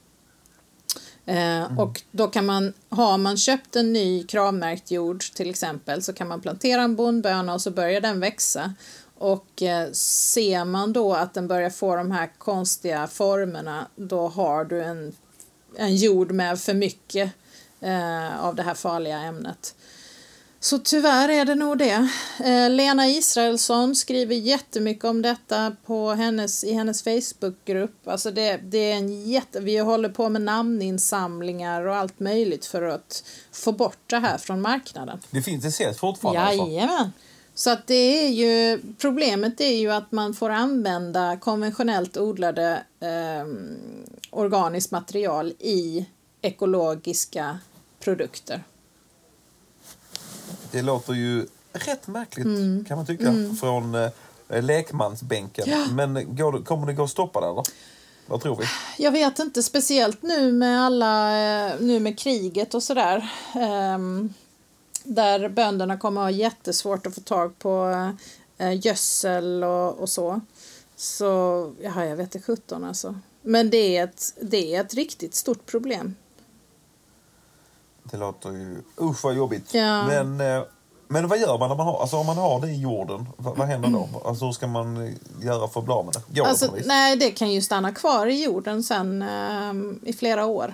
Eh, 1.30 1.80
Och 1.80 2.02
då 2.12 2.28
kan 2.28 2.46
man, 2.46 2.74
har 2.90 3.18
man 3.18 3.38
köpt 3.38 3.76
en 3.76 3.94
ny 3.94 4.24
kravmärkt 4.24 4.92
jord 4.92 5.22
till 5.22 5.50
exempel 5.50 6.04
så 6.04 6.14
kan 6.14 6.28
man 6.28 6.42
plantera 6.42 6.82
en 6.82 6.96
bondböna 6.96 7.54
och 7.54 7.62
så 7.62 7.72
börjar 7.72 8.02
den 8.02 8.20
växa. 8.20 8.74
Och 9.18 9.62
eh, 9.64 9.92
ser 9.92 10.66
man 10.66 10.94
då 10.94 11.14
att 11.14 11.34
den 11.34 11.48
börjar 11.48 11.70
få 11.70 11.96
de 11.96 12.12
här 12.12 12.30
konstiga 12.38 13.08
formerna 13.08 13.88
då 13.96 14.28
har 14.28 14.66
du 14.66 14.84
en, 14.84 15.16
en 15.78 15.96
jord 15.96 16.32
med 16.32 16.60
för 16.60 16.74
mycket 16.74 17.32
eh, 17.82 18.46
av 18.46 18.56
det 18.56 18.64
här 18.64 18.74
farliga 18.74 19.18
ämnet. 19.18 19.76
Så 20.62 20.80
tyvärr 20.80 21.30
är 21.30 21.46
det 21.46 21.56
nog 21.56 21.78
det. 21.78 22.10
Eh, 22.44 22.70
Lena 22.70 23.08
Israelsson 23.08 23.96
skriver 23.96 24.36
jättemycket 24.36 25.04
om 25.04 25.22
detta 25.22 25.76
på 25.86 26.10
hennes, 26.10 26.64
i 26.64 26.74
hennes 26.74 27.04
Facebookgrupp. 27.04 28.08
Alltså 28.08 28.32
det, 28.32 28.58
det 28.58 28.92
är 28.92 28.96
en 28.96 29.30
jätte, 29.30 29.60
vi 29.60 29.78
håller 29.78 30.10
på 30.10 30.30
med 30.30 30.42
namninsamlingar 30.42 31.86
och 31.86 31.96
allt 31.96 32.20
möjligt 32.20 32.66
för 32.66 32.82
att 32.82 33.24
få 33.52 33.72
bort 33.72 34.00
det 34.06 34.18
här 34.18 34.38
från 34.38 34.62
marknaden. 34.62 35.20
Det 35.32 35.42
finns 35.42 35.64
det 35.64 35.72
säljs 35.72 35.98
fortfarande 35.98 36.42
alltså? 36.42 36.66
Jajamän. 36.66 37.12
Så 37.54 37.70
att 37.70 37.88
det 37.88 38.26
är 38.26 38.30
ju, 38.30 38.82
problemet 38.98 39.62
är 39.62 39.78
ju 39.78 39.92
att 39.92 40.12
man 40.12 40.34
får 40.34 40.50
använda 40.50 41.38
konventionellt 41.38 42.18
odlade 42.18 42.84
eh, 43.00 43.48
organiskt 44.32 44.92
material 44.92 45.54
i 45.60 46.06
ekologiska 46.42 47.60
produkter. 48.00 48.64
Det 50.72 50.82
låter 50.82 51.14
ju 51.14 51.46
rätt 51.74 52.08
märkligt 52.08 52.46
Mm. 52.46 52.86
kan 52.88 52.98
man 52.98 53.06
tycka 53.06 53.34
från 53.60 53.96
eh, 53.96 54.62
lekmansbänken. 54.64 55.96
Men 55.96 56.36
går, 56.36 56.64
kommer 56.64 56.88
det 56.88 56.94
gå 56.94 57.04
att 57.04 57.10
stoppa 57.10 57.42
det 57.42 57.48
eller? 57.48 57.64
Vad 58.26 58.42
tror 58.42 58.56
vi? 58.56 58.66
Jag 59.04 59.12
vet 59.12 59.40
inte, 59.40 59.64
speciellt 59.64 60.22
nu 60.22 60.52
med 60.52 60.82
alla, 60.82 61.38
eh, 61.68 61.74
nu 61.80 62.00
med 62.00 62.20
kriget 62.20 62.74
och 62.74 62.84
sådär. 62.84 63.30
ehm, 63.56 64.34
där 65.04 65.50
bönderna 65.50 65.98
kommer 65.98 66.22
ha 66.22 66.32
jättesvårt 66.32 67.08
att 67.08 67.16
få 67.16 67.22
tag 67.22 67.60
på 67.60 67.90
eh, 68.58 68.86
gödsel 68.86 69.64
och, 69.64 69.98
och 69.98 70.10
så. 70.10 70.42
Så, 70.96 71.26
ja, 71.82 72.06
jag 72.06 72.16
vet 72.16 72.36
inte 72.36 72.46
sjutton 72.46 72.84
alltså. 72.84 73.20
Men 73.42 73.70
det 73.70 73.98
är, 73.98 74.04
ett, 74.04 74.34
det 74.42 74.76
är 74.76 74.82
ett 74.82 74.94
riktigt 74.94 75.36
stort 75.36 75.66
problem. 75.66 76.16
Det 78.12 78.18
låter 78.18 78.50
ju... 78.50 78.82
Usch 79.02 79.24
vad 79.24 79.36
jobbigt. 79.36 79.74
Ja. 79.74 80.04
Men, 80.08 80.42
eh, 80.42 80.64
men 81.08 81.28
vad 81.28 81.40
gör 81.40 81.58
man, 81.60 81.70
när 81.70 81.76
man 81.76 81.86
har, 81.88 82.02
alltså, 82.02 82.18
om 82.18 82.26
man 82.26 82.38
har 82.38 82.62
det 82.62 82.68
i 82.68 82.82
jorden? 82.82 83.26
Vad, 83.38 83.58
vad 83.58 83.68
händer 83.68 83.90
då? 83.90 84.10
Alltså, 84.26 84.46
hur 84.46 84.52
ska 84.52 84.68
man 84.68 85.08
eh, 85.08 85.14
göra 85.42 85.68
för 85.68 85.80
att 85.80 85.86
bli 85.86 85.94
av 85.94 86.06
med 86.06 86.14
det? 86.14 86.20
Går 86.40 86.44
det 86.44 86.50
Alltså, 86.50 86.72
vis? 86.72 86.86
nej, 86.88 87.16
det 87.16 87.32
kan 87.32 87.52
ju 87.52 87.62
stanna 87.62 87.92
kvar 87.92 88.28
i 88.28 88.44
jorden 88.44 88.84
sen 88.84 89.22
ehm, 89.22 90.00
i 90.06 90.14
flera 90.14 90.46
år. 90.46 90.74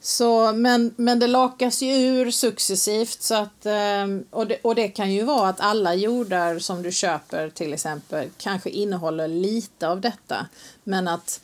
Så, 0.00 0.52
men, 0.52 0.94
men 0.96 1.18
det 1.18 1.26
lakas 1.26 1.82
ju 1.82 1.94
ur 1.94 2.30
successivt 2.30 3.22
så 3.22 3.34
att, 3.34 3.66
ehm, 3.66 4.24
och, 4.30 4.46
det, 4.46 4.58
och 4.62 4.74
det 4.74 4.88
kan 4.88 5.12
ju 5.12 5.22
vara 5.22 5.48
att 5.48 5.60
alla 5.60 5.94
jordar 5.94 6.58
som 6.58 6.82
du 6.82 6.92
köper 6.92 7.50
till 7.50 7.72
exempel 7.74 8.28
kanske 8.38 8.70
innehåller 8.70 9.28
lite 9.28 9.88
av 9.88 10.00
detta 10.00 10.46
men 10.84 11.08
att 11.08 11.40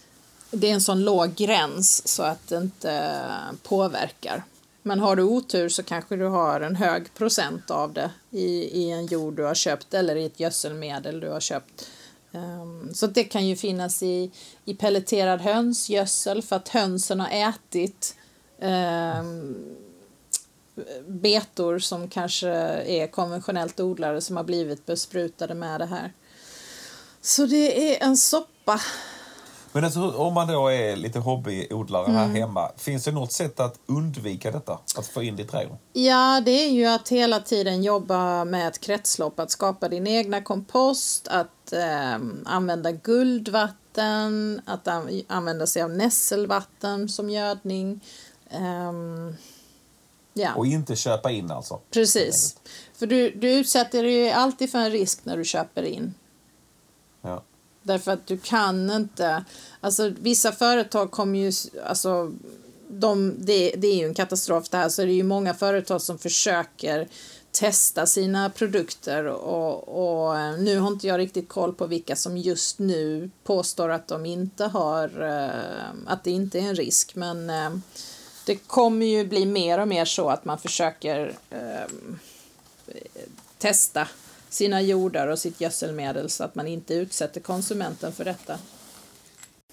det 0.50 0.70
är 0.70 0.74
en 0.74 0.80
sån 0.80 1.04
låg 1.04 1.34
gräns 1.34 2.08
så 2.08 2.22
att 2.22 2.48
det 2.48 2.56
inte 2.56 3.20
påverkar. 3.62 4.42
Men 4.82 5.00
har 5.00 5.16
du 5.16 5.22
otur 5.22 5.68
så 5.68 5.82
kanske 5.82 6.16
du 6.16 6.26
har 6.26 6.60
en 6.60 6.76
hög 6.76 7.14
procent 7.14 7.70
av 7.70 7.92
det 7.92 8.10
i, 8.30 8.80
i 8.82 8.90
en 8.90 9.06
jord 9.06 9.36
du 9.36 9.44
har 9.44 9.54
köpt 9.54 9.94
eller 9.94 10.16
i 10.16 10.24
ett 10.24 10.40
gödselmedel 10.40 11.20
du 11.20 11.28
har 11.28 11.40
köpt. 11.40 11.88
Um, 12.32 12.94
så 12.94 13.06
det 13.06 13.24
kan 13.24 13.46
ju 13.46 13.56
finnas 13.56 14.02
i, 14.02 14.30
i 14.64 14.74
pelleterad 14.74 15.40
hönsgödsel 15.40 16.42
för 16.42 16.56
att 16.56 16.68
hönsen 16.68 17.20
har 17.20 17.48
ätit 17.48 18.16
um, 18.58 19.56
betor 21.06 21.78
som 21.78 22.08
kanske 22.08 22.48
är 22.48 23.06
konventionellt 23.06 23.80
odlade 23.80 24.20
som 24.20 24.36
har 24.36 24.44
blivit 24.44 24.86
besprutade 24.86 25.54
med 25.54 25.80
det 25.80 25.86
här. 25.86 26.12
Så 27.20 27.46
det 27.46 27.94
är 27.94 28.06
en 28.06 28.16
soppa. 28.16 28.80
Men 29.72 29.84
alltså, 29.84 30.10
om 30.10 30.34
man 30.34 30.48
då 30.48 30.68
är 30.68 30.96
lite 30.96 31.18
hobbyodlare 31.18 32.12
här 32.12 32.24
Mm. 32.24 32.36
hemma, 32.36 32.70
finns 32.76 33.04
det 33.04 33.12
något 33.12 33.32
sätt 33.32 33.60
att 33.60 33.78
undvika 33.86 34.50
detta? 34.50 34.78
Att 34.98 35.06
få 35.06 35.22
in 35.22 35.36
det 35.36 35.42
i 35.42 35.46
trädgården? 35.46 35.78
Ja, 35.92 36.42
det 36.44 36.50
är 36.50 36.70
ju 36.70 36.86
att 36.86 37.08
hela 37.08 37.40
tiden 37.40 37.82
jobba 37.82 38.44
med 38.44 38.68
ett 38.68 38.80
kretslopp, 38.80 39.40
att 39.40 39.50
skapa 39.50 39.88
din 39.88 40.06
egna 40.06 40.42
kompost, 40.42 41.28
att 41.28 41.72
eh, 41.72 42.14
använda 42.44 42.92
guldvatten, 42.92 44.60
att 44.66 44.88
an- 44.88 45.22
använda 45.28 45.66
sig 45.66 45.82
av 45.82 45.90
nässelvatten 45.90 47.08
som 47.08 47.30
gödning. 47.30 48.00
Ehm, 48.50 49.34
Ja. 50.34 50.54
Och 50.54 50.66
inte 50.66 50.96
köpa 50.96 51.30
in 51.30 51.50
alltså. 51.50 51.80
Precis. 51.90 52.56
För 52.94 53.06
du, 53.06 53.30
du 53.30 53.52
utsätter 53.52 54.02
dig 54.02 54.12
ju 54.12 54.30
alltid 54.30 54.70
för 54.70 54.78
en 54.78 54.90
risk 54.90 55.24
när 55.24 55.36
du 55.36 55.44
köper 55.44 55.82
in. 55.82 56.14
Ja. 57.22 57.42
Därför 57.82 58.12
att 58.12 58.26
du 58.26 58.38
kan 58.38 58.90
inte... 58.90 59.44
Alltså 59.80 60.12
vissa 60.18 60.52
företag 60.52 61.10
kommer 61.10 61.38
ju... 61.38 61.52
Alltså, 61.86 62.32
de, 62.88 63.34
det, 63.38 63.74
det 63.76 63.86
är 63.86 63.96
ju 63.96 64.04
en 64.04 64.14
katastrof 64.14 64.68
det 64.68 64.76
här, 64.76 64.88
så 64.88 65.02
det 65.02 65.12
är 65.12 65.14
ju 65.14 65.22
många 65.22 65.54
företag 65.54 66.02
som 66.02 66.18
försöker 66.18 67.08
testa 67.52 68.06
sina 68.06 68.50
produkter 68.50 69.24
och, 69.24 69.88
och 69.88 70.38
eh, 70.38 70.58
nu 70.58 70.78
har 70.78 70.88
inte 70.88 71.06
jag 71.06 71.18
riktigt 71.18 71.48
koll 71.48 71.74
på 71.74 71.86
vilka 71.86 72.16
som 72.16 72.36
just 72.36 72.78
nu 72.78 73.30
påstår 73.44 73.88
att 73.88 74.08
de 74.08 74.26
inte 74.26 74.64
har, 74.64 75.22
eh, 75.22 75.90
att 76.06 76.24
det 76.24 76.30
inte 76.30 76.58
är 76.58 76.62
en 76.62 76.74
risk, 76.74 77.14
men 77.14 77.50
eh, 77.50 77.70
det 78.46 78.56
kommer 78.56 79.06
ju 79.06 79.24
bli 79.24 79.46
mer 79.46 79.78
och 79.78 79.88
mer 79.88 80.04
så 80.04 80.28
att 80.28 80.44
man 80.44 80.58
försöker 80.58 81.34
testa 83.58 84.08
sina 84.50 84.82
jordar 84.82 85.26
och 85.26 85.38
sitt 85.38 85.60
gödselmedel 85.60 86.30
så 86.30 86.44
att 86.44 86.54
man 86.54 86.66
inte 86.66 86.94
utsätter 86.94 87.40
konsumenten 87.40 88.12
för 88.12 88.24
detta. 88.24 88.58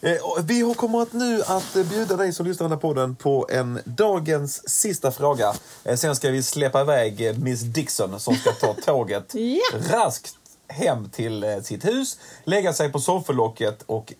Eh, 0.01 0.43
vi 0.43 0.73
kommer 0.77 1.01
att 1.01 1.13
nu 1.13 1.41
att 1.41 1.73
bjuda 1.89 2.15
dig 2.15 2.33
som 2.33 2.45
lyssnar 2.45 2.69
på 2.69 2.77
podden 2.77 3.15
på 3.15 3.47
en 3.51 3.79
dagens 3.85 4.69
sista 4.69 5.11
fråga. 5.11 5.53
Eh, 5.83 5.95
sen 5.95 6.15
ska 6.15 6.29
vi 6.29 6.43
släppa 6.43 6.81
iväg 6.81 7.27
eh, 7.27 7.37
Miss 7.37 7.61
Dixon 7.61 8.19
som 8.19 8.35
ska 8.35 8.51
ta 8.51 8.73
tåget 8.85 9.35
ja. 9.35 9.79
raskt 9.91 10.35
hem 10.69 11.09
till 11.09 11.61
sitt 11.63 11.85
hus, 11.85 12.17
lägga 12.43 12.73
sig 12.73 12.91
på 12.91 12.99
soffelocket 12.99 13.83
och 13.85 14.13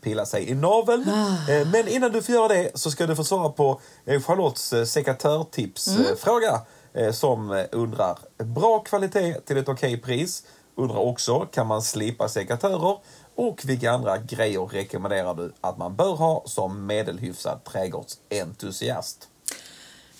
pilla 0.00 0.26
sig 0.26 0.50
i 0.50 0.54
naveln. 0.54 1.08
Ah. 1.08 1.64
Men 1.72 1.88
innan 1.88 2.12
du 2.12 2.22
får 2.22 2.34
göra 2.34 2.48
det 2.48 2.70
så 2.74 2.90
ska 2.90 3.06
du 3.06 3.16
få 3.16 3.24
svara 3.24 3.48
på 3.48 3.80
Charlottes 4.04 4.92
sekatörtipsfråga 4.92 6.48
mm. 6.48 6.60
Som 7.12 7.64
undrar 7.72 8.18
bra 8.36 8.78
kvalitet 8.78 9.34
till 9.44 9.56
ett 9.56 9.68
okej 9.68 9.96
pris. 9.96 10.42
Undrar 10.74 10.98
också, 10.98 11.40
kan 11.40 11.66
man 11.66 11.82
slipa 11.82 12.28
sekatörer? 12.28 12.98
Och 13.34 13.60
vilka 13.64 13.90
andra 13.90 14.18
grejer 14.18 14.66
rekommenderar 14.66 15.34
du 15.34 15.52
att 15.60 15.78
man 15.78 15.96
bör 15.96 16.14
ha 16.14 16.42
som 16.46 16.86
medelhyfsad 16.86 17.64
trädgårdsentusiast? 17.64 19.28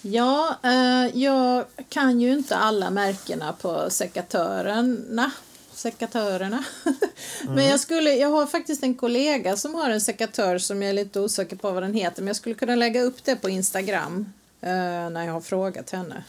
Ja, 0.03 0.57
eh, 0.63 1.19
jag 1.19 1.65
kan 1.89 2.21
ju 2.21 2.33
inte 2.33 2.57
alla 2.57 2.91
märkena 2.91 3.53
på 3.53 3.91
sekatörerna. 3.91 5.31
Sekatörerna. 5.73 6.65
Mm. 6.85 6.99
men 7.55 7.65
jag, 7.65 7.81
skulle, 7.81 8.11
jag 8.15 8.29
har 8.29 8.47
faktiskt 8.47 8.83
en 8.83 8.95
kollega 8.95 9.57
som 9.57 9.75
har 9.75 9.91
en 9.91 10.01
sekatör 10.01 10.59
som 10.59 10.83
jag 10.83 10.89
är 10.89 10.95
lite 10.95 11.21
osäker 11.21 11.57
på 11.57 11.71
vad 11.71 11.83
den 11.83 11.95
heter. 11.95 12.23
Men 12.23 12.27
jag 12.27 12.37
skulle 12.37 12.55
kunna 12.55 12.75
lägga 12.75 13.03
upp 13.03 13.25
det 13.25 13.37
på 13.37 13.49
Instagram 13.49 14.33
eh, 14.61 14.71
när 15.11 15.27
jag 15.27 15.33
har 15.33 15.41
frågat 15.41 15.91
henne. 15.91 16.25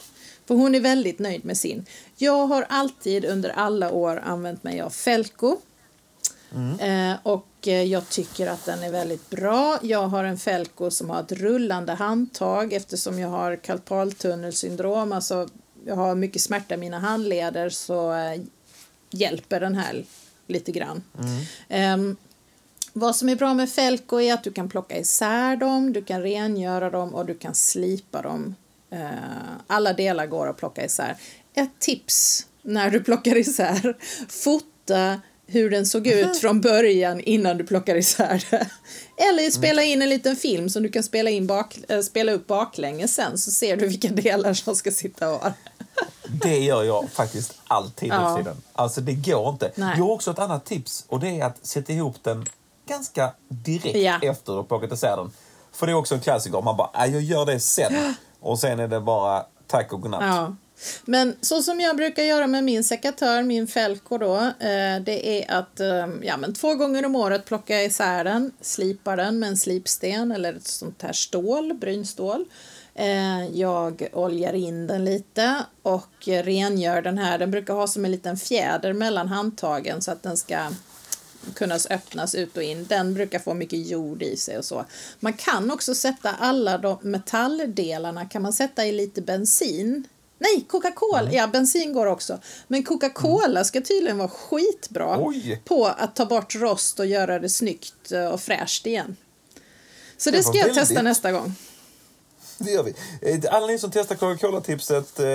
För 0.46 0.56
hon 0.56 0.76
är 0.76 0.80
väldigt 0.80 1.20
nöjd 1.20 1.46
med 1.46 1.58
sin. 1.58 1.86
Jag 2.16 2.48
har 2.48 2.66
alltid 2.70 3.26
under 3.26 3.50
alla 3.50 3.92
år 3.92 4.22
använt 4.26 4.64
mig 4.64 4.82
av 4.82 4.90
Felco. 4.90 5.58
Mm. 6.56 6.80
Eh, 7.12 7.18
och 7.24 7.68
eh, 7.68 7.84
jag 7.84 8.10
tycker 8.10 8.48
att 8.48 8.66
den 8.66 8.84
är 8.84 8.92
väldigt 8.92 9.30
bra. 9.30 9.80
Jag 9.82 10.08
har 10.08 10.24
en 10.24 10.38
Felco 10.38 10.92
som 10.92 11.10
har 11.10 11.20
ett 11.20 11.32
rullande 11.32 11.94
handtag 11.94 12.74
eftersom 12.74 13.20
jag 13.20 13.30
har 13.30 13.56
karpaltunnelsyndrom, 13.56 15.12
alltså 15.12 15.48
jag 15.86 15.96
har 15.96 16.16
mycket 16.16 16.42
smärta 16.42 16.74
i 16.74 16.78
mina 16.78 17.00
handleder 17.00 17.70
så 17.70 18.14
eh, 18.14 18.42
hjälper 19.12 19.60
den 19.60 19.76
här 19.76 20.06
lite 20.48 20.72
grann. 20.72 21.04
Mm. 21.70 22.10
Eh, 22.10 22.16
vad 22.94 23.16
som 23.16 23.30
är 23.30 23.36
bra 23.36 23.54
med 23.54 23.70
Felco 23.70 24.22
är 24.22 24.34
att 24.34 24.44
du 24.44 24.52
kan 24.52 24.70
plocka 24.70 24.98
isär 24.98 25.56
dem, 25.56 25.94
du 25.94 26.04
kan 26.04 26.22
rengöra 26.22 26.90
dem 26.90 27.16
och 27.16 27.26
du 27.26 27.34
kan 27.34 27.56
slipa 27.56 28.22
dem. 28.22 28.56
Eh, 28.94 29.00
alla 29.68 29.94
delar 29.94 30.26
går 30.26 30.50
att 30.50 30.58
plocka 30.58 30.86
isär. 30.86 31.18
Ett 31.56 31.80
tips 31.80 32.48
när 32.62 32.90
du 32.90 33.04
plockar 33.04 33.38
isär, 33.38 33.98
fota 34.30 35.22
hur 35.48 35.70
den 35.70 35.86
såg 35.86 36.08
ut 36.08 36.38
från 36.38 36.62
början 36.62 37.20
innan 37.20 37.58
du 37.58 37.64
plockar 37.64 37.96
isär 37.96 38.46
det. 38.50 38.68
Eller 39.18 39.52
spela 39.52 39.84
in 39.84 40.02
en 40.02 40.10
liten 40.10 40.36
film 40.36 40.70
som 40.70 40.84
du 40.84 40.90
kan 40.90 41.04
spela, 41.04 41.30
in 41.30 41.48
bak, 41.48 41.78
äh, 41.88 42.02
spela 42.02 42.32
upp 42.32 42.48
baklänges 42.48 43.16
sen 43.16 43.38
så 43.38 43.52
ser 43.52 43.78
du 43.78 43.88
vilka 43.88 44.08
delar 44.08 44.54
som 44.54 44.76
ska 44.76 44.92
sitta 44.92 45.32
var. 45.32 45.54
Det 46.44 46.60
gör 46.60 46.84
jag 46.84 47.10
faktiskt 47.12 47.54
alltid 47.68 48.10
ja. 48.10 48.38
tiden. 48.38 48.58
Alltså 48.74 49.02
det 49.02 49.14
går 49.14 49.50
inte. 49.50 49.72
Nej. 49.76 49.94
Jag 49.98 50.06
har 50.06 50.12
också 50.12 50.32
ett 50.32 50.40
annat 50.40 50.66
tips 50.66 51.06
och 51.08 51.20
det 51.20 51.40
är 51.40 51.46
att 51.46 51.66
sätta 51.66 51.94
ihop 51.94 52.16
den 52.24 52.46
ganska 52.88 53.34
direkt 53.48 53.96
ja. 53.96 54.20
efter 54.22 54.60
att 54.60 54.64
du 54.64 54.68
plockat 54.68 54.92
isär 54.92 55.18
den. 55.18 55.32
För 55.72 55.86
det 55.86 55.92
är 55.92 55.96
också 55.96 56.16
en 56.16 56.22
klassiker. 56.22 56.62
Man 56.62 56.78
bara, 56.78 57.08
jag 57.08 57.22
gör 57.22 57.46
det 57.46 57.60
sen. 57.60 58.16
Och 58.44 58.60
sen 58.60 58.80
är 58.80 58.88
det 58.88 59.00
bara 59.00 59.46
tack 59.68 59.94
och 59.94 60.02
godnatt. 60.02 60.24
Ja. 60.24 60.56
Men 61.06 61.36
så 61.42 61.64
som 61.64 61.80
jag 61.80 61.98
brukar 61.98 62.24
göra 62.24 62.48
med 62.48 62.64
min 62.64 62.84
sekatör, 62.84 63.44
min 63.44 63.68
Felco 63.68 64.18
då, 64.18 64.36
eh, 64.38 65.00
det 65.06 65.42
är 65.42 65.60
att 65.60 65.80
eh, 65.80 66.08
ja, 66.22 66.38
men 66.38 66.54
två 66.54 66.76
gånger 66.76 67.06
om 67.06 67.16
året 67.16 67.46
plocka 67.46 67.84
isär 67.84 68.24
den, 68.24 68.52
slipa 68.62 69.16
den 69.16 69.40
med 69.40 69.50
en 69.50 69.58
slipsten 69.58 70.32
eller 70.32 70.54
ett 70.54 70.68
sånt 70.68 71.02
här 71.02 71.14
stål, 71.14 71.74
brynstål. 71.74 72.46
Eh, 72.96 73.46
jag 73.46 74.08
oljar 74.14 74.54
in 74.54 74.88
den 74.88 75.06
lite 75.06 75.56
och 75.82 76.28
rengör 76.28 77.02
den 77.02 77.18
här. 77.18 77.38
Den 77.38 77.52
brukar 77.52 77.74
ha 77.74 77.88
som 77.88 78.06
en 78.06 78.12
liten 78.12 78.38
fjäder 78.38 78.94
mellan 78.94 79.28
handtagen 79.28 80.02
så 80.02 80.12
att 80.12 80.24
den 80.24 80.38
ska 80.38 80.60
kunna 81.56 81.80
öppnas 81.90 82.36
ut 82.36 82.58
och 82.58 82.64
in. 82.64 82.86
Den 82.90 83.14
brukar 83.14 83.40
få 83.40 83.54
mycket 83.54 83.88
jord 83.88 84.24
i 84.24 84.38
sig 84.38 84.58
och 84.58 84.66
så. 84.66 84.86
Man 85.20 85.34
kan 85.34 85.72
också 85.72 85.96
sätta 85.96 86.32
alla 86.32 86.78
de 86.78 86.98
metalldelarna 87.02 88.26
kan 88.26 88.42
man 88.42 88.54
sätta 88.54 88.86
i 88.86 88.92
lite 88.92 89.22
bensin 89.22 90.08
Nej, 90.38 90.66
Coca-Cola. 90.70 91.22
Mm. 91.22 91.34
Ja, 91.34 91.48
bensin 91.48 91.94
går 91.94 92.06
också. 92.06 92.40
Men 92.68 92.84
Coca-Cola 92.84 93.46
mm. 93.46 93.66
ska 93.66 93.82
tydligen 93.82 94.18
vara 94.18 94.30
skitbra 94.30 95.18
Oj. 95.20 95.62
på 95.66 95.86
att 95.86 96.16
ta 96.16 96.26
bort 96.26 96.56
rost 96.56 97.00
och 97.00 97.06
göra 97.06 97.40
det 97.40 97.50
snyggt 97.50 98.12
eh, 98.12 98.26
och 98.26 98.42
fräscht 98.42 98.86
igen. 98.86 99.16
Så 100.18 100.32
det, 100.32 100.38
det 100.38 100.44
ska 100.44 100.58
jag 100.58 100.66
väldigt... 100.66 100.88
testa 100.88 101.02
nästa 101.02 101.32
gång. 101.32 101.56
Det 102.58 102.72
gör 102.72 102.84
vi. 102.84 102.96
Eh, 103.22 103.56
alla 103.56 103.68
ni 103.68 103.80
som 103.80 103.92
testar 103.92 104.16
Coca-Cola-tipset, 104.16 105.20
eh, 105.20 105.26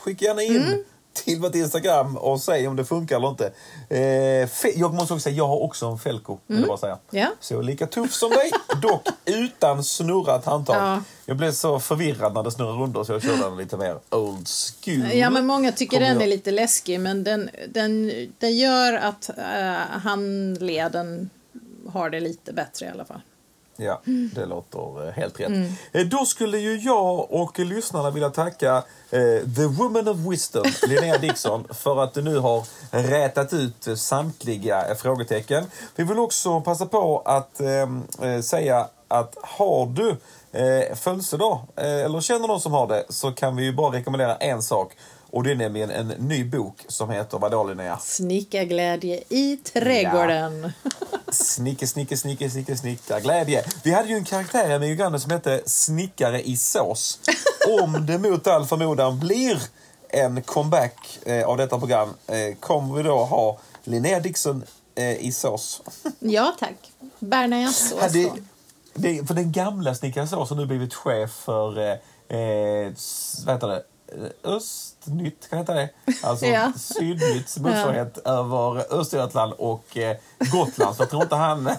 skicka 0.00 0.24
gärna 0.24 0.42
in 0.42 0.56
mm 0.56 0.84
till 1.14 1.40
vårt 1.40 1.54
Instagram 1.54 2.16
och 2.16 2.40
säg 2.40 2.68
om 2.68 2.76
det 2.76 2.84
funkar 2.84 3.16
eller 3.16 3.28
inte. 3.28 3.52
Eh, 3.88 4.70
jag 4.80 4.94
måste 4.94 5.14
också 5.14 5.22
säga, 5.22 5.36
jag 5.36 5.48
har 5.48 5.62
också 5.62 5.86
en 5.86 5.98
Felco. 5.98 6.38
Mm. 6.50 6.68
bara 6.68 6.78
säga. 6.78 6.98
Ja. 7.10 7.28
Så 7.40 7.60
lika 7.60 7.86
tuff 7.86 8.12
som 8.12 8.30
dig, 8.30 8.50
dock 8.82 9.08
utan 9.24 9.84
snurrat 9.84 10.44
handtag. 10.44 10.76
Ja. 10.76 11.02
Jag 11.26 11.36
blev 11.36 11.52
så 11.52 11.80
förvirrad 11.80 12.34
när 12.34 12.42
det 12.42 12.50
snurrade 12.50 12.78
runt 12.78 13.06
så 13.06 13.12
jag 13.12 13.22
körde 13.22 13.42
den 13.42 13.56
lite 13.56 13.76
mer 13.76 13.98
old 14.10 14.48
school. 14.48 15.12
Ja, 15.12 15.30
men 15.30 15.46
många 15.46 15.72
tycker 15.72 15.96
Kommer 15.96 16.08
den 16.08 16.16
jag... 16.16 16.22
är 16.22 16.28
lite 16.28 16.50
läskig, 16.50 17.00
men 17.00 17.24
den, 17.24 17.50
den, 17.68 18.12
den 18.38 18.56
gör 18.56 18.92
att 18.92 19.30
uh, 19.38 19.44
handleden 20.02 21.30
har 21.88 22.10
det 22.10 22.20
lite 22.20 22.52
bättre 22.52 22.86
i 22.86 22.88
alla 22.88 23.04
fall. 23.04 23.20
Ja, 23.76 24.00
det 24.04 24.46
låter 24.46 25.06
eh, 25.08 25.12
helt 25.12 25.40
rätt. 25.40 25.48
Mm. 25.48 25.72
Eh, 25.92 26.06
då 26.06 26.26
skulle 26.26 26.58
ju 26.58 26.76
jag 26.76 27.32
och 27.32 27.58
lyssnarna 27.58 28.10
vilja 28.10 28.30
tacka 28.30 28.76
eh, 29.10 29.54
The 29.56 29.66
Woman 29.66 30.08
of 30.08 30.16
Wisdom, 30.16 30.64
Linnea 30.88 31.18
Dixon, 31.18 31.64
för 31.70 32.02
att 32.02 32.14
du 32.14 32.22
nu 32.22 32.38
har 32.38 32.64
rätat 32.90 33.52
ut 33.52 33.98
samtliga 33.98 34.94
frågetecken. 34.94 35.64
Vi 35.96 36.04
vill 36.04 36.18
också 36.18 36.60
passa 36.60 36.86
på 36.86 37.22
att 37.24 37.60
eh, 37.60 38.40
säga 38.40 38.88
att 39.08 39.36
har 39.42 39.86
du 39.86 40.16
eh, 40.60 40.94
födelsedag 40.94 41.60
eller 41.76 42.20
känner 42.20 42.48
någon 42.48 42.60
som 42.60 42.72
har 42.72 42.88
det 42.88 43.04
så 43.08 43.32
kan 43.32 43.56
vi 43.56 43.64
ju 43.64 43.72
bara 43.72 43.96
rekommendera 43.96 44.36
en 44.36 44.62
sak 44.62 44.92
och 45.34 45.42
det 45.42 45.50
är 45.50 45.54
nämligen 45.54 45.90
en 45.90 46.08
ny 46.08 46.44
bok 46.44 46.84
som 46.88 47.10
heter 47.10 47.38
vad 47.38 47.50
då 47.50 47.64
Linnea? 47.64 47.98
Snickarglädje 47.98 49.22
i 49.28 49.56
trädgården. 49.56 50.72
Ja. 50.82 50.90
Snicke, 51.34 51.86
snicke, 51.86 52.16
snicke, 52.16 52.50
snicke, 52.50 52.76
snickarglädje. 52.76 53.64
Vi 53.84 53.92
hade 53.92 54.08
ju 54.08 54.16
en 54.16 54.24
karaktär 54.24 54.82
i 54.82 54.92
Uganda 54.92 55.18
som 55.18 55.30
hette 55.30 55.62
Snickare 55.66 56.42
i 56.42 56.56
sås. 56.56 57.18
Om 57.80 58.06
det 58.06 58.18
mot 58.18 58.46
all 58.46 58.66
förmodan 58.66 59.18
blir 59.18 59.62
en 60.08 60.42
comeback 60.42 61.18
eh, 61.26 61.46
av 61.46 61.56
detta 61.56 61.78
program 61.78 62.14
eh, 62.26 62.54
kommer 62.60 62.94
vi 62.96 63.02
då 63.02 63.24
ha 63.24 63.58
Linnea 63.84 64.20
Dixon 64.20 64.64
eh, 64.94 65.26
i 65.26 65.32
sås. 65.32 65.82
ja 66.18 66.54
tack. 66.58 66.92
Bearnaisesås. 67.18 68.14
Ja, 68.14 68.34
det, 68.94 69.26
för 69.28 69.34
den 69.34 69.52
gamla 69.52 69.94
Snickare 69.94 70.26
sås 70.26 70.50
har 70.50 70.56
nu 70.56 70.66
blivit 70.66 70.94
chef 70.94 71.30
för 71.30 71.78
eh, 71.78 72.38
eh, 72.38 72.92
vad 73.46 73.54
heter 73.54 73.68
det? 73.68 73.82
Östnytt, 74.44 75.50
kan 75.50 75.58
heta 75.58 75.74
det? 75.74 75.90
Alltså 76.22 76.46
ja. 76.46 76.72
Sydnytts 76.76 77.58
motsvarighet 77.58 78.18
ja. 78.24 78.30
över 78.30 78.94
Östergötland 79.00 79.52
och 79.52 79.96
eh, 79.96 80.16
Gotland. 80.38 80.96
Så 80.96 81.02
jag 81.02 81.10
tror 81.10 81.22
inte 81.22 81.36
han... 81.36 81.70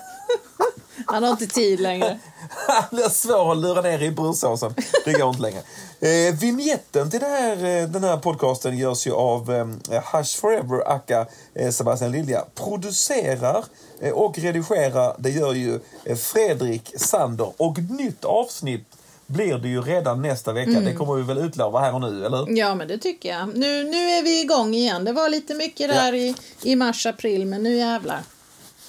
Han 1.07 1.23
har 1.23 1.31
inte 1.31 1.47
tid 1.47 1.79
längre. 1.79 2.19
Han 2.67 2.83
blir 2.91 3.09
svår 3.09 3.51
att 3.51 3.57
lura 3.57 3.81
ner 3.81 4.01
i 4.01 4.11
brunsåsen. 4.11 4.73
Det 5.05 5.13
går 5.13 5.29
inte 5.29 5.41
längre. 5.41 5.61
Eh, 5.99 6.35
vignetten 6.35 7.11
till 7.11 7.21
här, 7.21 7.65
eh, 7.65 7.87
den 7.87 8.03
här 8.03 8.17
podcasten 8.17 8.77
görs 8.77 9.07
ju 9.07 9.11
av 9.11 9.53
eh, 9.53 10.03
Hush 10.13 10.39
Forever, 10.39 10.91
aka 10.91 11.25
eh, 11.53 11.69
Sebastian 11.69 12.11
Lilja. 12.11 12.45
Producerar 12.55 13.65
eh, 14.01 14.11
och 14.11 14.37
redigerar, 14.37 15.15
det 15.19 15.29
gör 15.29 15.53
ju 15.53 15.79
eh, 16.05 16.15
Fredrik 16.15 16.93
Sander. 16.97 17.51
Och 17.57 17.79
nytt 17.79 18.25
avsnitt 18.25 18.85
blir 19.27 19.57
det 19.57 19.67
ju 19.69 19.81
redan 19.81 20.21
nästa 20.21 20.53
vecka. 20.53 20.71
Mm. 20.71 20.85
Det 20.85 20.93
kommer 20.93 21.13
vi 21.13 21.23
väl 21.23 21.37
utlova 21.37 21.79
här 21.79 21.93
och 21.93 22.01
nu, 22.01 22.25
eller? 22.25 22.57
Ja, 22.57 22.75
men 22.75 22.87
det 22.87 22.97
tycker 22.97 23.29
jag. 23.29 23.47
Nu, 23.57 23.83
nu 23.83 23.97
är 24.09 24.23
vi 24.23 24.41
igång 24.41 24.73
igen. 24.73 25.05
Det 25.05 25.13
var 25.13 25.29
lite 25.29 25.53
mycket 25.53 25.89
där 25.89 26.13
Ja. 26.13 26.15
i, 26.19 26.35
i 26.61 26.75
mars, 26.75 27.05
april, 27.05 27.45
men 27.45 27.63
nu 27.63 27.75
jävlar. 27.75 28.19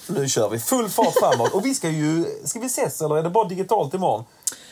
Nu 0.07 0.27
kör 0.29 0.49
vi 0.49 0.59
full 0.59 0.89
fart 0.89 1.13
framåt. 1.19 1.53
Och 1.53 1.65
vi 1.65 1.75
ska 1.75 1.89
ju... 1.89 2.25
Ska 2.45 2.59
vi 2.59 2.65
ses 2.65 3.01
eller 3.01 3.17
är 3.17 3.23
det 3.23 3.29
bara 3.29 3.47
digitalt 3.47 3.93
imorgon? 3.93 4.23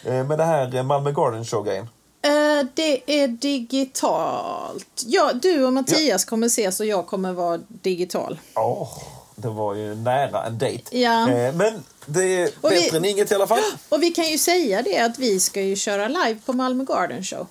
Eh, 0.04 0.24
Med 0.28 0.38
det 0.38 0.44
här 0.44 0.76
eh, 0.76 0.84
Malmö 0.84 1.12
Garden 1.12 1.46
Show-grejen. 1.46 1.90
Eh, 2.22 2.66
det 2.74 3.24
är 3.24 3.28
digitalt. 3.28 5.04
Ja, 5.06 5.32
du 5.34 5.66
och 5.66 5.74
Mattias 5.74 6.26
kommer 6.26 6.48
ses 6.48 6.80
och 6.80 6.86
jag 6.86 7.08
kommer 7.08 7.34
vara 7.34 7.60
digital. 7.68 8.40
Åh, 8.56 8.90
det 9.36 9.50
var 9.50 9.76
ju 9.76 9.96
nära 9.96 10.44
en 10.46 10.58
dejt. 10.58 10.98
Ja. 11.00 11.30
Eh, 11.32 11.54
Men 11.56 11.84
det 12.06 12.24
är 12.24 12.50
Och 12.62 12.72
vi- 12.72 12.76
bättre 12.82 12.98
än 12.98 13.06
inget 13.06 13.32
i 13.32 13.36
alla 13.36 13.48
fall. 13.48 13.60
Och 13.90 14.04
vi 14.04 14.12
kan 14.12 14.26
ju 14.26 14.38
säga 14.38 14.82
det 14.82 14.98
att 14.98 15.20
vi 15.20 15.40
ska 15.40 15.62
ju 15.62 15.76
köra 15.76 16.08
live 16.08 16.40
på 16.46 16.54
Malmö 16.54 16.84
Garden 16.84 17.24
Show. 17.24 17.48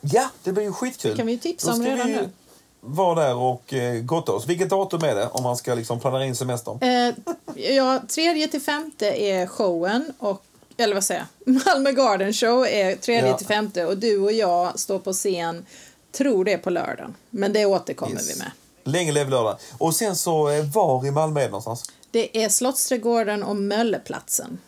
Ja, 0.00 0.28
det 0.42 0.52
blir 0.52 0.64
ju 0.64 0.72
skitkul. 0.72 1.10
Det 1.10 1.16
kan 1.16 1.26
vi 1.26 1.32
ju 1.32 1.38
tipsa 1.38 1.72
om 1.72 1.84
redan 1.86 2.06
vi 2.06 2.12
nu. 2.12 2.28
vara 2.80 3.26
där 3.26 3.34
och 3.36 3.72
eh, 3.74 3.94
gotta 4.02 4.32
oss. 4.32 4.46
Vilket 4.46 4.70
datum 4.70 5.04
är 5.04 5.14
det 5.14 5.28
om 5.28 5.42
man 5.42 5.56
ska 5.56 5.74
liksom 5.74 6.00
planera 6.00 6.24
in 6.26 6.36
semestern? 6.36 6.78
Eh, 6.82 7.14
ja, 7.74 8.02
tredje 8.08 8.48
till 8.48 8.60
femte 8.60 9.06
är 9.22 9.46
showen 9.46 10.12
och 10.18 10.42
eller 10.76 10.94
vad 10.94 11.04
säger 11.04 11.24
jag? 11.46 11.54
Malmö 11.66 11.92
Garden 11.92 12.32
Show 12.32 12.66
är 12.66 12.96
tredje 12.96 13.30
Ja. 13.30 13.36
till 13.38 13.46
femte 13.46 13.84
och 13.86 13.96
du 13.98 14.18
och 14.18 14.32
jag 14.32 14.78
står 14.78 14.98
på 14.98 15.12
scen, 15.12 15.66
tror 16.12 16.44
det 16.44 16.52
är 16.52 16.58
på 16.58 16.70
lördagen. 16.70 17.14
Men 17.30 17.52
det 17.52 17.66
återkommer 17.66 18.12
Yes. 18.16 18.34
vi 18.34 18.38
med. 18.38 18.50
Länge 18.84 19.12
leve 19.12 19.30
lördag. 19.30 19.56
Och 19.78 19.94
sen 19.94 20.16
så, 20.16 20.48
eh, 20.48 20.64
var 20.64 21.06
i 21.06 21.10
Malmö 21.10 21.40
är 21.40 21.44
det 21.44 21.50
någonstans? 21.50 21.84
Det 22.10 22.44
är 22.44 22.48
Slottsträdgården 22.48 23.42
och 23.42 23.56
Mölleplatsen 23.56 24.58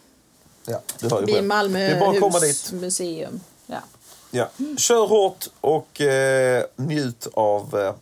Ja, 0.67 0.81
du 0.99 1.09
hör 1.09 1.21
ju 1.21 1.27
vid 1.27 1.35
själv. 1.35 1.47
Malmö 1.47 1.79
Det 1.79 1.87
är 1.87 2.01
bara 2.01 2.11
att 2.11 2.21
komma 2.21 2.39
dit. 2.39 2.49
hus 2.49 2.73
museum. 2.73 3.41
Ja. 3.67 3.79
Ja. 4.31 4.49
Kör 4.79 5.07
hårt 5.07 5.47
och 5.61 6.01
eh, 6.01 6.65
njut 6.77 7.27
av 7.35 7.79
eh, 7.79 7.95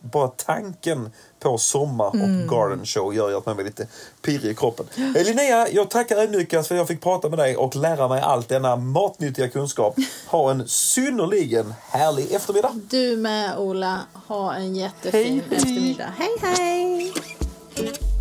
bara 0.00 0.28
tanken 0.28 1.10
på 1.42 1.58
sommar 1.58 2.06
och 2.06 2.14
Mm. 2.14 2.46
garden 2.48 2.86
show 2.86 3.14
gör 3.14 3.28
ju 3.30 3.36
att 3.36 3.46
man 3.46 3.56
blir 3.56 3.66
lite 3.66 3.86
pirrig 4.22 4.50
i 4.50 4.54
kroppen. 4.54 4.86
Eh, 5.16 5.24
Linnea, 5.24 5.68
jag 5.72 5.90
tackar 5.90 6.16
ödmjukast 6.16 6.68
för 6.68 6.74
att 6.74 6.78
jag 6.78 6.88
fick 6.88 7.00
prata 7.00 7.28
med 7.28 7.38
dig 7.38 7.56
och 7.56 7.76
lära 7.76 8.08
mig 8.08 8.20
allt 8.20 8.48
denna 8.48 8.76
matnyttiga 8.76 9.48
kunskap. 9.48 9.96
Ha 10.26 10.50
en 10.50 10.68
synnerligen 10.68 11.74
härlig 11.90 12.32
eftermiddag. 12.32 12.70
Du 12.90 13.16
med 13.16 13.58
Ola, 13.58 14.00
ha 14.28 14.54
en 14.54 14.76
jättefin 14.76 15.22
Hej, 15.22 15.42
hej. 15.48 15.56
eftermiddag. 15.56 16.12
Hej 16.18 16.30
hej! 16.40 18.11